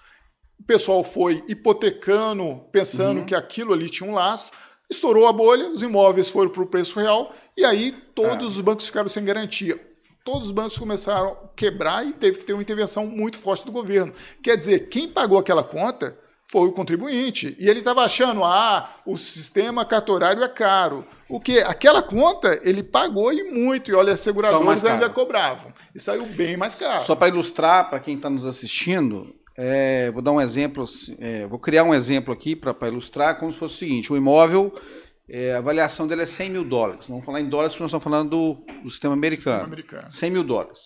O 0.59 0.63
pessoal 0.63 1.01
foi 1.01 1.41
hipotecando, 1.47 2.59
pensando 2.69 3.21
uhum. 3.21 3.25
que 3.25 3.33
aquilo 3.33 3.71
ali 3.71 3.89
tinha 3.89 4.09
um 4.09 4.13
lastro. 4.13 4.59
Estourou 4.89 5.27
a 5.27 5.31
bolha, 5.31 5.69
os 5.69 5.81
imóveis 5.81 6.29
foram 6.29 6.49
para 6.49 6.61
o 6.61 6.67
preço 6.67 6.99
real 6.99 7.33
e 7.55 7.63
aí 7.63 7.93
todos 8.13 8.43
é. 8.43 8.57
os 8.57 8.59
bancos 8.59 8.87
ficaram 8.87 9.07
sem 9.07 9.23
garantia. 9.23 9.79
Todos 10.25 10.47
os 10.47 10.51
bancos 10.51 10.77
começaram 10.77 11.29
a 11.29 11.47
quebrar 11.55 12.05
e 12.05 12.11
teve 12.11 12.39
que 12.39 12.43
ter 12.43 12.51
uma 12.51 12.61
intervenção 12.61 13.07
muito 13.07 13.39
forte 13.39 13.65
do 13.65 13.71
governo. 13.71 14.11
Quer 14.43 14.57
dizer, 14.57 14.89
quem 14.89 15.07
pagou 15.07 15.37
aquela 15.37 15.63
conta 15.63 16.19
foi 16.49 16.67
o 16.67 16.71
contribuinte. 16.71 17.55
E 17.59 17.69
ele 17.69 17.79
estava 17.79 18.03
achando, 18.03 18.43
ah, 18.43 18.89
o 19.05 19.17
sistema 19.17 19.85
cartorário 19.85 20.43
é 20.43 20.47
caro. 20.47 21.05
O 21.29 21.39
que? 21.39 21.59
Aquela 21.59 22.01
conta 22.01 22.59
ele 22.63 22.81
pagou 22.81 23.33
e 23.33 23.43
muito, 23.51 23.91
e 23.91 23.93
olha, 23.93 24.13
as 24.13 24.21
seguradoras 24.21 24.85
ainda 24.85 25.09
cobravam. 25.09 25.73
E 25.93 25.99
saiu 25.99 26.25
bem 26.25 26.55
mais 26.55 26.73
caro. 26.73 27.01
Só 27.01 27.15
para 27.15 27.27
ilustrar, 27.27 27.89
para 27.89 27.99
quem 27.99 28.15
está 28.15 28.29
nos 28.29 28.45
assistindo, 28.45 29.35
é, 29.57 30.09
vou 30.11 30.21
dar 30.21 30.31
um 30.31 30.39
exemplo, 30.39 30.85
é, 31.19 31.45
vou 31.47 31.59
criar 31.59 31.83
um 31.83 31.93
exemplo 31.93 32.33
aqui 32.33 32.55
para 32.55 32.87
ilustrar, 32.87 33.37
como 33.39 33.51
se 33.51 33.59
fosse 33.59 33.75
o 33.75 33.77
seguinte: 33.77 34.13
o 34.13 34.15
imóvel, 34.15 34.73
é, 35.29 35.53
a 35.53 35.57
avaliação 35.57 36.07
dele 36.07 36.21
é 36.21 36.25
100 36.25 36.49
mil 36.49 36.63
dólares. 36.63 37.09
Não 37.09 37.15
vamos 37.15 37.25
falar 37.25 37.41
em 37.41 37.49
dólares, 37.49 37.73
porque 37.73 37.83
nós 37.83 37.89
estamos 37.89 38.03
falando 38.03 38.29
do, 38.29 38.53
do 38.83 38.89
sistema 38.89 39.13
americano. 39.13 39.57
Sistema 39.57 39.73
americano. 39.73 40.11
100 40.11 40.31
mil 40.31 40.43
dólares. 40.43 40.79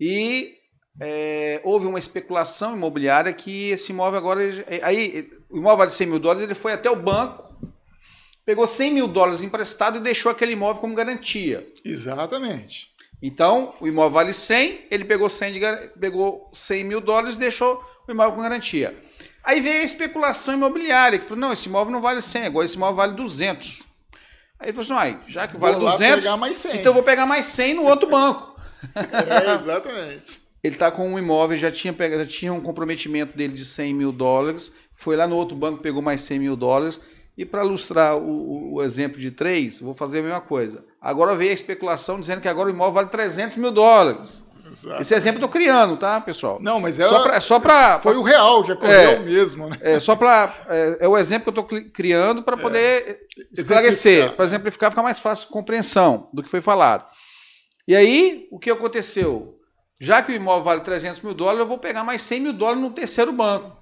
E 0.00 0.54
é, 0.98 1.60
houve 1.62 1.86
uma 1.86 1.98
especulação 1.98 2.74
imobiliária 2.74 3.32
que 3.32 3.70
esse 3.70 3.92
imóvel 3.92 4.18
agora. 4.18 4.40
Aí, 4.82 5.28
o 5.50 5.58
imóvel 5.58 5.78
vale 5.78 5.90
100 5.90 6.06
mil 6.06 6.18
dólares, 6.18 6.42
ele 6.42 6.54
foi 6.54 6.72
até 6.72 6.90
o 6.90 6.96
banco, 6.96 7.54
pegou 8.44 8.66
100 8.66 8.94
mil 8.94 9.08
dólares 9.08 9.42
emprestado 9.42 9.98
e 9.98 10.00
deixou 10.00 10.32
aquele 10.32 10.52
imóvel 10.52 10.80
como 10.80 10.94
garantia. 10.94 11.66
Exatamente. 11.84 12.94
Então, 13.22 13.74
o 13.80 13.86
imóvel 13.86 14.12
vale 14.12 14.32
100, 14.32 14.86
ele 14.90 15.04
pegou 15.04 15.28
100, 15.28 15.52
de, 15.52 15.60
pegou 16.00 16.50
100 16.52 16.84
mil 16.84 17.00
dólares 17.00 17.36
e 17.36 17.40
deixou 17.40 17.82
o 18.06 18.12
imóvel 18.12 18.34
com 18.34 18.42
garantia. 18.42 18.96
Aí 19.44 19.60
veio 19.60 19.80
a 19.80 19.84
especulação 19.84 20.54
imobiliária, 20.54 21.18
que 21.18 21.24
falou: 21.24 21.40
não, 21.40 21.52
esse 21.52 21.68
imóvel 21.68 21.92
não 21.92 22.00
vale 22.00 22.22
100, 22.22 22.46
agora 22.46 22.64
esse 22.64 22.76
imóvel 22.76 22.96
vale 22.96 23.14
200. 23.14 23.82
Aí 24.58 24.68
ele 24.68 24.72
falou 24.72 24.98
assim: 24.98 25.14
ah, 25.14 25.20
já 25.26 25.46
que 25.46 25.56
vale 25.58 25.76
vou 25.76 25.90
200, 25.90 26.26
então 26.66 26.90
eu 26.90 26.94
vou 26.94 27.02
pegar 27.02 27.26
mais 27.26 27.46
100 27.46 27.74
no 27.74 27.84
outro 27.84 28.08
banco. 28.08 28.56
é, 28.94 29.54
exatamente 29.54 30.45
ele 30.62 30.74
está 30.74 30.90
com 30.90 31.08
um 31.08 31.18
imóvel, 31.18 31.56
já 31.58 31.70
tinha, 31.70 31.94
já 31.98 32.26
tinha 32.26 32.52
um 32.52 32.60
comprometimento 32.60 33.36
dele 33.36 33.54
de 33.54 33.64
100 33.64 33.94
mil 33.94 34.12
dólares, 34.12 34.72
foi 34.92 35.16
lá 35.16 35.26
no 35.26 35.36
outro 35.36 35.56
banco, 35.56 35.82
pegou 35.82 36.02
mais 36.02 36.22
100 36.22 36.38
mil 36.38 36.56
dólares, 36.56 37.00
e 37.36 37.44
para 37.44 37.64
ilustrar 37.64 38.16
o, 38.16 38.74
o, 38.74 38.82
exemplo 38.82 39.20
de 39.20 39.30
três, 39.30 39.80
vou 39.80 39.94
fazer 39.94 40.20
a 40.20 40.22
mesma 40.22 40.40
coisa. 40.40 40.84
Agora 41.00 41.34
veio 41.34 41.50
a 41.50 41.54
especulação 41.54 42.18
dizendo 42.18 42.40
que 42.40 42.48
agora 42.48 42.68
o 42.68 42.72
imóvel 42.72 42.94
vale 42.94 43.08
300 43.08 43.58
mil 43.58 43.70
dólares. 43.70 44.44
Esse 44.98 45.14
exemplo 45.14 45.40
eu 45.40 45.46
estou 45.46 45.48
criando, 45.48 45.96
tá, 45.96 46.20
pessoal? 46.20 46.58
Não, 46.60 46.80
mas 46.80 46.98
é 46.98 47.06
só 47.06 47.22
para 47.22 47.40
só 47.40 47.60
pra, 47.60 47.98
foi 48.00 48.12
pra, 48.12 48.20
o 48.20 48.24
real 48.24 48.64
que 48.64 48.72
ocorreu 48.72 49.10
é, 49.10 49.18
mesmo, 49.20 49.68
né? 49.68 49.78
É 49.80 50.00
só 50.00 50.16
para 50.16 50.52
é, 50.68 50.98
é, 51.00 51.08
o 51.08 51.16
exemplo 51.16 51.52
que 51.52 51.58
eu 51.58 51.62
estou 51.62 51.90
criando 51.92 52.42
para 52.42 52.56
é. 52.56 52.60
poder 52.60 52.80
é. 52.80 53.18
esclarecer, 53.52 54.34
para 54.34 54.44
exemplificar, 54.44 54.90
ficar 54.90 55.02
mais 55.02 55.18
fácil 55.18 55.46
de 55.46 55.52
compreensão 55.52 56.28
do 56.32 56.42
que 56.42 56.48
foi 56.48 56.60
falado. 56.60 57.06
E 57.86 57.94
aí, 57.94 58.48
o 58.50 58.58
que 58.58 58.70
aconteceu? 58.70 59.55
Já 59.98 60.22
que 60.22 60.32
o 60.32 60.34
imóvel 60.34 60.64
vale 60.64 60.80
300 60.82 61.20
mil 61.22 61.34
dólares, 61.34 61.60
eu 61.60 61.66
vou 61.66 61.78
pegar 61.78 62.04
mais 62.04 62.22
100 62.22 62.40
mil 62.40 62.52
dólares 62.52 62.82
no 62.82 62.90
terceiro 62.90 63.32
banco. 63.32 63.76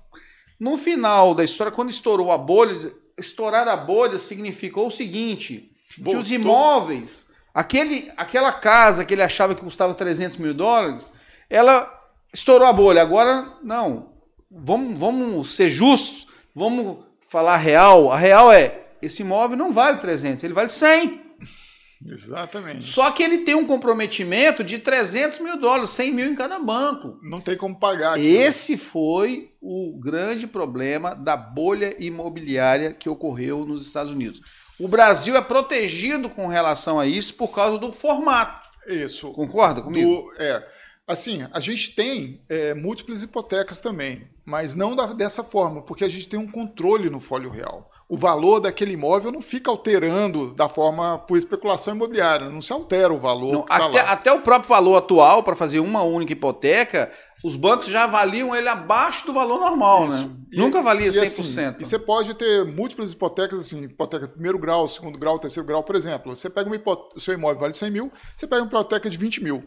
No 0.59 0.77
final 0.77 1.35
da 1.35 1.42
história, 1.42 1.72
quando 1.72 1.90
estourou 1.90 2.31
a 2.31 2.38
bolha, 2.38 2.92
estourar 3.18 3.66
a 3.66 3.77
bolha 3.77 4.18
significou 4.18 4.87
o 4.87 4.90
seguinte: 4.90 5.72
Voltou. 5.98 6.14
que 6.14 6.20
os 6.20 6.31
imóveis, 6.31 7.27
aquele, 7.53 8.12
aquela 8.16 8.53
casa 8.53 9.05
que 9.05 9.12
ele 9.12 9.22
achava 9.22 9.55
que 9.55 9.62
custava 9.62 9.94
300 9.94 10.37
mil 10.37 10.55
dólares, 10.55 11.12
ela 11.50 11.92
estourou 12.33 12.66
a 12.66 12.72
bolha. 12.72 13.03
Agora, 13.03 13.53
não. 13.62 14.14
Vamos, 14.50 14.98
vamos 14.98 15.55
ser 15.55 15.68
justos, 15.68 16.29
vamos 16.55 16.98
falar 17.29 17.57
real. 17.57 18.12
A 18.12 18.16
real 18.16 18.53
é: 18.53 18.87
esse 19.03 19.22
imóvel 19.22 19.57
não 19.57 19.72
vale 19.72 19.98
300, 19.98 20.44
ele 20.44 20.55
vale 20.55 20.68
100. 20.68 21.23
Exatamente. 22.04 22.87
Só 22.87 23.11
que 23.11 23.22
ele 23.22 23.38
tem 23.38 23.54
um 23.54 23.66
comprometimento 23.66 24.62
de 24.62 24.78
300 24.78 25.38
mil 25.38 25.59
dólares, 25.59 25.90
100 25.90 26.12
mil 26.12 26.26
em 26.26 26.35
cada 26.35 26.59
banco. 26.59 27.18
Não 27.22 27.40
tem 27.40 27.57
como 27.57 27.78
pagar. 27.78 28.12
Aquilo. 28.12 28.26
Esse 28.26 28.76
foi 28.76 29.52
o 29.61 29.98
grande 29.98 30.46
problema 30.46 31.14
da 31.14 31.37
bolha 31.37 31.96
imobiliária 31.98 32.92
que 32.92 33.09
ocorreu 33.09 33.64
nos 33.64 33.87
Estados 33.87 34.12
Unidos. 34.12 34.40
O 34.78 34.88
Brasil 34.88 35.37
é 35.37 35.40
protegido 35.40 36.28
com 36.28 36.46
relação 36.46 37.00
a 37.00 37.07
isso 37.07 37.35
por 37.35 37.48
causa 37.48 37.78
do 37.78 37.92
formato. 37.92 38.68
Isso. 38.87 39.33
Concorda 39.33 39.80
comigo? 39.80 40.30
Do, 40.30 40.42
é. 40.42 40.66
Assim, 41.07 41.46
a 41.52 41.61
gente 41.61 41.94
tem 41.94 42.42
é, 42.48 42.74
múltiplas 42.74 43.22
hipotecas 43.22 43.78
também, 43.78 44.26
mas 44.44 44.74
não 44.74 44.96
da, 44.96 45.07
dessa 45.12 45.44
forma, 45.44 45.83
porque 45.83 46.04
a 46.04 46.09
gente 46.09 46.28
tem 46.28 46.40
um 46.40 46.50
controle 46.50 47.11
no 47.11 47.20
folho 47.20 47.50
real 47.50 47.90
o 48.08 48.16
valor 48.16 48.60
daquele 48.60 48.92
imóvel 48.92 49.32
não 49.32 49.40
fica 49.40 49.70
alterando 49.70 50.52
da 50.54 50.68
forma 50.68 51.18
por 51.18 51.38
especulação 51.38 51.94
imobiliária, 51.94 52.50
não 52.50 52.60
se 52.60 52.72
altera 52.72 53.12
o 53.12 53.18
valor. 53.18 53.52
Não, 53.52 53.62
tá 53.62 53.86
até, 53.86 54.00
até, 54.00 54.32
o 54.32 54.40
próprio 54.40 54.68
valor 54.68 54.96
atual, 54.96 55.42
para 55.42 55.56
fazer 55.56 55.80
uma 55.80 56.02
única 56.02 56.32
hipoteca, 56.32 57.10
os 57.42 57.56
bancos 57.56 57.86
já 57.86 58.04
avaliam 58.04 58.54
ele 58.54 58.68
abaixo 58.68 59.26
do 59.26 59.32
valor 59.32 59.58
normal, 59.58 60.08
Isso. 60.08 60.28
né? 60.28 60.36
E, 60.52 60.58
Nunca 60.58 60.82
valia 60.82 61.08
e 61.08 61.10
100%. 61.10 61.22
Assim, 61.22 61.76
e 61.80 61.84
você 61.84 61.98
pode 61.98 62.34
ter 62.34 62.64
múltiplas 62.64 63.10
hipotecas, 63.10 63.58
assim, 63.58 63.82
hipoteca 63.84 64.28
primeiro 64.28 64.58
grau, 64.58 64.86
segundo 64.86 65.18
grau, 65.18 65.38
terceiro 65.38 65.66
grau, 65.66 65.82
por 65.82 65.96
exemplo. 65.96 66.36
Você 66.36 66.48
pega 66.48 66.68
uma 66.68 66.76
hipoteca, 66.76 67.16
o 67.16 67.20
seu 67.20 67.34
imóvel 67.34 67.58
vale 67.58 67.74
100 67.74 67.90
mil, 67.90 68.12
você 68.36 68.46
pega 68.46 68.62
uma 68.62 68.68
hipoteca 68.68 69.08
de 69.10 69.16
20 69.16 69.42
mil. 69.42 69.64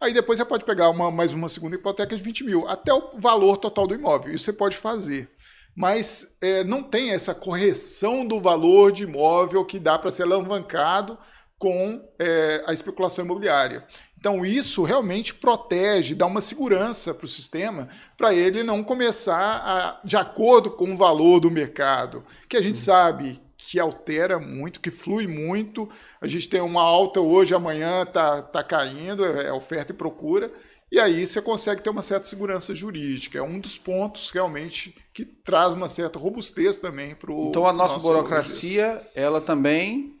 Aí 0.00 0.12
depois 0.12 0.38
você 0.38 0.44
pode 0.44 0.64
pegar 0.64 0.90
uma, 0.90 1.12
mais 1.12 1.32
uma 1.32 1.48
segunda 1.48 1.76
hipoteca 1.76 2.16
de 2.16 2.22
20 2.22 2.44
mil, 2.44 2.66
até 2.66 2.92
o 2.92 3.18
valor 3.18 3.56
total 3.56 3.86
do 3.86 3.94
imóvel. 3.94 4.34
Isso 4.34 4.44
você 4.44 4.52
pode 4.52 4.76
fazer 4.76 5.30
mas 5.74 6.36
é, 6.40 6.62
não 6.64 6.82
tem 6.82 7.10
essa 7.10 7.34
correção 7.34 8.26
do 8.26 8.40
valor 8.40 8.92
de 8.92 9.04
imóvel 9.04 9.64
que 9.64 9.78
dá 9.78 9.98
para 9.98 10.12
ser 10.12 10.24
alavancado 10.24 11.18
com 11.58 12.02
é, 12.18 12.62
a 12.66 12.72
especulação 12.72 13.24
imobiliária. 13.24 13.86
Então, 14.18 14.44
isso 14.44 14.84
realmente 14.84 15.34
protege, 15.34 16.14
dá 16.14 16.26
uma 16.26 16.40
segurança 16.40 17.12
para 17.12 17.24
o 17.24 17.28
sistema, 17.28 17.88
para 18.16 18.32
ele 18.34 18.62
não 18.62 18.84
começar 18.84 19.62
a, 19.64 20.00
de 20.04 20.16
acordo 20.16 20.70
com 20.70 20.92
o 20.92 20.96
valor 20.96 21.40
do 21.40 21.50
mercado, 21.50 22.24
que 22.48 22.56
a 22.56 22.60
gente 22.60 22.76
uhum. 22.76 22.82
sabe 22.82 23.42
que 23.56 23.78
altera 23.78 24.38
muito, 24.38 24.80
que 24.80 24.90
flui 24.90 25.26
muito. 25.26 25.88
A 26.20 26.26
gente 26.26 26.48
tem 26.48 26.60
uma 26.60 26.82
alta 26.82 27.20
hoje, 27.20 27.54
amanhã 27.54 28.02
está 28.02 28.42
tá 28.42 28.62
caindo, 28.62 29.24
é 29.24 29.52
oferta 29.52 29.92
e 29.92 29.96
procura. 29.96 30.52
E 30.92 31.00
aí 31.00 31.26
você 31.26 31.40
consegue 31.40 31.82
ter 31.82 31.88
uma 31.88 32.02
certa 32.02 32.26
segurança 32.26 32.74
jurídica. 32.74 33.38
É 33.38 33.42
um 33.42 33.58
dos 33.58 33.78
pontos 33.78 34.28
realmente 34.28 34.94
que 35.14 35.24
traz 35.24 35.72
uma 35.72 35.88
certa 35.88 36.18
robustez 36.18 36.78
também 36.78 37.14
para 37.14 37.32
o. 37.32 37.48
Então 37.48 37.66
a 37.66 37.72
nossa 37.72 37.98
burocracia, 37.98 39.00
ela 39.14 39.40
também 39.40 40.14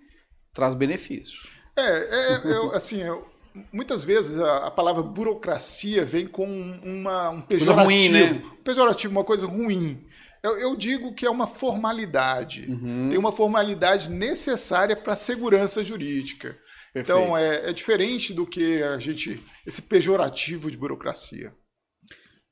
traz 0.50 0.74
benefícios. 0.74 1.46
É, 1.76 1.82
é, 1.82 2.32
é 2.52 2.76
assim, 2.76 3.02
muitas 3.70 4.02
vezes 4.02 4.38
a, 4.38 4.68
a, 4.68 4.70
palavra 4.70 5.02
burocracia 5.02 6.06
vem 6.06 6.26
com 6.26 6.46
uma, 6.82 7.28
um 7.28 7.42
pejorativo. 7.42 7.84
Ruim, 7.84 8.08
né? 8.08 8.32
Um 8.32 8.62
pejorativo, 8.62 9.12
uma 9.12 9.24
coisa 9.24 9.46
ruim. 9.46 10.02
Eu, 10.42 10.58
eu, 10.58 10.74
digo 10.74 11.14
que 11.14 11.26
é 11.26 11.30
uma 11.30 11.46
formalidade. 11.46 12.66
Uhum. 12.66 13.10
Tem 13.10 13.18
uma 13.18 13.30
formalidade 13.30 14.08
necessária 14.08 14.96
para 14.96 15.12
a 15.12 15.16
segurança 15.16 15.84
jurídica. 15.84 16.58
Perfeito. 16.92 17.18
Então 17.18 17.36
é, 17.36 17.70
é 17.70 17.72
diferente 17.72 18.34
do 18.34 18.46
que 18.46 18.82
a 18.82 18.98
gente 18.98 19.42
esse 19.66 19.80
pejorativo 19.80 20.70
de 20.70 20.76
burocracia. 20.76 21.54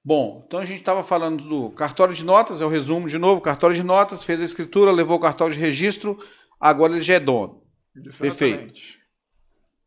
Bom, 0.03 0.43
então 0.47 0.61
a 0.61 0.65
gente 0.65 0.81
estava 0.81 1.05
falando 1.05 1.45
do 1.45 1.71
cartório 1.71 2.15
de 2.15 2.25
notas, 2.25 2.63
é 2.63 2.65
o 2.65 2.71
resumo 2.71 3.07
de 3.07 3.19
novo, 3.19 3.41
cartório 3.41 3.77
de 3.77 3.83
notas, 3.83 4.25
fez 4.25 4.41
a 4.41 4.47
escritura, 4.47 4.91
levou 4.91 5.19
o 5.19 5.21
cartório 5.21 5.53
de 5.53 5.61
registro, 5.61 6.19
agora 6.59 6.95
ele 6.95 7.03
já 7.03 7.15
é 7.15 7.21
dono. 7.21 7.63
Exatamente. 7.95 8.39
Perfeito. 8.39 8.81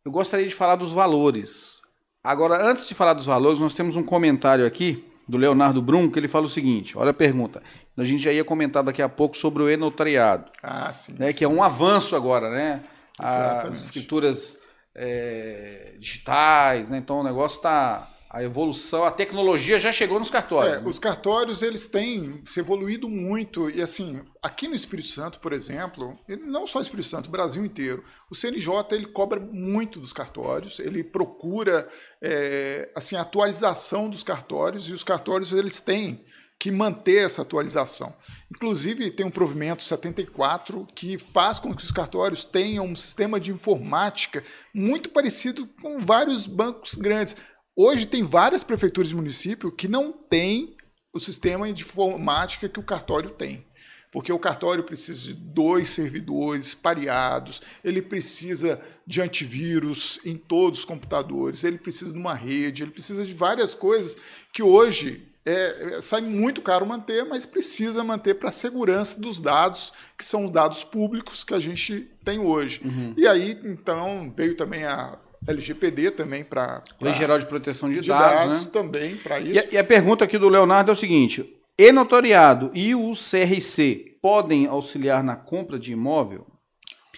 Eu 0.06 0.12
gostaria 0.12 0.48
de 0.48 0.54
falar 0.54 0.76
dos 0.76 0.92
valores. 0.92 1.82
Agora, 2.24 2.64
antes 2.64 2.88
de 2.88 2.94
falar 2.94 3.14
dos 3.14 3.26
valores, 3.26 3.60
nós 3.60 3.74
temos 3.74 3.96
um 3.96 4.04
comentário 4.04 4.66
aqui 4.66 5.04
do 5.28 5.38
Leonardo 5.38 5.82
Brum, 5.82 6.10
que 6.12 6.20
ele 6.20 6.28
fala 6.28 6.46
o 6.46 6.50
seguinte: 6.50 6.98
olha 6.98 7.10
a 7.12 7.14
pergunta. 7.14 7.64
A 7.98 8.04
gente 8.04 8.22
já 8.22 8.32
ia 8.32 8.44
comentar 8.44 8.84
daqui 8.84 9.02
a 9.02 9.10
pouco 9.10 9.36
sobre 9.36 9.64
o 9.64 9.70
e-notariado. 9.70 10.52
Ah, 10.62 10.92
sim. 10.94 11.16
Né, 11.18 11.32
sim. 11.32 11.38
Que 11.38 11.44
é 11.44 11.48
um 11.48 11.64
avanço 11.64 12.16
agora, 12.16 12.50
né? 12.50 12.84
Exatamente. 13.22 13.76
As 13.76 13.86
escrituras 13.86 14.58
é, 14.96 15.96
digitais, 16.00 16.90
né? 16.90 16.98
Então 16.98 17.20
o 17.20 17.24
negócio 17.24 17.58
está 17.58 18.10
a 18.34 18.42
evolução, 18.42 19.04
a 19.06 19.12
tecnologia 19.12 19.80
já 19.80 19.92
chegou 19.92 20.18
nos 20.18 20.32
cartórios. 20.32 20.78
É, 20.78 20.80
né? 20.80 20.88
Os 20.88 20.98
cartórios 20.98 21.62
eles 21.62 21.86
têm 21.86 22.42
se 22.44 22.60
evoluído 22.60 23.08
muito 23.08 23.70
e 23.70 23.80
assim 23.80 24.24
aqui 24.42 24.68
no 24.68 24.74
Espírito 24.74 25.10
Santo, 25.10 25.40
por 25.40 25.54
exemplo, 25.54 26.18
não 26.48 26.66
só 26.66 26.82
Espírito 26.82 27.08
Santo, 27.08 27.28
o 27.28 27.32
Brasil 27.32 27.64
inteiro, 27.64 28.04
o 28.32 28.34
CNJ 28.34 28.74
ele 28.94 29.06
cobra 29.06 29.40
muito 29.40 30.00
dos 30.00 30.12
cartórios, 30.12 30.80
ele 30.80 31.04
procura 31.04 31.88
é, 32.20 32.90
assim 32.96 33.16
a 33.16 33.22
atualização 33.22 34.10
dos 34.10 34.24
cartórios 34.24 34.90
e 34.90 34.94
os 34.94 35.04
cartórios 35.04 35.54
eles 35.54 35.80
têm 35.80 36.26
que 36.64 36.72
manter 36.72 37.26
essa 37.26 37.42
atualização. 37.42 38.16
Inclusive, 38.50 39.12
tem 39.12 39.26
um 39.26 39.30
provimento 39.30 39.84
74 39.84 40.88
que 40.96 41.18
faz 41.18 41.60
com 41.60 41.76
que 41.76 41.84
os 41.84 41.92
cartórios 41.92 42.46
tenham 42.46 42.86
um 42.86 42.96
sistema 42.96 43.38
de 43.38 43.52
informática 43.52 44.42
muito 44.74 45.10
parecido 45.10 45.68
com 45.82 46.00
vários 46.00 46.46
bancos 46.46 46.96
grandes. 46.96 47.36
Hoje, 47.76 48.06
tem 48.06 48.24
várias 48.24 48.64
prefeituras 48.64 49.10
de 49.10 49.16
município 49.18 49.74
que 49.74 49.90
não 49.90 50.14
têm 50.14 50.78
o 51.12 51.20
sistema 51.20 51.66
de 51.74 51.84
informática 51.84 52.70
que 52.70 52.80
o 52.80 52.84
cartório 52.84 53.32
tem. 53.32 53.68
Porque 54.10 54.32
o 54.32 54.40
cartório 54.40 54.86
precisa 54.86 55.22
de 55.22 55.34
dois 55.34 55.90
servidores 55.90 56.74
pareados, 56.74 57.62
ele 57.84 58.02
precisa 58.02 58.82
de 59.06 59.22
antivírus 59.22 60.18
em 60.24 60.38
todos 60.38 60.80
os 60.80 60.86
computadores, 60.86 61.66
ele 61.66 61.78
precisa 61.78 62.14
de 62.14 62.18
uma 62.18 62.34
rede, 62.34 62.84
ele 62.84 62.92
precisa 62.92 63.26
de 63.26 63.34
várias 63.34 63.76
coisas 63.76 64.16
que 64.54 64.64
hoje 64.64 65.33
é, 65.46 65.96
é, 65.96 66.02
sai 66.02 66.22
muito 66.22 66.62
caro 66.62 66.86
manter, 66.86 67.26
mas 67.26 67.46
precisa 67.46 68.04
manter 68.04 68.36
para 68.36 68.50
a 68.50 68.52
segurança 68.52 69.20
dos 69.20 69.40
dados, 69.40 69.92
que 70.18 70.24
são 70.24 70.46
os 70.46 70.52
dados 70.52 70.84
públicos 70.84 71.44
que 71.44 71.54
a 71.54 71.60
gente 71.60 72.10
tem 72.24 72.40
hoje. 72.40 72.82
Uhum. 72.84 73.14
E 73.18 73.28
aí, 73.28 73.58
então, 73.64 74.32
veio 74.36 74.56
também 74.56 74.86
a 74.86 75.18
LGPD 75.46 76.12
também 76.12 76.44
para... 76.44 76.82
Lei 77.02 77.14
Geral 77.14 77.38
de 77.38 77.46
Proteção 77.46 77.90
de, 77.90 78.00
de 78.00 78.08
Dados, 78.08 78.42
dados 78.42 78.66
né? 78.66 78.72
também 78.72 79.18
para 79.18 79.40
isso. 79.40 79.54
E 79.54 79.60
a, 79.60 79.74
e 79.74 79.78
a 79.78 79.84
pergunta 79.84 80.24
aqui 80.24 80.38
do 80.38 80.48
Leonardo 80.48 80.92
é 80.92 80.94
o 80.94 80.98
seguinte, 80.98 81.58
e-notoriado 81.78 82.72
e 82.74 82.96
o 82.96 83.12
CRC 83.12 84.18
podem 84.22 84.68
auxiliar 84.68 85.22
na 85.22 85.36
compra 85.36 85.78
de 85.78 85.92
imóvel? 85.92 86.48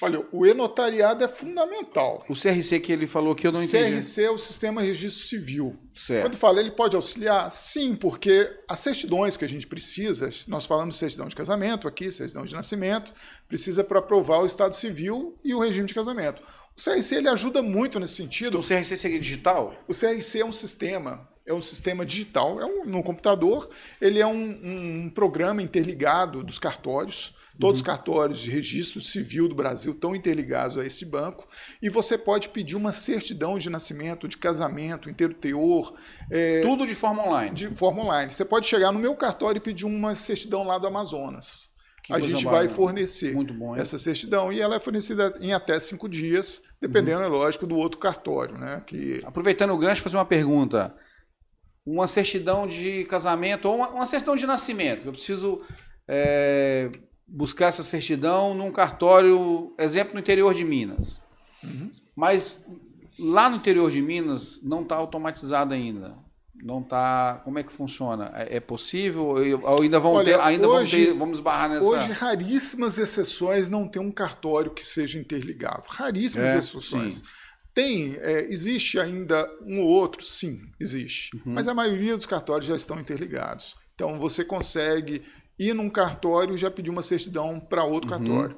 Olha, 0.02 0.26
o 0.32 0.46
e-notariado 0.46 1.24
é 1.24 1.28
fundamental. 1.28 2.24
O 2.28 2.34
CRC 2.34 2.82
que 2.82 2.92
ele 2.92 3.08
falou 3.08 3.34
que 3.34 3.48
eu 3.48 3.52
não 3.52 3.64
entendi. 3.64 3.96
CRC 3.96 4.24
é 4.24 4.32
o 4.32 4.38
Sistema 4.38 4.82
Registro 4.82 5.24
Civil. 5.24 5.78
Certo. 5.96 6.24
Quando 6.24 6.38
fala, 6.38 6.60
ele 6.60 6.72
pode 6.72 6.98
auxiliar? 6.98 7.50
Sim, 7.50 7.96
porque 7.96 8.52
as 8.68 8.82
certidões 8.82 9.38
que 9.38 9.46
a 9.46 9.48
gente 9.48 9.66
precisa, 9.66 10.30
nós 10.48 10.66
falamos 10.66 10.96
de 10.96 11.00
certidão 11.00 11.28
de 11.28 11.36
casamento 11.36 11.88
aqui, 11.88 12.12
certidão 12.12 12.44
de 12.44 12.54
nascimento, 12.54 13.14
precisa 13.48 13.84
para 13.86 14.00
aprovar 14.00 14.42
o 14.42 14.46
Estado 14.46 14.76
Civil 14.76 15.38
e 15.44 15.56
o 15.56 15.60
regime 15.60 15.88
de 15.88 15.94
casamento. 15.94 16.42
O 16.78 16.84
CRC 16.84 17.16
ele 17.16 17.30
ajuda 17.30 17.62
muito 17.62 17.98
nesse 17.98 18.16
sentido. 18.16 18.60
O 18.60 18.62
CRC 18.62 18.98
seria 18.98 19.20
digital? 19.20 19.74
O 19.88 19.94
CRC 19.94 20.40
é 20.42 20.46
um 20.46 20.52
sistema 20.52 21.26
é 21.46 21.54
um 21.54 21.62
sistema 21.62 22.06
digital, 22.06 22.60
é 22.60 22.66
um, 22.66 22.86
no 22.86 23.04
computador, 23.04 23.70
ele 24.02 24.20
é 24.20 24.28
um, 24.28 25.06
um 25.06 25.10
programa 25.10 25.62
interligado 25.62 26.44
dos 26.44 26.60
cartórios, 26.60 27.34
Todos 27.60 27.80
uhum. 27.80 27.82
os 27.82 27.82
cartórios 27.82 28.40
de 28.40 28.52
registro 28.52 29.00
civil 29.00 29.48
do 29.48 29.56
Brasil 29.56 29.94
estão 29.94 30.16
interligados 30.16 30.78
a 30.78 30.86
esse 30.86 31.06
banco 31.06 31.48
e 31.82 31.90
você 31.90 32.18
pode 32.18 32.50
pedir 32.50 32.76
uma 32.76 32.92
certidão 32.92 33.58
de 33.58 33.70
nascimento, 33.70 34.28
de 34.28 34.38
casamento, 34.38 35.10
inteiro 35.10 35.34
teor. 35.34 35.94
É, 36.30 36.62
Tudo 36.62 36.86
de 36.86 36.94
forma 36.94 37.26
online. 37.26 37.56
De 37.56 37.74
forma 37.74 38.04
online. 38.04 38.32
Você 38.32 38.44
pode 38.44 38.68
chegar 38.68 38.92
no 38.92 39.00
meu 39.00 39.16
cartório 39.16 39.58
e 39.58 39.62
pedir 39.62 39.86
uma 39.86 40.16
certidão 40.16 40.64
lá 40.64 40.78
do 40.78 40.88
Amazonas. 40.88 41.74
Que 42.04 42.14
a 42.14 42.20
gente 42.20 42.46
vai 42.46 42.68
fornecer 42.68 43.34
bom, 43.34 43.76
essa 43.76 43.98
certidão 43.98 44.54
e 44.54 44.62
ela 44.62 44.76
é 44.76 44.80
fornecida 44.80 45.34
em 45.42 45.54
até 45.54 45.80
cinco 45.80 46.08
dias, 46.08 46.62
dependendo, 46.80 47.22
uhum. 47.22 47.26
é 47.26 47.30
lógico, 47.30 47.66
do 47.66 47.76
outro 47.76 48.00
cartório. 48.00 48.56
Né? 48.56 48.84
Que... 48.86 49.22
Aproveitando 49.24 49.72
o 49.72 49.78
gancho, 49.78 50.04
fazer 50.04 50.18
uma 50.18 50.26
pergunta. 50.26 50.94
Uma 51.86 52.08
certidão 52.08 52.66
de 52.66 53.06
casamento 53.06 53.68
ou 53.68 53.76
uma, 53.76 53.90
uma 53.90 54.06
certidão 54.08 54.36
de 54.36 54.48
nascimento. 54.48 55.06
Eu 55.06 55.12
preciso 55.12 55.62
é, 56.08 56.90
buscar 57.28 57.68
essa 57.68 57.84
certidão 57.84 58.54
num 58.54 58.72
cartório, 58.72 59.74
exemplo, 59.78 60.14
no 60.14 60.20
interior 60.20 60.54
de 60.54 60.66
Minas. 60.66 61.22
Uhum. 61.64 61.92
Mas 62.16 62.66
lá 63.20 63.50
no 63.50 63.58
interior 63.58 63.92
de 63.92 64.02
Minas 64.02 64.60
não 64.64 64.82
está 64.82 64.96
automatizado 64.96 65.74
ainda. 65.74 66.16
Não 66.64 66.80
está. 66.80 67.42
Como 67.44 67.60
é 67.60 67.64
que 67.64 67.72
funciona? 67.72 68.32
É, 68.34 68.58
é 68.58 68.60
possível? 68.60 69.36
Ou 69.64 69.82
ainda 69.82 70.00
vão 70.00 70.14
Olha, 70.14 70.26
ter, 70.26 70.40
ainda 70.40 70.68
hoje, 70.68 70.98
vamos, 70.98 71.08
ter, 71.08 71.20
vamos 71.20 71.38
esbarrar 71.38 71.70
nessa. 71.70 71.86
Hoje, 71.86 72.12
raríssimas 72.12 72.98
exceções 72.98 73.70
não 73.70 73.88
tem 73.88 74.02
um 74.02 74.12
cartório 74.12 74.72
que 74.72 74.84
seja 74.84 75.20
interligado. 75.20 75.84
Raríssimas 75.88 76.50
é, 76.50 76.58
exceções. 76.58 77.16
Sim. 77.16 77.24
Tem, 77.76 78.16
é, 78.22 78.50
existe 78.50 78.98
ainda 78.98 79.52
um 79.62 79.82
ou 79.82 79.90
outro, 79.90 80.24
sim, 80.24 80.62
existe. 80.80 81.36
Uhum. 81.36 81.54
Mas 81.54 81.68
a 81.68 81.74
maioria 81.74 82.16
dos 82.16 82.26
cartórios 82.26 82.66
já 82.66 82.76
estão 82.76 82.98
interligados. 83.00 83.76
Então 83.94 84.18
você 84.18 84.46
consegue 84.46 85.22
ir 85.60 85.74
num 85.74 85.90
cartório 85.90 86.58
já 86.58 86.72
pedir 86.72 86.90
uma 86.90 87.02
certidão 87.02 87.60
para 87.60 87.84
outro 87.84 88.10
uhum. 88.10 88.18
cartório. 88.18 88.58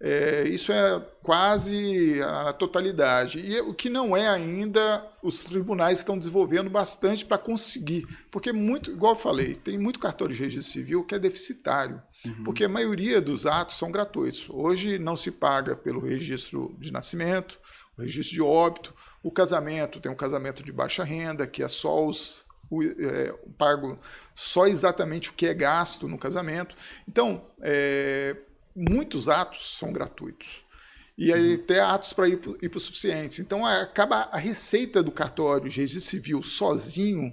É, 0.00 0.48
isso 0.48 0.72
é 0.72 1.00
quase 1.22 2.20
a 2.22 2.52
totalidade. 2.54 3.38
E 3.38 3.60
o 3.60 3.72
que 3.72 3.88
não 3.88 4.16
é 4.16 4.26
ainda, 4.28 5.06
os 5.22 5.44
tribunais 5.44 5.98
estão 5.98 6.16
desenvolvendo 6.16 6.68
bastante 6.68 7.24
para 7.24 7.38
conseguir. 7.38 8.06
Porque, 8.30 8.52
muito, 8.52 8.90
igual 8.90 9.12
eu 9.12 9.18
falei, 9.18 9.54
tem 9.54 9.78
muito 9.78 9.98
cartório 9.98 10.34
de 10.34 10.42
registro 10.42 10.72
civil 10.72 11.04
que 11.04 11.14
é 11.14 11.18
deficitário. 11.18 12.02
Uhum. 12.26 12.44
Porque 12.44 12.64
a 12.64 12.68
maioria 12.68 13.20
dos 13.20 13.46
atos 13.46 13.76
são 13.76 13.90
gratuitos. 13.90 14.46
Hoje 14.50 14.98
não 14.98 15.16
se 15.16 15.30
paga 15.30 15.76
pelo 15.76 16.00
registro 16.00 16.74
de 16.78 16.90
nascimento, 16.92 17.58
o 17.96 18.02
registro 18.02 18.34
de 18.34 18.42
óbito, 18.42 18.94
o 19.22 19.30
casamento, 19.30 20.00
tem 20.00 20.10
um 20.10 20.16
casamento 20.16 20.62
de 20.62 20.72
baixa 20.72 21.04
renda, 21.04 21.46
que 21.46 21.62
é 21.62 21.68
só 21.68 22.06
os 22.06 22.46
o, 22.70 22.82
é, 22.82 23.32
pago 23.58 23.96
só 24.34 24.66
exatamente 24.66 25.30
o 25.30 25.34
que 25.34 25.46
é 25.46 25.54
gasto 25.54 26.08
no 26.08 26.18
casamento. 26.18 26.74
Então, 27.06 27.46
é, 27.60 28.36
muitos 28.74 29.28
atos 29.28 29.76
são 29.78 29.92
gratuitos. 29.92 30.64
E 31.16 31.32
aí 31.32 31.54
uhum. 31.54 31.62
até 31.62 31.80
atos 31.80 32.12
para 32.12 32.28
hipossuficientes. 32.28 33.38
Então 33.38 33.64
acaba 33.64 34.28
a 34.32 34.36
receita 34.36 35.00
do 35.00 35.12
cartório 35.12 35.68
de 35.68 35.80
registro 35.80 36.10
civil 36.10 36.42
sozinho 36.42 37.32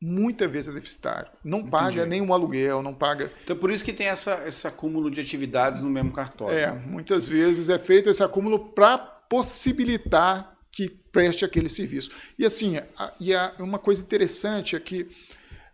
muitas 0.00 0.50
vezes 0.50 0.68
é 0.68 0.72
deficitário. 0.72 1.30
Não 1.44 1.64
paga 1.64 2.00
Entendi. 2.00 2.08
nenhum 2.08 2.32
aluguel, 2.32 2.82
não 2.82 2.94
paga. 2.94 3.30
Então 3.44 3.56
por 3.56 3.70
isso 3.70 3.84
que 3.84 3.92
tem 3.92 4.08
essa, 4.08 4.42
esse 4.48 4.66
acúmulo 4.66 5.10
de 5.10 5.20
atividades 5.20 5.80
no 5.80 5.90
mesmo 5.90 6.12
cartório. 6.12 6.58
É, 6.58 6.72
muitas 6.72 7.28
vezes 7.28 7.68
é 7.68 7.78
feito 7.78 8.10
esse 8.10 8.22
acúmulo 8.22 8.72
para 8.72 9.11
possibilitar 9.32 10.58
que 10.70 10.90
preste 10.90 11.42
aquele 11.42 11.66
serviço. 11.66 12.10
E 12.38 12.44
assim, 12.44 12.76
a, 12.98 13.14
e 13.18 13.34
a, 13.34 13.54
uma 13.60 13.78
coisa 13.78 14.02
interessante 14.02 14.76
é 14.76 14.80
que 14.80 15.08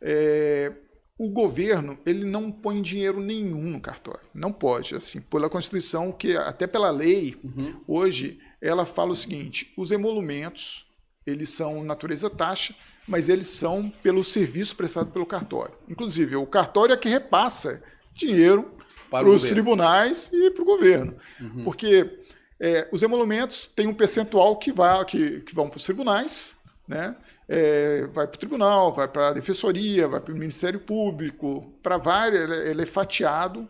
é, 0.01 0.73
o 1.19 1.29
governo 1.29 1.99
ele 2.07 2.25
não 2.25 2.53
põe 2.53 2.81
dinheiro 2.81 3.21
nenhum 3.21 3.65
no 3.65 3.81
cartório. 3.81 4.25
Não 4.33 4.53
pode, 4.53 4.95
assim, 4.95 5.21
pela 5.21 5.51
Constituição, 5.51 6.13
que 6.13 6.37
até 6.37 6.69
pela 6.69 6.93
lei, 6.93 7.37
uhum. 7.43 7.81
hoje, 7.89 8.39
ela 8.63 8.87
fala 8.87 9.11
o 9.11 9.17
seguinte: 9.17 9.73
os 9.77 9.91
emolumentos 9.91 10.87
eles 11.27 11.51
são 11.51 11.83
natureza 11.83 12.31
taxa, 12.31 12.77
mas 13.09 13.29
eles 13.29 13.49
são 13.49 13.93
pelo 14.05 14.23
serviço 14.23 14.77
prestado 14.77 15.11
pelo 15.11 15.27
cartório. 15.27 15.75
Inclusive, 15.89 16.37
o 16.37 16.47
cartório 16.47 16.93
é 16.93 16.97
que 16.97 17.09
repassa 17.09 17.83
dinheiro 18.15 18.71
para, 19.11 19.29
os 19.29 19.43
tribunais 19.43 20.31
e 20.33 20.51
para 20.53 20.63
o 20.63 20.67
governo. 20.67 21.17
Uhum. 21.41 21.65
Porque 21.65 22.19
é, 22.61 22.89
os 22.91 23.03
emolumentos 23.03 23.67
têm 23.69 23.87
um 23.87 23.95
percentual 23.95 24.57
que, 24.57 24.73
vai, 24.73 25.05
que, 25.05 25.41
que 25.41 25.55
vão 25.55 25.69
para 25.69 25.77
os 25.77 25.85
tribunais, 25.85 26.57
né? 26.87 27.15
É, 27.49 28.07
vai 28.09 28.27
para 28.27 28.37
o 28.37 28.39
tribunal, 28.39 28.93
vai 28.93 29.07
para 29.09 29.29
a 29.29 29.33
defensoria, 29.33 30.09
vai 30.09 30.21
para 30.21 30.35
o 30.35 30.37
Ministério 30.37 30.81
Público, 30.81 31.79
para 31.83 31.97
várias, 31.97 32.51
ele 32.67 32.83
é 32.83 32.87
fatiado 32.87 33.69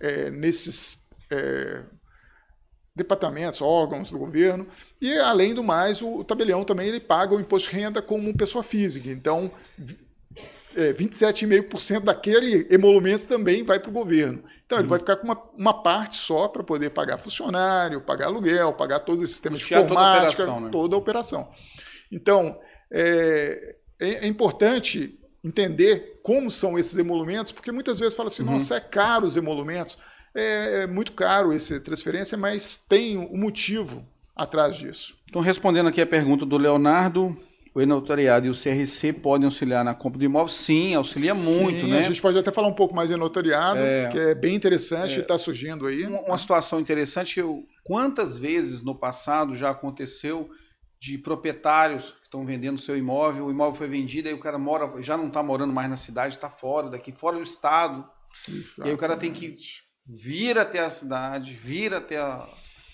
é, 0.00 0.30
nesses 0.30 1.06
é, 1.30 1.82
departamentos, 2.94 3.60
órgãos 3.60 4.10
do 4.10 4.18
governo, 4.18 4.66
e 5.00 5.12
além 5.14 5.54
do 5.54 5.62
mais, 5.62 6.00
o, 6.00 6.18
o 6.18 6.24
tabelião 6.24 6.64
também 6.64 6.88
ele 6.88 7.00
paga 7.00 7.34
o 7.34 7.40
imposto 7.40 7.70
de 7.70 7.76
renda 7.76 8.00
como 8.02 8.36
pessoa 8.36 8.64
física. 8.64 9.10
Então, 9.10 9.52
é, 10.74 10.92
27,5% 10.92 12.00
daquele 12.00 12.66
emolumento 12.70 13.26
também 13.26 13.62
vai 13.62 13.78
para 13.78 13.90
o 13.90 13.92
governo. 13.92 14.42
Então, 14.64 14.78
ele 14.78 14.84
uhum. 14.84 14.90
vai 14.90 14.98
ficar 15.00 15.16
com 15.16 15.24
uma, 15.24 15.42
uma 15.56 15.82
parte 15.82 16.16
só 16.16 16.46
para 16.46 16.62
poder 16.62 16.90
pagar 16.90 17.18
funcionário, 17.18 18.00
pagar 18.00 18.26
aluguel, 18.26 18.72
pagar 18.72 19.00
todos 19.00 19.24
esses 19.24 19.34
sistemas 19.36 19.58
de 19.58 19.64
informática, 19.64 19.90
toda 19.90 20.00
a 20.00 20.14
operação. 20.14 20.60
Né? 20.60 20.70
Toda 20.70 20.94
a 20.94 20.98
operação. 20.98 21.48
Então, 22.12 22.60
é, 22.90 23.76
é, 24.00 24.08
é, 24.24 24.26
importante 24.26 25.18
entender 25.42 26.20
como 26.22 26.50
são 26.50 26.78
esses 26.78 26.96
emolumentos, 26.98 27.50
porque 27.50 27.72
muitas 27.72 27.98
vezes 27.98 28.14
fala 28.14 28.28
assim, 28.28 28.42
uhum. 28.42 28.52
nossa, 28.52 28.76
é 28.76 28.80
caro 28.80 29.26
os 29.26 29.36
emolumentos. 29.36 29.98
É, 30.34 30.82
é 30.82 30.86
muito 30.86 31.12
caro 31.12 31.52
essa 31.52 31.80
transferência, 31.80 32.38
mas 32.38 32.76
tem 32.76 33.18
um 33.18 33.36
motivo 33.36 34.06
atrás 34.36 34.76
disso. 34.76 35.16
Então, 35.28 35.42
respondendo 35.42 35.88
aqui 35.88 36.00
a 36.00 36.06
pergunta 36.06 36.46
do 36.46 36.56
Leonardo, 36.56 37.36
o 37.74 37.80
e-notariado 37.80 38.46
e 38.46 38.50
o 38.50 38.54
CRC 38.54 39.12
podem 39.12 39.46
auxiliar 39.46 39.84
na 39.84 39.94
compra 39.94 40.18
de 40.18 40.24
imóvel? 40.24 40.48
Sim, 40.48 40.94
auxilia 40.94 41.34
Sim, 41.34 41.60
muito, 41.60 41.86
né? 41.86 42.00
A 42.00 42.02
gente 42.02 42.20
pode 42.20 42.36
até 42.38 42.50
falar 42.50 42.68
um 42.68 42.74
pouco 42.74 42.94
mais 42.94 43.08
de 43.08 43.14
e-notariado, 43.14 43.80
é, 43.80 44.08
que 44.08 44.18
é 44.18 44.34
bem 44.34 44.54
interessante 44.54 45.14
e 45.14 45.18
é, 45.18 45.20
está 45.20 45.38
surgindo 45.38 45.86
aí. 45.86 46.04
Uma, 46.04 46.20
uma 46.20 46.38
situação 46.38 46.80
interessante 46.80 47.34
que 47.34 47.40
eu, 47.40 47.64
quantas 47.84 48.36
vezes 48.36 48.82
no 48.82 48.94
passado 48.94 49.54
já 49.54 49.70
aconteceu 49.70 50.50
de 50.98 51.16
proprietários 51.16 52.12
que 52.12 52.24
estão 52.24 52.44
vendendo 52.44 52.78
seu 52.78 52.96
imóvel, 52.96 53.46
o 53.46 53.50
imóvel 53.50 53.74
foi 53.74 53.88
vendido, 53.88 54.28
aí 54.28 54.34
o 54.34 54.40
cara 54.40 54.58
mora, 54.58 55.00
já 55.00 55.16
não 55.16 55.28
está 55.28 55.42
morando 55.42 55.72
mais 55.72 55.88
na 55.88 55.96
cidade, 55.96 56.34
está 56.34 56.50
fora 56.50 56.90
daqui, 56.90 57.12
fora 57.12 57.36
do 57.36 57.42
estado. 57.42 58.06
Exatamente. 58.48 58.80
E 58.80 58.82
aí 58.84 58.94
o 58.94 58.98
cara 58.98 59.16
tem 59.16 59.32
que 59.32 59.56
vir 60.06 60.58
até 60.58 60.80
a 60.80 60.90
cidade, 60.90 61.52
vir 61.52 61.94
até 61.94 62.18
a, 62.18 62.46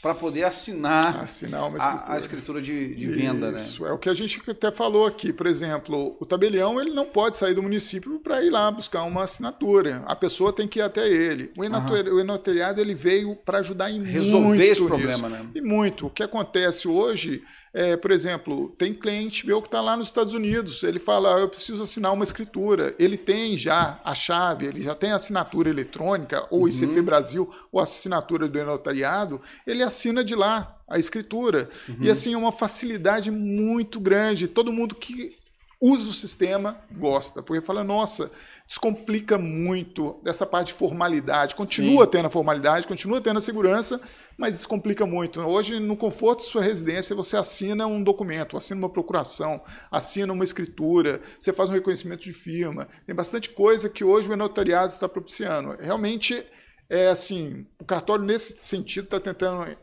para 0.06 0.14
poder 0.14 0.44
assinar, 0.44 1.24
assinar 1.24 1.68
a, 1.80 2.12
a, 2.12 2.16
escritura 2.16 2.62
de, 2.62 2.94
de 2.94 3.06
venda. 3.06 3.50
Né? 3.50 3.56
Isso, 3.56 3.82
né? 3.82 3.90
é 3.90 3.92
o 3.92 3.98
que 3.98 4.08
a 4.08 4.14
gente 4.14 4.40
até 4.48 4.70
falou 4.70 5.04
aqui. 5.04 5.32
Por 5.32 5.48
exemplo, 5.48 6.16
o 6.20 6.24
tabelião 6.24 6.80
ele 6.80 6.92
não 6.92 7.06
pode 7.06 7.36
sair 7.36 7.54
do 7.54 7.62
município 7.62 8.20
para 8.20 8.40
ir 8.40 8.50
lá 8.50 8.70
buscar 8.70 9.02
uma 9.02 9.24
assinatura. 9.24 10.04
A 10.06 10.14
pessoa 10.14 10.52
tem 10.52 10.68
que 10.68 10.78
ir 10.78 10.82
até 10.82 11.08
ele. 11.08 11.50
O, 11.56 11.62
uhum. 11.62 12.20
enotariado 12.20 12.80
ele 12.80 12.94
veio 12.94 13.34
para 13.34 13.58
ajudar 13.58 13.90
em 13.90 14.04
Resolver 14.04 14.64
esse 14.64 14.84
problema. 14.84 15.28
Né? 15.28 15.44
E 15.56 15.60
muito. 15.60 16.06
O 16.06 16.10
que 16.10 16.22
acontece 16.22 16.86
hoje 16.86 17.42
é, 17.76 17.94
por 17.94 18.10
exemplo, 18.10 18.70
tem 18.78 18.94
cliente 18.94 19.46
meu 19.46 19.60
que 19.60 19.68
está 19.68 19.82
lá 19.82 19.98
nos 19.98 20.08
Estados 20.08 20.32
Unidos, 20.32 20.82
ele 20.82 20.98
fala, 20.98 21.36
ah, 21.36 21.40
eu 21.40 21.48
preciso 21.50 21.82
assinar 21.82 22.10
uma 22.10 22.24
escritura. 22.24 22.94
Ele 22.98 23.18
tem 23.18 23.54
já 23.54 24.00
a 24.02 24.14
chave, 24.14 24.64
ele 24.64 24.80
já 24.80 24.94
tem 24.94 25.12
a 25.12 25.16
assinatura 25.16 25.68
eletrônica, 25.68 26.46
ou 26.50 26.62
uhum. 26.62 26.68
ICP 26.68 27.02
Brasil, 27.02 27.54
ou 27.70 27.78
a 27.78 27.82
assinatura 27.82 28.48
do 28.48 28.64
notariado, 28.64 29.42
ele 29.66 29.82
assina 29.82 30.24
de 30.24 30.34
lá 30.34 30.74
a 30.88 30.98
escritura. 30.98 31.68
Uhum. 31.86 31.98
E 32.00 32.08
assim, 32.08 32.32
é 32.32 32.38
uma 32.38 32.50
facilidade 32.50 33.30
muito 33.30 34.00
grande. 34.00 34.48
Todo 34.48 34.72
mundo 34.72 34.94
que 34.94 35.36
usa 35.78 36.08
o 36.08 36.14
sistema 36.14 36.78
gosta, 36.90 37.42
porque 37.42 37.60
fala, 37.60 37.84
nossa, 37.84 38.30
descomplica 38.66 39.36
muito 39.36 40.18
essa 40.24 40.46
parte 40.46 40.68
de 40.68 40.72
formalidade. 40.72 41.54
Continua 41.54 42.04
Sim. 42.04 42.10
tendo 42.10 42.26
a 42.26 42.30
formalidade, 42.30 42.86
continua 42.86 43.20
tendo 43.20 43.36
a 43.36 43.42
segurança, 43.42 44.00
mas 44.36 44.54
descomplica 44.54 45.06
muito. 45.06 45.40
Hoje, 45.40 45.80
no 45.80 45.96
conforto 45.96 46.40
de 46.40 46.46
sua 46.46 46.62
residência, 46.62 47.16
você 47.16 47.36
assina 47.36 47.86
um 47.86 48.02
documento, 48.02 48.56
assina 48.56 48.78
uma 48.78 48.90
procuração, 48.90 49.60
assina 49.90 50.32
uma 50.32 50.44
escritura, 50.44 51.20
você 51.38 51.52
faz 51.52 51.70
um 51.70 51.72
reconhecimento 51.72 52.22
de 52.22 52.32
firma. 52.32 52.86
Tem 53.06 53.14
bastante 53.14 53.50
coisa 53.50 53.88
que 53.88 54.04
hoje 54.04 54.30
o 54.30 54.36
notariado 54.36 54.88
está 54.88 55.08
propiciando. 55.08 55.76
Realmente, 55.80 56.44
é 56.88 57.08
assim, 57.08 57.66
o 57.80 57.84
cartório, 57.84 58.24
nesse 58.24 58.58
sentido, 58.58 59.04
está 59.04 59.18
tentando 59.18 59.76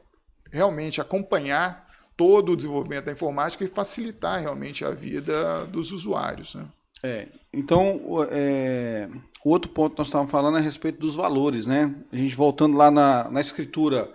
realmente 0.51 1.01
acompanhar 1.01 1.87
todo 2.15 2.51
o 2.51 2.55
desenvolvimento 2.55 3.05
da 3.05 3.11
informática 3.11 3.63
e 3.63 3.67
facilitar 3.67 4.39
realmente 4.39 4.85
a 4.85 4.91
vida 4.91 5.65
dos 5.65 5.91
usuários. 5.91 6.53
Né? 6.53 6.65
É, 7.01 7.27
então, 7.51 7.99
é, 8.29 9.09
o 9.43 9.49
outro 9.49 9.69
ponto 9.71 9.93
que 9.93 9.97
nós 9.97 10.07
estávamos 10.07 10.31
falando 10.31 10.57
é 10.57 10.59
a 10.59 10.63
respeito 10.63 10.99
dos 10.99 11.15
valores, 11.15 11.65
né? 11.65 11.93
A 12.11 12.15
gente 12.15 12.35
voltando 12.35 12.77
lá 12.77 12.89
na, 12.89 13.29
na 13.29 13.41
escritura, 13.41 14.09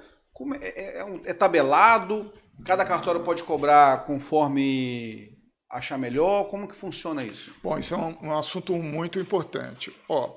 é, 0.61 0.69
é, 0.69 0.99
é, 0.99 1.05
um, 1.05 1.21
é 1.25 1.33
tabelado, 1.33 2.33
cada 2.65 2.85
cartório 2.85 3.23
pode 3.23 3.45
cobrar 3.45 4.05
conforme 4.05 5.37
achar 5.71 5.99
melhor, 5.99 6.45
como 6.45 6.67
que 6.67 6.77
funciona 6.77 7.23
isso? 7.23 7.55
Bom, 7.63 7.79
isso 7.79 7.95
é 7.95 7.99
um, 7.99 8.29
um 8.29 8.37
assunto 8.37 8.75
muito 8.77 9.19
importante. 9.19 9.95
Ó, 10.09 10.35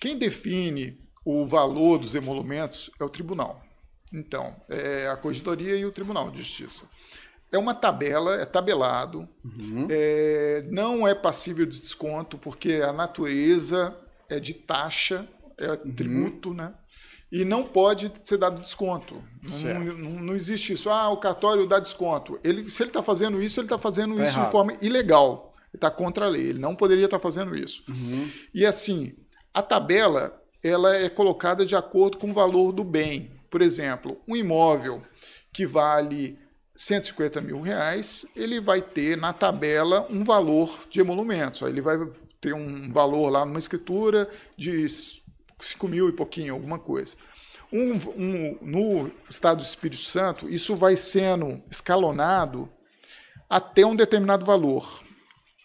quem 0.00 0.16
define 0.16 0.98
o 1.24 1.46
valor 1.46 1.98
dos 1.98 2.14
emolumentos 2.14 2.90
é 3.00 3.04
o 3.04 3.08
tribunal. 3.08 3.62
Então, 4.12 4.56
é 4.68 5.08
a 5.08 5.16
Corregedoria 5.16 5.76
e 5.76 5.84
o 5.84 5.92
Tribunal 5.92 6.30
de 6.30 6.38
Justiça. 6.38 6.88
É 7.50 7.58
uma 7.58 7.74
tabela, 7.74 8.36
é 8.36 8.44
tabelado, 8.44 9.28
uhum. 9.44 9.86
é, 9.90 10.66
não 10.70 11.08
é 11.08 11.14
passível 11.14 11.64
de 11.64 11.80
desconto, 11.80 12.36
porque 12.36 12.74
a 12.74 12.92
natureza 12.92 13.96
é 14.28 14.38
de 14.38 14.52
taxa, 14.52 15.26
é 15.56 15.70
uhum. 15.70 15.94
tributo, 15.94 16.52
né? 16.52 16.74
E 17.30 17.44
não 17.44 17.62
pode 17.62 18.10
ser 18.22 18.38
dado 18.38 18.60
desconto. 18.60 19.22
Não, 19.42 19.80
não, 19.80 20.10
não, 20.22 20.36
existe 20.36 20.72
isso. 20.72 20.88
Ah, 20.88 21.10
o 21.10 21.18
cartório 21.18 21.66
dá 21.66 21.78
desconto. 21.78 22.40
Ele, 22.42 22.70
se 22.70 22.82
ele 22.82 22.90
está 22.90 23.02
fazendo 23.02 23.42
isso, 23.42 23.60
ele 23.60 23.66
está 23.66 23.78
fazendo 23.78 24.16
tá 24.16 24.22
isso 24.22 24.32
errado. 24.32 24.46
de 24.46 24.52
forma 24.52 24.76
ilegal. 24.80 25.54
Ele 25.68 25.76
está 25.76 25.90
contra 25.90 26.24
a 26.24 26.28
lei. 26.28 26.48
Ele 26.48 26.58
não 26.58 26.74
poderia 26.74 27.04
estar 27.04 27.18
tá 27.18 27.22
fazendo 27.22 27.54
isso. 27.54 27.84
Uhum. 27.88 28.30
E 28.54 28.64
assim, 28.64 29.14
a 29.52 29.60
tabela 29.60 30.40
ela 30.62 30.96
é 30.96 31.08
colocada 31.08 31.64
de 31.64 31.76
acordo 31.76 32.18
com 32.18 32.30
o 32.30 32.34
valor 32.34 32.72
do 32.72 32.82
bem. 32.82 33.30
Por 33.50 33.62
exemplo, 33.62 34.20
um 34.26 34.36
imóvel 34.36 35.02
que 35.52 35.66
vale 35.66 36.38
150 36.74 37.40
mil 37.40 37.60
reais, 37.60 38.26
ele 38.36 38.60
vai 38.60 38.80
ter 38.80 39.16
na 39.16 39.32
tabela 39.32 40.06
um 40.10 40.22
valor 40.22 40.86
de 40.88 41.00
emolumentos. 41.00 41.62
Ele 41.62 41.80
vai 41.80 41.98
ter 42.40 42.54
um 42.54 42.90
valor 42.90 43.30
lá 43.30 43.44
numa 43.44 43.58
escritura 43.58 44.28
de 44.56 44.86
5 45.58 45.88
mil 45.88 46.08
e 46.08 46.12
pouquinho, 46.12 46.54
alguma 46.54 46.78
coisa. 46.78 47.16
Um, 47.72 47.94
um, 48.16 48.58
no 48.62 49.12
estado 49.28 49.58
do 49.58 49.64
Espírito 49.64 50.00
Santo, 50.00 50.48
isso 50.48 50.74
vai 50.74 50.96
sendo 50.96 51.62
escalonado 51.70 52.70
até 53.48 53.84
um 53.84 53.94
determinado 53.96 54.44
valor. 54.44 55.02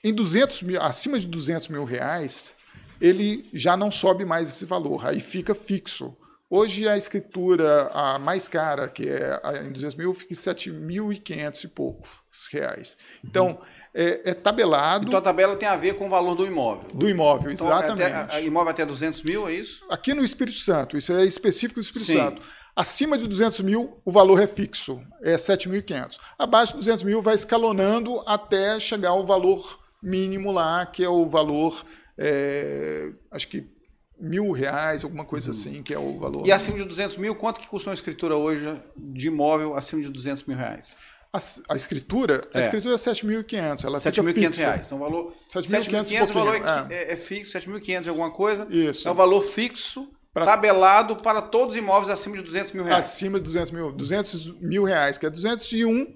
Em 0.04 0.14
200 0.14 0.62
mil, 0.64 0.82
acima 0.82 1.18
de 1.18 1.28
200 1.28 1.70
mil 1.70 1.86
reais, 1.86 2.58
ele 3.00 3.50
já 3.54 3.78
não 3.78 3.90
sobe 3.90 4.26
mais 4.26 4.50
esse 4.50 4.66
valor, 4.66 5.06
aí 5.06 5.20
fica 5.20 5.56
fixo. 5.56 6.16
Hoje 6.50 6.88
a 6.88 6.96
escritura 6.96 7.90
a 7.94 8.20
mais 8.20 8.48
cara, 8.48 8.88
que 8.88 9.10
é 9.10 9.40
em 9.66 9.72
200 9.72 9.96
mil, 9.96 10.14
fica 10.14 10.34
em 10.34 10.36
7.500 10.36 11.64
e 11.64 11.68
poucos 11.70 12.22
reais. 12.52 12.98
Então, 13.24 13.48
uhum. 13.48 13.58
É, 13.94 14.32
é, 14.32 14.34
tabelado. 14.34 15.06
Então 15.06 15.20
a 15.20 15.22
tabela 15.22 15.56
tem 15.56 15.68
a 15.68 15.76
ver 15.76 15.96
com 15.96 16.08
o 16.08 16.10
valor 16.10 16.36
do 16.36 16.46
imóvel. 16.46 16.90
Do 16.94 17.10
imóvel, 17.10 17.52
então, 17.52 17.68
exatamente. 17.68 18.12
Até, 18.12 18.44
imóvel 18.44 18.72
até 18.72 18.86
200 18.86 19.22
mil, 19.22 19.48
é 19.48 19.54
isso? 19.54 19.86
Aqui 19.90 20.14
no 20.14 20.24
Espírito 20.24 20.58
Santo, 20.58 20.98
isso 20.98 21.14
é 21.14 21.26
específico 21.26 21.80
do 21.80 21.84
Espírito 21.84 22.12
Sim. 22.12 22.18
Santo. 22.18 22.42
Acima 22.76 23.20
de 23.20 23.28
200 23.28 23.60
mil, 23.62 24.02
o 24.04 24.12
valor 24.12 24.42
é 24.42 24.48
fixo, 24.48 25.00
é 25.22 25.36
7.500. 25.36 26.18
Abaixo 26.40 26.74
de 26.74 26.80
200 26.80 27.04
mil, 27.04 27.22
vai 27.22 27.36
escalonando 27.36 28.24
até 28.26 28.80
chegar 28.80 29.10
ao 29.10 29.24
valor 29.24 29.80
mínimo 30.02 30.52
lá, 30.52 30.84
que 30.86 31.04
é 31.04 31.10
o 31.10 31.28
valor, 31.28 31.86
é, 32.18 33.12
acho 33.32 33.48
que 33.48 33.72
mil 34.20 34.52
reais, 34.52 35.04
alguma 35.04 35.26
coisa 35.26 35.52
uhum. 35.52 35.58
assim, 35.58 35.84
que 35.84 35.94
é 35.94 36.00
o 36.00 36.18
valor. 36.18 36.48
E 36.48 36.52
acima 36.52 36.78
de 36.78 36.86
200 36.86 37.18
mil, 37.18 37.36
quanto 37.36 37.60
que 37.60 37.68
custa 37.68 37.90
uma 37.90 37.94
escritura 37.94 38.36
hoje 38.36 38.82
de 38.98 39.28
imóvel 39.28 39.76
acima 39.76 40.02
de 40.02 40.10
200 40.10 40.46
mil 40.46 40.58
reais? 40.58 40.98
A, 41.34 41.40
a 41.74 41.76
escritura, 41.76 42.42
é. 42.54 42.60
a 42.60 42.62
escritura 42.62 42.94
é 42.94 42.98
7.500, 42.98 43.86
ela 43.86 43.98
7.500 43.98 44.58
reais. 44.58 44.86
Então, 44.86 45.00
o 45.00 45.02
valor 45.02 45.34
7.500 45.52 46.30
o 46.30 46.34
valor 46.34 46.56
é, 46.56 46.94
é, 46.94 47.14
é 47.14 47.16
fixo, 47.18 47.58
7.500 47.58 48.08
alguma 48.08 48.32
coisa. 48.32 48.68
Isso. 48.70 49.08
É 49.08 49.12
o 49.12 49.16
valor 49.16 49.42
fixo 49.42 50.08
pra... 50.32 50.46
tabelado 50.46 51.16
para 51.16 51.42
todos 51.42 51.74
os 51.74 51.80
imóveis 51.80 52.12
acima 52.12 52.36
de 52.36 52.44
200 52.44 52.72
mil 52.74 52.84
reais. 52.84 53.08
Acima 53.08 53.40
de 53.40 53.46
200 53.46 53.72
mil, 53.72 53.92
200 53.92 54.62
mil 54.62 54.84
reais, 54.84 55.18
que 55.18 55.26
é 55.26 55.30
201, 55.30 56.16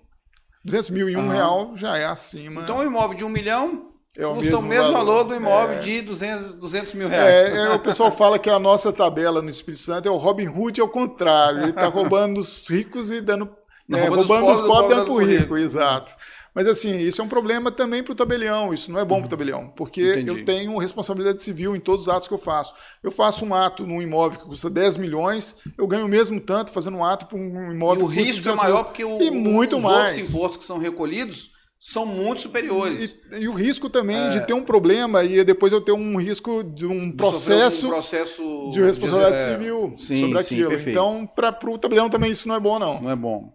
200 0.63 0.89
mil 0.91 1.09
e 1.09 1.18
um 1.18 1.30
real 1.30 1.76
já 1.76 1.97
é 1.97 2.05
acima. 2.05 2.61
Então, 2.61 2.78
um 2.78 2.84
imóvel 2.84 3.18
de 3.18 3.24
um 3.24 3.30
milhão 3.30 3.93
é 4.18 4.26
o 4.26 4.34
custa 4.34 4.49
mesmo 4.49 4.59
o 4.59 4.63
mesmo 4.63 4.91
valor, 4.91 5.05
valor 5.05 5.24
do 5.26 5.36
imóvel 5.36 5.78
é. 5.78 5.80
de 5.80 6.01
200, 6.01 6.53
200 6.55 6.93
mil 6.95 7.07
reais. 7.07 7.28
É, 7.28 7.57
é, 7.57 7.70
o 7.70 7.80
pessoal 7.80 8.11
fala 8.11 8.39
que 8.39 8.49
a 8.49 8.57
nossa 8.57 8.91
tabela 8.91 9.41
no 9.41 9.49
Espírito 9.49 9.82
Santo 9.82 10.07
é 10.07 10.11
o 10.11 10.18
Robin 10.18 10.47
Hood 10.47 10.82
ao 10.82 10.89
contrário. 10.89 11.61
Ele 11.61 11.70
está 11.70 11.86
roubando 11.89 12.39
os 12.39 12.68
ricos 12.68 13.11
e 13.11 13.22
dando. 13.22 13.49
Não, 13.88 13.99
é, 13.99 14.07
roubando, 14.07 14.27
roubando 14.27 14.51
os 14.51 14.67
pobres, 14.67 14.97
dando 14.97 15.05
para 15.05 15.13
o 15.13 15.17
rico, 15.17 15.57
exato. 15.57 16.15
Mas 16.53 16.67
assim, 16.67 16.97
isso 16.97 17.21
é 17.21 17.23
um 17.23 17.27
problema 17.27 17.71
também 17.71 18.01
para 18.01 18.13
o 18.13 18.15
tabelião. 18.15 18.73
Isso 18.73 18.91
não 18.91 18.99
é 18.99 19.05
bom 19.05 19.19
para 19.19 19.27
o 19.27 19.29
tabelião, 19.29 19.71
porque 19.75 20.13
Entendi. 20.13 20.29
eu 20.29 20.43
tenho 20.43 20.75
responsabilidade 20.79 21.39
civil 21.39 21.75
em 21.75 21.79
todos 21.79 22.07
os 22.07 22.09
atos 22.09 22.27
que 22.27 22.33
eu 22.33 22.39
faço. 22.39 22.73
Eu 23.03 23.11
faço 23.11 23.45
um 23.45 23.53
ato 23.53 23.85
num 23.85 24.01
imóvel 24.01 24.39
que 24.39 24.45
custa 24.47 24.67
10 24.67 24.97
milhões, 24.97 25.57
eu 25.77 25.85
ganho 25.85 26.05
o 26.05 26.09
mesmo 26.09 26.41
tanto 26.41 26.71
fazendo 26.71 26.97
um 26.97 27.05
ato 27.05 27.27
para 27.27 27.38
um 27.38 27.71
imóvel 27.71 28.01
e 28.01 28.05
o 28.05 28.07
risco 28.07 28.49
é 28.49 28.55
maior 28.55 28.85
porque 28.85 29.05
o, 29.05 29.21
e 29.21 29.29
muito 29.29 29.77
os 29.77 29.83
mais. 29.83 30.13
outros 30.13 30.29
impostos 30.29 30.57
que 30.57 30.63
são 30.63 30.79
recolhidos 30.79 31.51
são 31.80 32.05
muito 32.05 32.41
superiores. 32.41 33.15
E, 33.32 33.43
e 33.43 33.47
o 33.47 33.53
risco 33.53 33.89
também 33.89 34.17
é. 34.17 34.30
de 34.30 34.47
ter 34.47 34.53
um 34.53 34.63
problema 34.63 35.23
e 35.23 35.43
depois 35.43 35.71
eu 35.71 35.82
ter 35.82 35.91
um 35.91 36.17
risco 36.17 36.63
de 36.63 36.86
um 36.86 37.11
processo, 37.11 37.88
um 37.88 37.89
processo 37.89 38.71
de 38.73 38.82
responsabilidade 38.82 39.38
de, 39.38 39.51
civil 39.51 39.93
sim, 39.97 40.19
sobre 40.19 40.39
aquilo. 40.39 40.78
Sim, 40.78 40.89
então, 40.89 41.28
para 41.28 41.57
o 41.69 41.78
tabelião 41.78 42.09
também 42.09 42.32
isso 42.32 42.47
não 42.47 42.55
é 42.55 42.59
bom, 42.59 42.80
não. 42.80 43.01
Não 43.01 43.11
é 43.11 43.15
bom. 43.15 43.53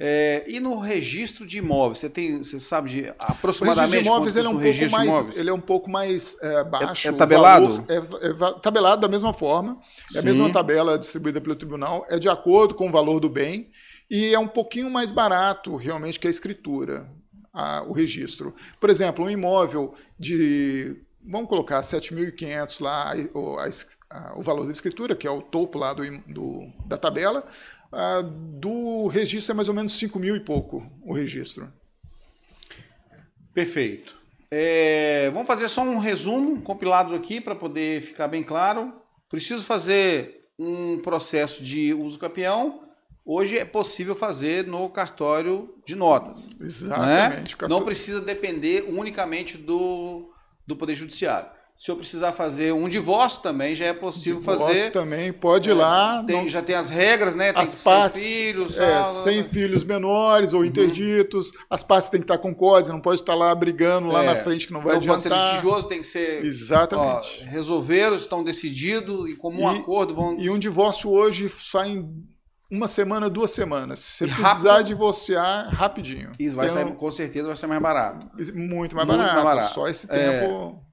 É, 0.00 0.44
e 0.46 0.60
no 0.60 0.78
registro 0.78 1.44
de 1.44 1.58
imóveis, 1.58 1.98
você 1.98 2.08
tem, 2.08 2.38
você 2.38 2.60
sabe 2.60 2.88
de 2.88 3.12
aproximadamente 3.18 4.08
o 4.08 4.20
registro 4.20 4.44
de 4.44 4.46
imóveis 4.46 4.46
ele 4.46 4.46
é 4.46 4.50
um 4.50 4.60
pouco 4.60 4.70
mais, 4.90 5.36
ele 5.36 5.50
é 5.50 5.52
um 5.52 5.60
pouco 5.60 5.90
mais 5.90 6.36
é, 6.40 6.64
baixo. 6.64 7.08
É, 7.08 7.10
é 7.10 7.14
tabelado? 7.14 7.84
É, 7.88 7.96
é, 7.96 8.60
tabelado 8.62 9.02
da 9.02 9.08
mesma 9.08 9.34
forma. 9.34 9.76
É 10.14 10.20
a 10.20 10.22
mesma 10.22 10.50
tabela 10.52 10.96
distribuída 10.96 11.40
pelo 11.40 11.56
tribunal. 11.56 12.06
É 12.08 12.16
de 12.16 12.28
acordo 12.28 12.74
com 12.74 12.88
o 12.88 12.92
valor 12.92 13.18
do 13.18 13.28
bem 13.28 13.70
e 14.08 14.32
é 14.32 14.38
um 14.38 14.46
pouquinho 14.46 14.88
mais 14.88 15.10
barato 15.10 15.74
realmente 15.74 16.20
que 16.20 16.28
a 16.28 16.30
escritura, 16.30 17.10
a, 17.52 17.82
o 17.82 17.92
registro. 17.92 18.54
Por 18.80 18.90
exemplo, 18.90 19.24
um 19.24 19.30
imóvel 19.30 19.94
de 20.18 20.96
vamos 21.24 21.48
colocar 21.48 21.80
7.500 21.80 22.80
lá 22.80 23.14
o, 23.34 23.56
a, 24.10 24.38
o 24.38 24.42
valor 24.42 24.64
da 24.64 24.70
escritura, 24.70 25.14
que 25.14 25.26
é 25.26 25.30
o 25.30 25.42
topo 25.42 25.78
lá 25.78 25.92
do, 25.92 26.04
do 26.26 26.72
da 26.86 26.96
tabela 26.96 27.46
do 28.22 29.06
registro 29.06 29.52
é 29.52 29.54
mais 29.54 29.68
ou 29.68 29.74
menos 29.74 29.92
5 29.92 30.18
mil 30.18 30.36
e 30.36 30.40
pouco 30.40 30.86
o 31.02 31.12
registro. 31.12 31.72
Perfeito. 33.54 34.18
É, 34.50 35.30
vamos 35.30 35.46
fazer 35.46 35.68
só 35.68 35.82
um 35.82 35.98
resumo 35.98 36.60
compilado 36.62 37.14
aqui 37.14 37.40
para 37.40 37.54
poder 37.54 38.02
ficar 38.02 38.28
bem 38.28 38.42
claro. 38.42 38.92
Preciso 39.28 39.64
fazer 39.64 40.48
um 40.58 40.98
processo 40.98 41.62
de 41.62 41.92
uso 41.94 42.18
campeão. 42.18 42.87
Hoje 43.30 43.58
é 43.58 43.64
possível 43.66 44.14
fazer 44.14 44.66
no 44.66 44.88
cartório 44.88 45.74
de 45.84 45.94
notas. 45.94 46.48
Exatamente. 46.58 47.54
Né? 47.60 47.68
Não 47.68 47.82
precisa 47.82 48.22
depender 48.22 48.86
unicamente 48.88 49.58
do, 49.58 50.30
do 50.66 50.74
Poder 50.74 50.94
Judiciário. 50.94 51.50
Se 51.76 51.90
eu 51.90 51.96
precisar 51.96 52.32
fazer 52.32 52.72
um 52.72 52.88
divórcio 52.88 53.42
também, 53.42 53.76
já 53.76 53.84
é 53.84 53.92
possível 53.92 54.38
divórcio 54.38 54.66
fazer. 54.66 54.92
também, 54.92 55.30
pode 55.30 55.68
ir 55.68 55.72
é, 55.72 55.74
lá. 55.74 56.24
Tem, 56.24 56.36
não... 56.36 56.48
Já 56.48 56.62
tem 56.62 56.74
as 56.74 56.88
regras, 56.88 57.36
né? 57.36 57.52
Tem 57.52 57.62
as 57.62 57.74
partes, 57.82 58.22
sem 58.22 58.32
filhos. 58.32 58.78
É, 58.78 59.04
sem 59.04 59.44
filhos 59.44 59.84
menores 59.84 60.54
ou 60.54 60.60
uhum. 60.60 60.66
interditos. 60.66 61.52
As 61.68 61.82
partes 61.82 62.08
têm 62.08 62.20
que 62.20 62.24
estar 62.24 62.38
com 62.38 62.54
código, 62.54 62.94
não 62.94 63.00
pode 63.02 63.20
estar 63.20 63.34
lá 63.34 63.54
brigando 63.54 64.08
lá 64.08 64.24
é, 64.24 64.26
na 64.26 64.36
frente 64.36 64.66
que 64.66 64.72
não 64.72 64.80
vai 64.80 64.92
não 64.92 65.00
adiantar. 65.00 65.22
Não 65.22 65.28
pode 65.28 65.42
ser 65.44 65.52
litigioso, 65.52 65.86
tem 65.86 66.00
que 66.00 66.06
ser... 66.06 66.46
Exatamente. 66.46 67.44
Ó, 67.46 67.50
resolveram, 67.50 68.16
estão 68.16 68.42
decididos 68.42 69.28
e 69.28 69.36
como 69.36 69.60
um 69.60 69.68
acordo 69.68 70.14
vão... 70.14 70.34
E 70.38 70.48
um 70.48 70.58
divórcio 70.58 71.10
hoje 71.10 71.46
sai 71.50 71.90
em 71.90 72.26
uma 72.70 72.88
semana, 72.88 73.30
duas 73.30 73.50
semanas. 73.50 73.98
Se 74.00 74.26
você 74.26 74.34
precisar 74.34 74.82
divorciar, 74.82 75.68
rapidinho. 75.74 76.32
Isso 76.38 76.54
vai 76.54 76.68
sair, 76.68 76.94
com 76.94 77.10
certeza 77.10 77.46
vai 77.46 77.56
ser 77.56 77.66
mais 77.66 77.80
barato. 77.80 78.26
Muito 78.54 78.94
mais, 78.94 79.06
Muito 79.06 79.18
barato. 79.18 79.34
mais 79.34 79.44
barato. 79.44 79.74
Só 79.74 79.88
esse 79.88 80.06
é. 80.10 80.40
tempo 80.40 80.88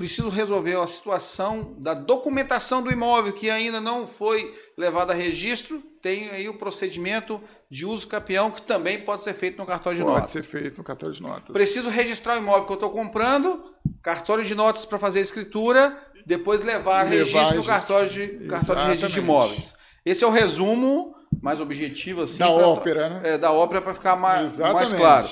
preciso 0.00 0.30
resolver 0.30 0.80
a 0.80 0.86
situação 0.86 1.74
da 1.78 1.92
documentação 1.92 2.82
do 2.82 2.90
imóvel 2.90 3.34
que 3.34 3.50
ainda 3.50 3.82
não 3.82 4.06
foi 4.06 4.54
levada 4.74 5.12
a 5.12 5.14
registro. 5.14 5.82
Tem 6.00 6.30
aí 6.30 6.48
o 6.48 6.54
procedimento 6.54 7.38
de 7.70 7.84
uso 7.84 8.08
capião 8.08 8.50
que 8.50 8.62
também 8.62 8.98
pode 8.98 9.22
ser 9.22 9.34
feito 9.34 9.58
no 9.58 9.66
cartório 9.66 9.98
de 9.98 10.02
pode 10.02 10.14
notas. 10.14 10.32
Pode 10.32 10.46
ser 10.46 10.50
feito 10.50 10.78
no 10.78 10.84
cartório 10.84 11.14
de 11.14 11.20
notas. 11.20 11.52
Preciso 11.52 11.90
registrar 11.90 12.36
o 12.36 12.38
imóvel 12.38 12.64
que 12.64 12.72
eu 12.72 12.76
estou 12.76 12.88
comprando, 12.88 13.74
cartório 14.02 14.42
de 14.42 14.54
notas 14.54 14.86
para 14.86 14.98
fazer 14.98 15.18
a 15.18 15.22
escritura, 15.22 15.94
depois 16.24 16.62
levar, 16.62 17.04
levar 17.04 17.10
registro, 17.10 17.38
registro 17.38 17.58
no 17.58 17.66
cartório 17.66 18.08
de, 18.08 18.28
cartório 18.46 18.80
de 18.80 18.88
registro 18.88 19.12
de 19.12 19.18
imóveis. 19.18 19.74
Esse 20.04 20.24
é 20.24 20.26
o 20.26 20.30
resumo 20.30 21.14
mais 21.40 21.60
objetivo 21.60 22.22
assim. 22.22 22.38
Da 22.38 22.46
pra, 22.46 22.66
ópera, 22.66 23.08
né? 23.08 23.20
É, 23.24 23.38
da 23.38 23.52
ópera 23.52 23.80
para 23.80 23.94
ficar 23.94 24.16
mais, 24.16 24.58
mais 24.58 24.92
claro. 24.92 25.26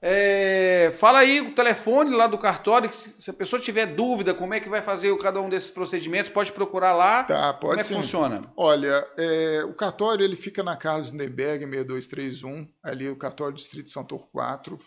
É. 0.00 0.86
É, 0.88 0.92
fala 0.92 1.18
aí 1.18 1.40
o 1.40 1.52
telefone 1.52 2.10
lá 2.10 2.26
do 2.26 2.38
cartório, 2.38 2.90
se 2.94 3.30
a 3.30 3.34
pessoa 3.34 3.60
tiver 3.60 3.86
dúvida 3.86 4.34
como 4.34 4.54
é 4.54 4.60
que 4.60 4.68
vai 4.68 4.82
fazer 4.82 5.16
cada 5.18 5.40
um 5.40 5.48
desses 5.48 5.70
procedimentos, 5.70 6.30
pode 6.30 6.52
procurar 6.52 6.92
lá. 6.92 7.24
Tá, 7.24 7.52
pode 7.52 7.60
Como 7.70 7.80
é 7.80 7.82
sim. 7.82 7.94
que 7.94 8.00
funciona? 8.00 8.40
Olha, 8.56 9.06
é, 9.16 9.62
o 9.68 9.74
cartório 9.74 10.24
ele 10.24 10.36
fica 10.36 10.62
na 10.62 10.74
Carlos 10.74 11.10
Lindenberg 11.10 11.64
6231, 11.64 12.66
ali 12.82 13.08
o 13.08 13.16
cartório 13.16 13.52
do 13.52 13.58
Distrito 13.58 13.90
São 13.90 14.04
Torre 14.04 14.24
4. 14.32 14.78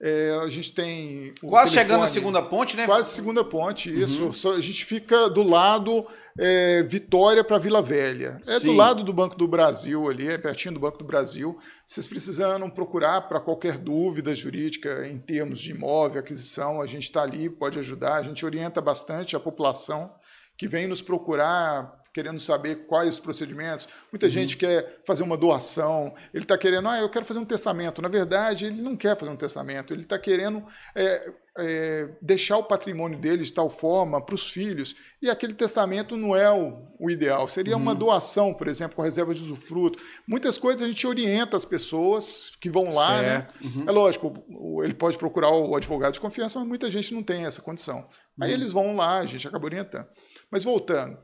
É, 0.00 0.40
a 0.42 0.50
gente 0.50 0.72
tem. 0.72 1.34
Quase 1.40 1.70
telefone, 1.70 1.70
chegando 1.70 2.00
na 2.00 2.08
segunda 2.08 2.42
ponte, 2.42 2.76
né? 2.76 2.84
Quase 2.84 3.10
segunda 3.10 3.44
ponte, 3.44 3.88
isso. 3.88 4.24
Uhum. 4.24 4.56
A 4.56 4.60
gente 4.60 4.84
fica 4.84 5.30
do 5.30 5.42
lado 5.42 6.04
é, 6.38 6.82
Vitória 6.82 7.44
para 7.44 7.58
Vila 7.58 7.80
Velha. 7.80 8.40
É 8.46 8.58
Sim. 8.58 8.66
do 8.66 8.72
lado 8.72 9.04
do 9.04 9.12
Banco 9.12 9.36
do 9.36 9.46
Brasil 9.46 10.08
ali, 10.10 10.28
é 10.28 10.36
pertinho 10.36 10.74
do 10.74 10.80
Banco 10.80 10.98
do 10.98 11.04
Brasil. 11.04 11.56
Vocês 11.86 12.06
precisam 12.06 12.68
procurar 12.68 13.22
para 13.22 13.40
qualquer 13.40 13.78
dúvida 13.78 14.34
jurídica 14.34 15.06
em 15.06 15.18
termos 15.18 15.60
de 15.60 15.70
imóvel, 15.70 16.20
aquisição, 16.20 16.82
a 16.82 16.86
gente 16.86 17.04
está 17.04 17.22
ali, 17.22 17.48
pode 17.48 17.78
ajudar. 17.78 18.16
A 18.16 18.22
gente 18.22 18.44
orienta 18.44 18.80
bastante 18.80 19.36
a 19.36 19.40
população 19.40 20.12
que 20.56 20.68
vem 20.68 20.86
nos 20.86 21.02
procurar 21.02 22.03
querendo 22.14 22.38
saber 22.38 22.86
quais 22.86 23.16
os 23.16 23.20
procedimentos. 23.20 23.88
Muita 24.12 24.26
uhum. 24.26 24.30
gente 24.30 24.56
quer 24.56 25.02
fazer 25.04 25.24
uma 25.24 25.36
doação, 25.36 26.14
ele 26.32 26.44
está 26.44 26.56
querendo, 26.56 26.88
ah, 26.88 27.00
eu 27.00 27.10
quero 27.10 27.24
fazer 27.24 27.40
um 27.40 27.44
testamento. 27.44 28.00
Na 28.00 28.08
verdade, 28.08 28.66
ele 28.66 28.80
não 28.80 28.96
quer 28.96 29.18
fazer 29.18 29.32
um 29.32 29.36
testamento, 29.36 29.92
ele 29.92 30.02
está 30.02 30.16
querendo 30.16 30.64
é, 30.94 31.32
é, 31.58 32.08
deixar 32.22 32.56
o 32.56 32.62
patrimônio 32.62 33.18
dele 33.18 33.42
de 33.42 33.52
tal 33.52 33.68
forma 33.68 34.24
para 34.24 34.34
os 34.34 34.48
filhos, 34.48 34.94
e 35.20 35.28
aquele 35.28 35.54
testamento 35.54 36.16
não 36.16 36.36
é 36.36 36.48
o, 36.52 36.86
o 37.00 37.10
ideal. 37.10 37.48
Seria 37.48 37.74
uhum. 37.74 37.82
uma 37.82 37.94
doação, 37.96 38.54
por 38.54 38.68
exemplo, 38.68 38.94
com 38.94 39.02
reserva 39.02 39.34
de 39.34 39.42
usufruto. 39.42 40.00
Muitas 40.24 40.56
coisas 40.56 40.82
a 40.82 40.86
gente 40.86 41.04
orienta 41.08 41.56
as 41.56 41.64
pessoas 41.64 42.56
que 42.60 42.70
vão 42.70 42.90
lá. 42.94 43.22
Né? 43.22 43.48
Uhum. 43.60 43.84
É 43.88 43.90
lógico, 43.90 44.44
ele 44.84 44.94
pode 44.94 45.18
procurar 45.18 45.50
o 45.50 45.74
advogado 45.74 46.14
de 46.14 46.20
confiança, 46.20 46.60
mas 46.60 46.68
muita 46.68 46.88
gente 46.88 47.12
não 47.12 47.24
tem 47.24 47.44
essa 47.44 47.60
condição. 47.60 47.98
Uhum. 47.98 48.44
Aí 48.44 48.52
eles 48.52 48.70
vão 48.70 48.94
lá, 48.94 49.18
a 49.18 49.26
gente 49.26 49.48
acaba 49.48 49.64
orientando. 49.64 50.06
Mas 50.48 50.62
voltando. 50.62 51.18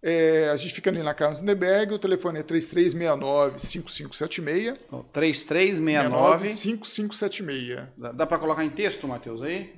É, 0.00 0.50
a 0.50 0.56
gente 0.56 0.74
fica 0.74 0.90
ali 0.90 1.02
na 1.02 1.12
Carlos 1.12 1.40
Lindenberg, 1.40 1.92
o 1.92 1.98
telefone 1.98 2.38
é 2.38 2.44
3369-5576. 2.44 4.78
3369-5576. 5.12 7.88
Dá, 7.96 8.12
dá 8.12 8.24
para 8.26 8.38
colocar 8.38 8.64
em 8.64 8.70
texto, 8.70 9.08
Matheus, 9.08 9.42
aí? 9.42 9.76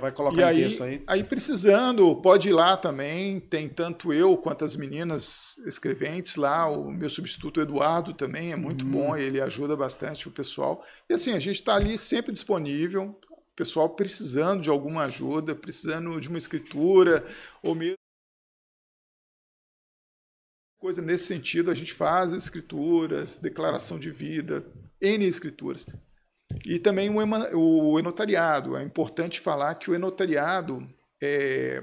Vai 0.00 0.12
colocar 0.12 0.36
e 0.36 0.40
em 0.40 0.44
aí, 0.44 0.62
texto 0.62 0.82
aí. 0.82 1.02
Aí 1.06 1.24
precisando, 1.24 2.14
pode 2.16 2.48
ir 2.48 2.52
lá 2.52 2.76
também. 2.76 3.40
Tem 3.40 3.68
tanto 3.68 4.12
eu 4.12 4.36
quanto 4.36 4.64
as 4.64 4.76
meninas 4.76 5.56
escreventes 5.66 6.36
lá. 6.36 6.68
O 6.68 6.90
meu 6.90 7.10
substituto 7.10 7.60
Eduardo 7.60 8.14
também 8.14 8.52
é 8.52 8.56
muito 8.56 8.84
uhum. 8.84 8.92
bom, 8.92 9.16
ele 9.16 9.40
ajuda 9.40 9.76
bastante 9.76 10.28
o 10.28 10.30
pessoal. 10.30 10.84
E 11.08 11.14
assim, 11.14 11.32
a 11.32 11.38
gente 11.38 11.56
está 11.56 11.74
ali 11.74 11.98
sempre 11.98 12.32
disponível. 12.32 13.18
O 13.30 13.56
pessoal 13.56 13.88
precisando 13.90 14.62
de 14.62 14.70
alguma 14.70 15.04
ajuda, 15.04 15.54
precisando 15.54 16.20
de 16.20 16.28
uma 16.28 16.38
escritura, 16.38 17.24
ou 17.62 17.74
mesmo 17.74 17.95
coisa 20.86 21.02
nesse 21.02 21.24
sentido, 21.24 21.68
a 21.68 21.74
gente 21.74 21.92
faz 21.92 22.32
escrituras, 22.32 23.36
declaração 23.36 23.98
de 23.98 24.08
vida, 24.08 24.64
N 25.00 25.26
escrituras. 25.26 25.84
E 26.64 26.78
também 26.78 27.10
o, 27.10 27.98
enotariado. 27.98 28.76
É 28.76 28.84
importante 28.84 29.40
falar 29.40 29.74
que 29.74 29.90
o 29.90 29.96
enotariado 29.96 30.88
é, 31.20 31.82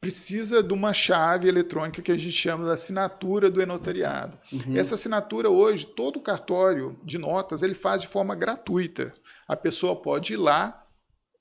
precisa 0.00 0.64
de 0.64 0.72
uma 0.74 0.92
chave 0.92 1.46
eletrônica 1.46 2.02
que 2.02 2.10
a 2.10 2.16
gente 2.16 2.32
chama 2.32 2.64
de 2.64 2.72
assinatura 2.72 3.48
do 3.48 3.62
enotariado. 3.62 4.36
Uhum. 4.52 4.76
Essa 4.76 4.96
assinatura 4.96 5.48
hoje, 5.48 5.86
todo 5.86 6.20
cartório 6.20 6.98
de 7.04 7.18
notas, 7.18 7.62
ele 7.62 7.74
faz 7.74 8.02
de 8.02 8.08
forma 8.08 8.34
gratuita. 8.34 9.14
A 9.46 9.54
pessoa 9.54 9.94
pode 9.94 10.32
ir 10.32 10.38
lá, 10.38 10.84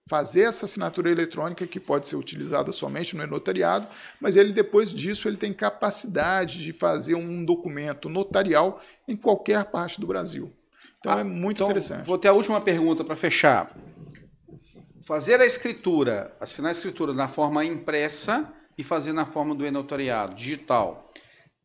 fazer 0.10 0.42
essa 0.42 0.66
assinatura 0.66 1.12
eletrônica 1.12 1.68
que 1.68 1.80
pode 1.80 2.08
ser 2.08 2.16
utilizada 2.16 2.72
somente 2.72 3.16
no 3.16 3.26
notariado, 3.28 3.88
mas 4.20 4.36
ele 4.36 4.52
depois 4.52 4.92
disso 4.92 5.30
ele 5.30 5.38
tem 5.38 5.54
capacidade 5.54 6.64
de 6.64 6.74
fazer 6.74 7.14
um 7.14 7.46
documento 7.46 8.10
notarial 8.10 8.82
em 9.08 9.16
qualquer 9.16 9.66
parte 9.66 10.02
do 10.02 10.08
Brasil. 10.08 10.52
Então 11.00 11.14
ah, 11.14 11.20
é 11.20 11.24
muito 11.24 11.58
então, 11.58 11.68
interessante. 11.68 12.08
Vou 12.08 12.18
ter 12.18 12.28
a 12.28 12.34
última 12.34 12.60
pergunta 12.60 13.04
para 13.04 13.16
fechar. 13.16 13.78
Fazer 15.06 15.40
a 15.40 15.46
escritura, 15.46 16.36
assinar 16.40 16.70
a 16.70 16.72
escritura 16.72 17.14
na 17.14 17.28
forma 17.28 17.64
impressa 17.64 18.52
e 18.76 18.84
fazer 18.84 19.14
na 19.14 19.28
forma 19.28 19.54
do 19.54 19.72
notariado 19.72 20.34
digital. 20.34 21.14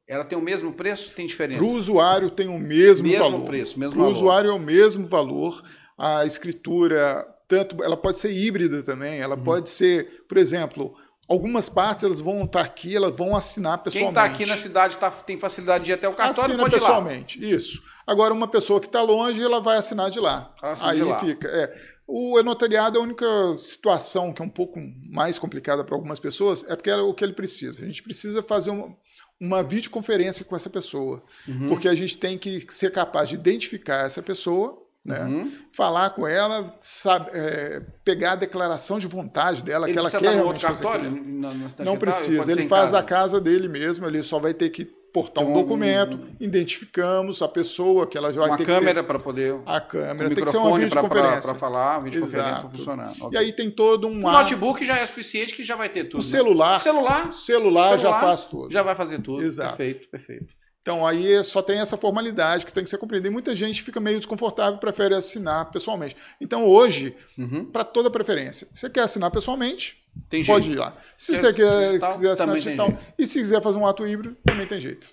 Ela 0.06 0.24
tem 0.24 0.36
o 0.36 0.42
mesmo 0.42 0.74
preço? 0.74 1.14
Tem 1.14 1.26
diferença? 1.26 1.62
Para 1.62 1.70
o 1.70 1.74
usuário 1.74 2.28
tem 2.28 2.48
o 2.48 2.58
mesmo, 2.58 3.08
mesmo 3.08 3.24
valor. 3.24 3.46
Preço, 3.46 3.80
mesmo 3.80 3.94
Para 3.94 4.02
o 4.02 4.10
usuário 4.10 4.50
é 4.50 4.52
o 4.52 4.58
mesmo 4.58 5.06
valor. 5.06 5.62
A 5.96 6.26
escritura 6.26 7.26
tanto, 7.54 7.82
ela 7.82 7.96
pode 7.96 8.18
ser 8.18 8.32
híbrida 8.32 8.82
também, 8.82 9.20
ela 9.20 9.36
uhum. 9.36 9.44
pode 9.44 9.70
ser, 9.70 10.24
por 10.28 10.38
exemplo, 10.38 10.94
algumas 11.28 11.68
partes 11.68 12.04
elas 12.04 12.20
vão 12.20 12.44
estar 12.44 12.60
aqui, 12.60 12.94
elas 12.94 13.12
vão 13.12 13.36
assinar 13.36 13.78
pessoalmente. 13.78 14.14
Quem 14.14 14.24
está 14.24 14.34
aqui 14.34 14.46
na 14.46 14.56
cidade 14.56 14.98
tá, 14.98 15.10
tem 15.10 15.38
facilidade 15.38 15.84
de 15.84 15.90
ir 15.90 15.94
até 15.94 16.08
o 16.08 16.14
cartório, 16.14 16.54
Assina 16.54 16.62
pode 16.62 16.74
pessoalmente, 16.74 17.38
ir 17.38 17.50
lá. 17.50 17.56
isso. 17.56 17.82
Agora, 18.06 18.34
uma 18.34 18.48
pessoa 18.48 18.80
que 18.80 18.86
está 18.86 19.02
longe, 19.02 19.42
ela 19.42 19.60
vai 19.60 19.78
assinar 19.78 20.10
de 20.10 20.20
lá. 20.20 20.54
Aí 20.82 20.98
de 20.98 21.04
lá. 21.04 21.18
fica. 21.18 21.48
É. 21.48 21.94
O 22.06 22.42
notariado, 22.42 22.98
a 22.98 23.02
única 23.02 23.26
situação 23.56 24.30
que 24.30 24.42
é 24.42 24.44
um 24.44 24.50
pouco 24.50 24.78
mais 25.10 25.38
complicada 25.38 25.82
para 25.82 25.94
algumas 25.94 26.20
pessoas 26.20 26.62
é 26.68 26.76
porque 26.76 26.90
é 26.90 26.96
o 26.96 27.14
que 27.14 27.24
ele 27.24 27.32
precisa. 27.32 27.82
A 27.82 27.86
gente 27.86 28.02
precisa 28.02 28.42
fazer 28.42 28.68
uma, 28.68 28.94
uma 29.40 29.62
videoconferência 29.62 30.44
com 30.44 30.54
essa 30.54 30.68
pessoa, 30.68 31.22
uhum. 31.48 31.68
porque 31.68 31.88
a 31.88 31.94
gente 31.94 32.18
tem 32.18 32.36
que 32.36 32.66
ser 32.68 32.92
capaz 32.92 33.30
de 33.30 33.36
identificar 33.36 34.04
essa 34.04 34.22
pessoa 34.22 34.83
né? 35.04 35.24
Uhum. 35.24 35.52
Falar 35.70 36.10
com 36.10 36.26
ela, 36.26 36.74
sabe, 36.80 37.30
é, 37.34 37.82
pegar 38.04 38.32
a 38.32 38.36
declaração 38.36 38.98
de 38.98 39.06
vontade 39.06 39.62
dela, 39.62 39.86
ele 39.86 39.92
que 39.92 39.98
ela 39.98 40.10
quer 40.10 40.20
realmente 40.20 40.64
cartório, 40.64 41.10
no, 41.10 41.50
no 41.50 41.66
Não 41.84 41.96
precisa, 41.96 42.50
ele 42.50 42.66
faz 42.66 42.90
da 42.90 43.02
casa 43.02 43.40
dele 43.40 43.68
mesmo, 43.68 44.06
ele 44.06 44.22
só 44.22 44.38
vai 44.38 44.54
ter 44.54 44.70
que 44.70 44.84
portar 45.14 45.44
um, 45.44 45.50
um 45.50 45.52
documento, 45.52 46.16
um, 46.16 46.36
identificamos 46.40 47.40
a 47.40 47.46
pessoa 47.46 48.04
que 48.04 48.18
ela 48.18 48.32
já 48.32 48.40
vai 48.40 48.50
uma 48.50 48.56
ter 48.56 48.64
câmera 48.64 49.04
para 49.04 49.16
poder 49.16 49.60
a 49.64 49.80
câmera 49.80 50.28
um 50.28 50.34
tem 50.34 50.44
que 50.44 50.50
ser 50.50 50.56
uma 50.56 50.76
videoconferência 50.76 51.42
para 51.42 51.54
falar, 51.54 52.00
videoconferência 52.00 52.68
funcionando. 52.68 53.30
E 53.30 53.36
aí 53.36 53.52
tem 53.52 53.70
todo 53.70 54.08
um 54.08 54.18
o 54.18 54.32
notebook 54.32 54.84
já 54.84 54.96
é 54.96 55.06
suficiente 55.06 55.54
que 55.54 55.62
já 55.62 55.76
vai 55.76 55.88
ter 55.88 56.04
tudo. 56.04 56.20
O 56.20 56.22
celular, 56.22 56.74
né? 56.74 56.80
celular, 56.80 57.32
celular, 57.32 57.32
celular 57.32 57.98
já 57.98 58.12
faz 58.20 58.46
tudo. 58.46 58.72
Já 58.72 58.82
vai 58.82 58.96
fazer 58.96 59.20
tudo. 59.20 59.44
Exato. 59.44 59.76
Perfeito, 59.76 60.08
perfeito. 60.08 60.63
Então 60.84 61.06
aí 61.06 61.42
só 61.42 61.62
tem 61.62 61.78
essa 61.78 61.96
formalidade 61.96 62.66
que 62.66 62.72
tem 62.72 62.84
que 62.84 62.90
ser 62.90 62.98
cumprida. 62.98 63.26
E 63.26 63.30
muita 63.30 63.56
gente 63.56 63.82
fica 63.82 63.98
meio 63.98 64.18
desconfortável 64.18 64.76
e 64.76 64.80
prefere 64.80 65.14
assinar 65.14 65.70
pessoalmente. 65.70 66.14
Então 66.38 66.68
hoje, 66.68 67.16
uhum. 67.38 67.64
para 67.64 67.82
toda 67.82 68.10
preferência, 68.10 68.68
você 68.70 68.90
quer 68.90 69.00
assinar 69.00 69.30
pessoalmente, 69.30 70.04
tem 70.28 70.44
pode 70.44 70.66
jeito. 70.66 70.76
ir 70.76 70.80
lá. 70.80 70.94
Se 71.16 71.32
quer 71.32 71.38
você 71.38 71.52
quer, 71.54 71.86
digital, 71.86 72.12
quiser 72.12 72.30
assinar 72.32 72.54
digital, 72.56 72.98
e 73.18 73.26
se 73.26 73.38
quiser 73.38 73.62
fazer 73.62 73.78
um 73.78 73.86
ato 73.86 74.06
híbrido, 74.06 74.36
também 74.44 74.66
tem 74.66 74.78
jeito. 74.78 75.08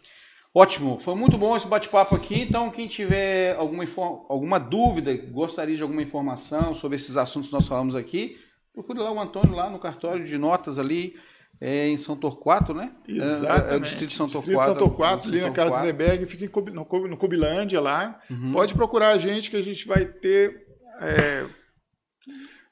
Ótimo, 0.54 1.00
foi 1.00 1.16
muito 1.16 1.38
bom 1.38 1.56
esse 1.56 1.66
bate-papo 1.66 2.16
aqui. 2.16 2.42
Então, 2.42 2.70
quem 2.70 2.86
tiver 2.90 3.56
alguma, 3.56 3.86
alguma 4.28 4.60
dúvida, 4.60 5.16
gostaria 5.16 5.78
de 5.78 5.82
alguma 5.82 6.02
informação 6.02 6.76
sobre 6.76 6.98
esses 6.98 7.16
assuntos 7.16 7.48
que 7.48 7.56
nós 7.56 7.66
falamos 7.66 7.96
aqui, 7.96 8.38
procure 8.74 9.00
lá 9.00 9.10
o 9.10 9.22
Antônio 9.22 9.56
lá 9.56 9.70
no 9.70 9.80
cartório 9.80 10.26
de 10.26 10.38
notas 10.38 10.78
ali 10.78 11.16
é 11.62 11.88
em 11.88 11.97
São 11.97 12.16
Torquato, 12.16 12.74
né? 12.74 12.91
Exatamente. 13.07 13.70
É, 13.70 13.74
é 13.74 13.78
o 13.78 13.80
distrito 13.80 14.09
de 14.09 14.16
São 14.16 14.26
Torquato. 14.26 14.49
Distrito 14.49 14.59
de 14.59 14.66
São 14.66 14.76
Torquato, 14.76 15.28
ali 15.28 15.41
na 15.41 15.51
Casa 15.51 15.82
Zeberg, 15.84 16.26
fica 16.26 16.45
em, 16.45 16.74
no, 16.74 17.07
no 17.07 17.18
Cubilândia 17.18 17.80
lá. 17.80 18.20
Uhum. 18.28 18.51
Pode 18.51 18.74
procurar 18.74 19.09
a 19.09 19.18
gente 19.20 19.51
que 19.51 19.57
a 19.57 19.62
gente 19.62 19.88
vai 19.88 20.03
ter 20.03 20.66
é, 20.99 21.47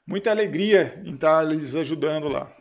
muita 0.04 0.32
alegria 0.32 1.00
em 1.06 1.14
estar 1.14 1.44
lhes 1.44 1.76
ajudando 1.76 2.26
lá. 2.28 2.52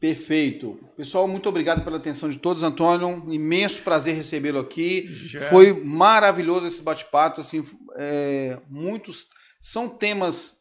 Perfeito. 0.00 0.80
Pessoal, 0.96 1.28
muito 1.28 1.46
obrigado 1.46 1.84
pela 1.84 1.98
atenção 1.98 2.30
de 2.30 2.38
todos, 2.38 2.62
Antônio. 2.62 3.06
Um 3.06 3.30
imenso 3.30 3.82
prazer 3.82 4.14
recebê-lo 4.14 4.58
aqui. 4.58 5.06
Já. 5.12 5.42
Foi 5.50 5.74
maravilhoso 5.74 6.66
esse 6.66 6.82
bate-papo. 6.82 7.42
Assim, 7.42 7.62
é, 7.96 8.58
muitos 8.66 9.28
são 9.60 9.90
temas, 9.90 10.56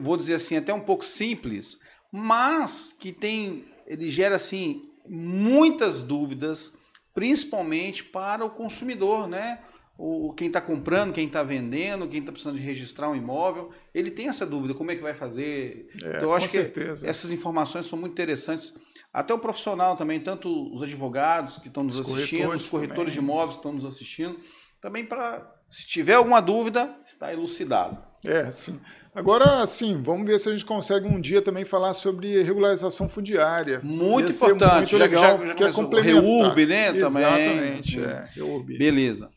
vou 0.00 0.16
dizer 0.16 0.36
assim, 0.36 0.56
até 0.56 0.72
um 0.72 0.80
pouco 0.80 1.04
simples, 1.04 1.76
mas 2.10 2.96
que 2.98 3.12
tem 3.12 3.70
ele 3.92 4.08
gera 4.08 4.36
assim 4.36 4.88
muitas 5.06 6.02
dúvidas, 6.02 6.72
principalmente 7.14 8.02
para 8.02 8.44
o 8.44 8.50
consumidor, 8.50 9.28
né? 9.28 9.60
O, 9.98 10.32
quem 10.32 10.46
está 10.46 10.60
comprando, 10.60 11.12
quem 11.12 11.26
está 11.26 11.42
vendendo, 11.42 12.08
quem 12.08 12.20
está 12.20 12.32
precisando 12.32 12.56
de 12.56 12.62
registrar 12.62 13.10
um 13.10 13.14
imóvel, 13.14 13.70
ele 13.94 14.10
tem 14.10 14.28
essa 14.28 14.46
dúvida, 14.46 14.72
como 14.72 14.90
é 14.90 14.96
que 14.96 15.02
vai 15.02 15.14
fazer? 15.14 15.90
É, 16.02 16.08
então, 16.08 16.22
eu 16.22 16.34
acho 16.34 16.46
que 16.46 16.52
certeza. 16.52 17.06
essas 17.06 17.30
informações 17.30 17.86
são 17.86 17.98
muito 17.98 18.12
interessantes. 18.12 18.74
Até 19.12 19.34
o 19.34 19.38
profissional 19.38 19.94
também, 19.94 20.18
tanto 20.18 20.74
os 20.74 20.82
advogados 20.82 21.58
que 21.58 21.68
estão 21.68 21.84
nos 21.84 21.98
os 21.98 22.06
assistindo, 22.06 22.38
corretores 22.38 22.64
os 22.64 22.70
corretores 22.70 23.12
também. 23.12 23.12
de 23.12 23.18
imóveis 23.18 23.50
que 23.50 23.58
estão 23.58 23.72
nos 23.72 23.84
assistindo, 23.84 24.40
também 24.80 25.04
para, 25.04 25.54
se 25.68 25.86
tiver 25.86 26.14
alguma 26.14 26.40
dúvida, 26.40 26.96
está 27.04 27.30
elucidado. 27.30 28.02
É, 28.24 28.50
sim. 28.50 28.80
Agora, 29.14 29.66
sim, 29.66 30.00
vamos 30.00 30.26
ver 30.26 30.38
se 30.38 30.48
a 30.48 30.52
gente 30.52 30.64
consegue 30.64 31.06
um 31.06 31.20
dia 31.20 31.42
também 31.42 31.66
falar 31.66 31.92
sobre 31.92 32.42
regularização 32.42 33.06
fundiária. 33.08 33.78
Muito 33.82 34.32
importante, 34.32 34.94
muito 34.94 34.96
legal, 34.96 35.38
já, 35.38 35.46
já 35.48 35.54
que 35.54 35.64
é 35.64 35.72
complementar. 35.72 36.22
Reurb, 36.22 36.66
né? 36.66 36.92
Também. 36.94 37.22
Exatamente, 37.22 38.00
é. 38.02 38.24
Reurb. 38.34 38.78
Beleza. 38.78 39.30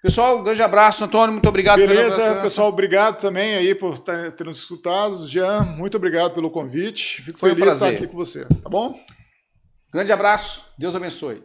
Pessoal, 0.00 0.38
um 0.38 0.44
grande 0.44 0.62
abraço, 0.62 1.02
Antônio, 1.02 1.32
muito 1.32 1.48
obrigado 1.48 1.78
Beleza, 1.78 2.16
pela 2.16 2.42
pessoal, 2.42 2.68
obrigado 2.68 3.20
também 3.20 3.56
aí 3.56 3.74
por 3.74 3.98
ter 3.98 4.44
nos 4.44 4.58
escutado. 4.58 5.26
Jean, 5.26 5.62
muito 5.76 5.96
obrigado 5.96 6.32
pelo 6.32 6.48
convite. 6.48 7.20
Fico 7.22 7.40
Foi 7.40 7.50
feliz 7.50 7.64
um 7.64 7.68
de 7.68 7.74
estar 7.74 7.88
aqui 7.88 8.06
com 8.06 8.16
você, 8.16 8.44
tá 8.44 8.68
bom? 8.68 8.96
Grande 9.92 10.12
abraço, 10.12 10.62
Deus 10.78 10.94
abençoe. 10.94 11.42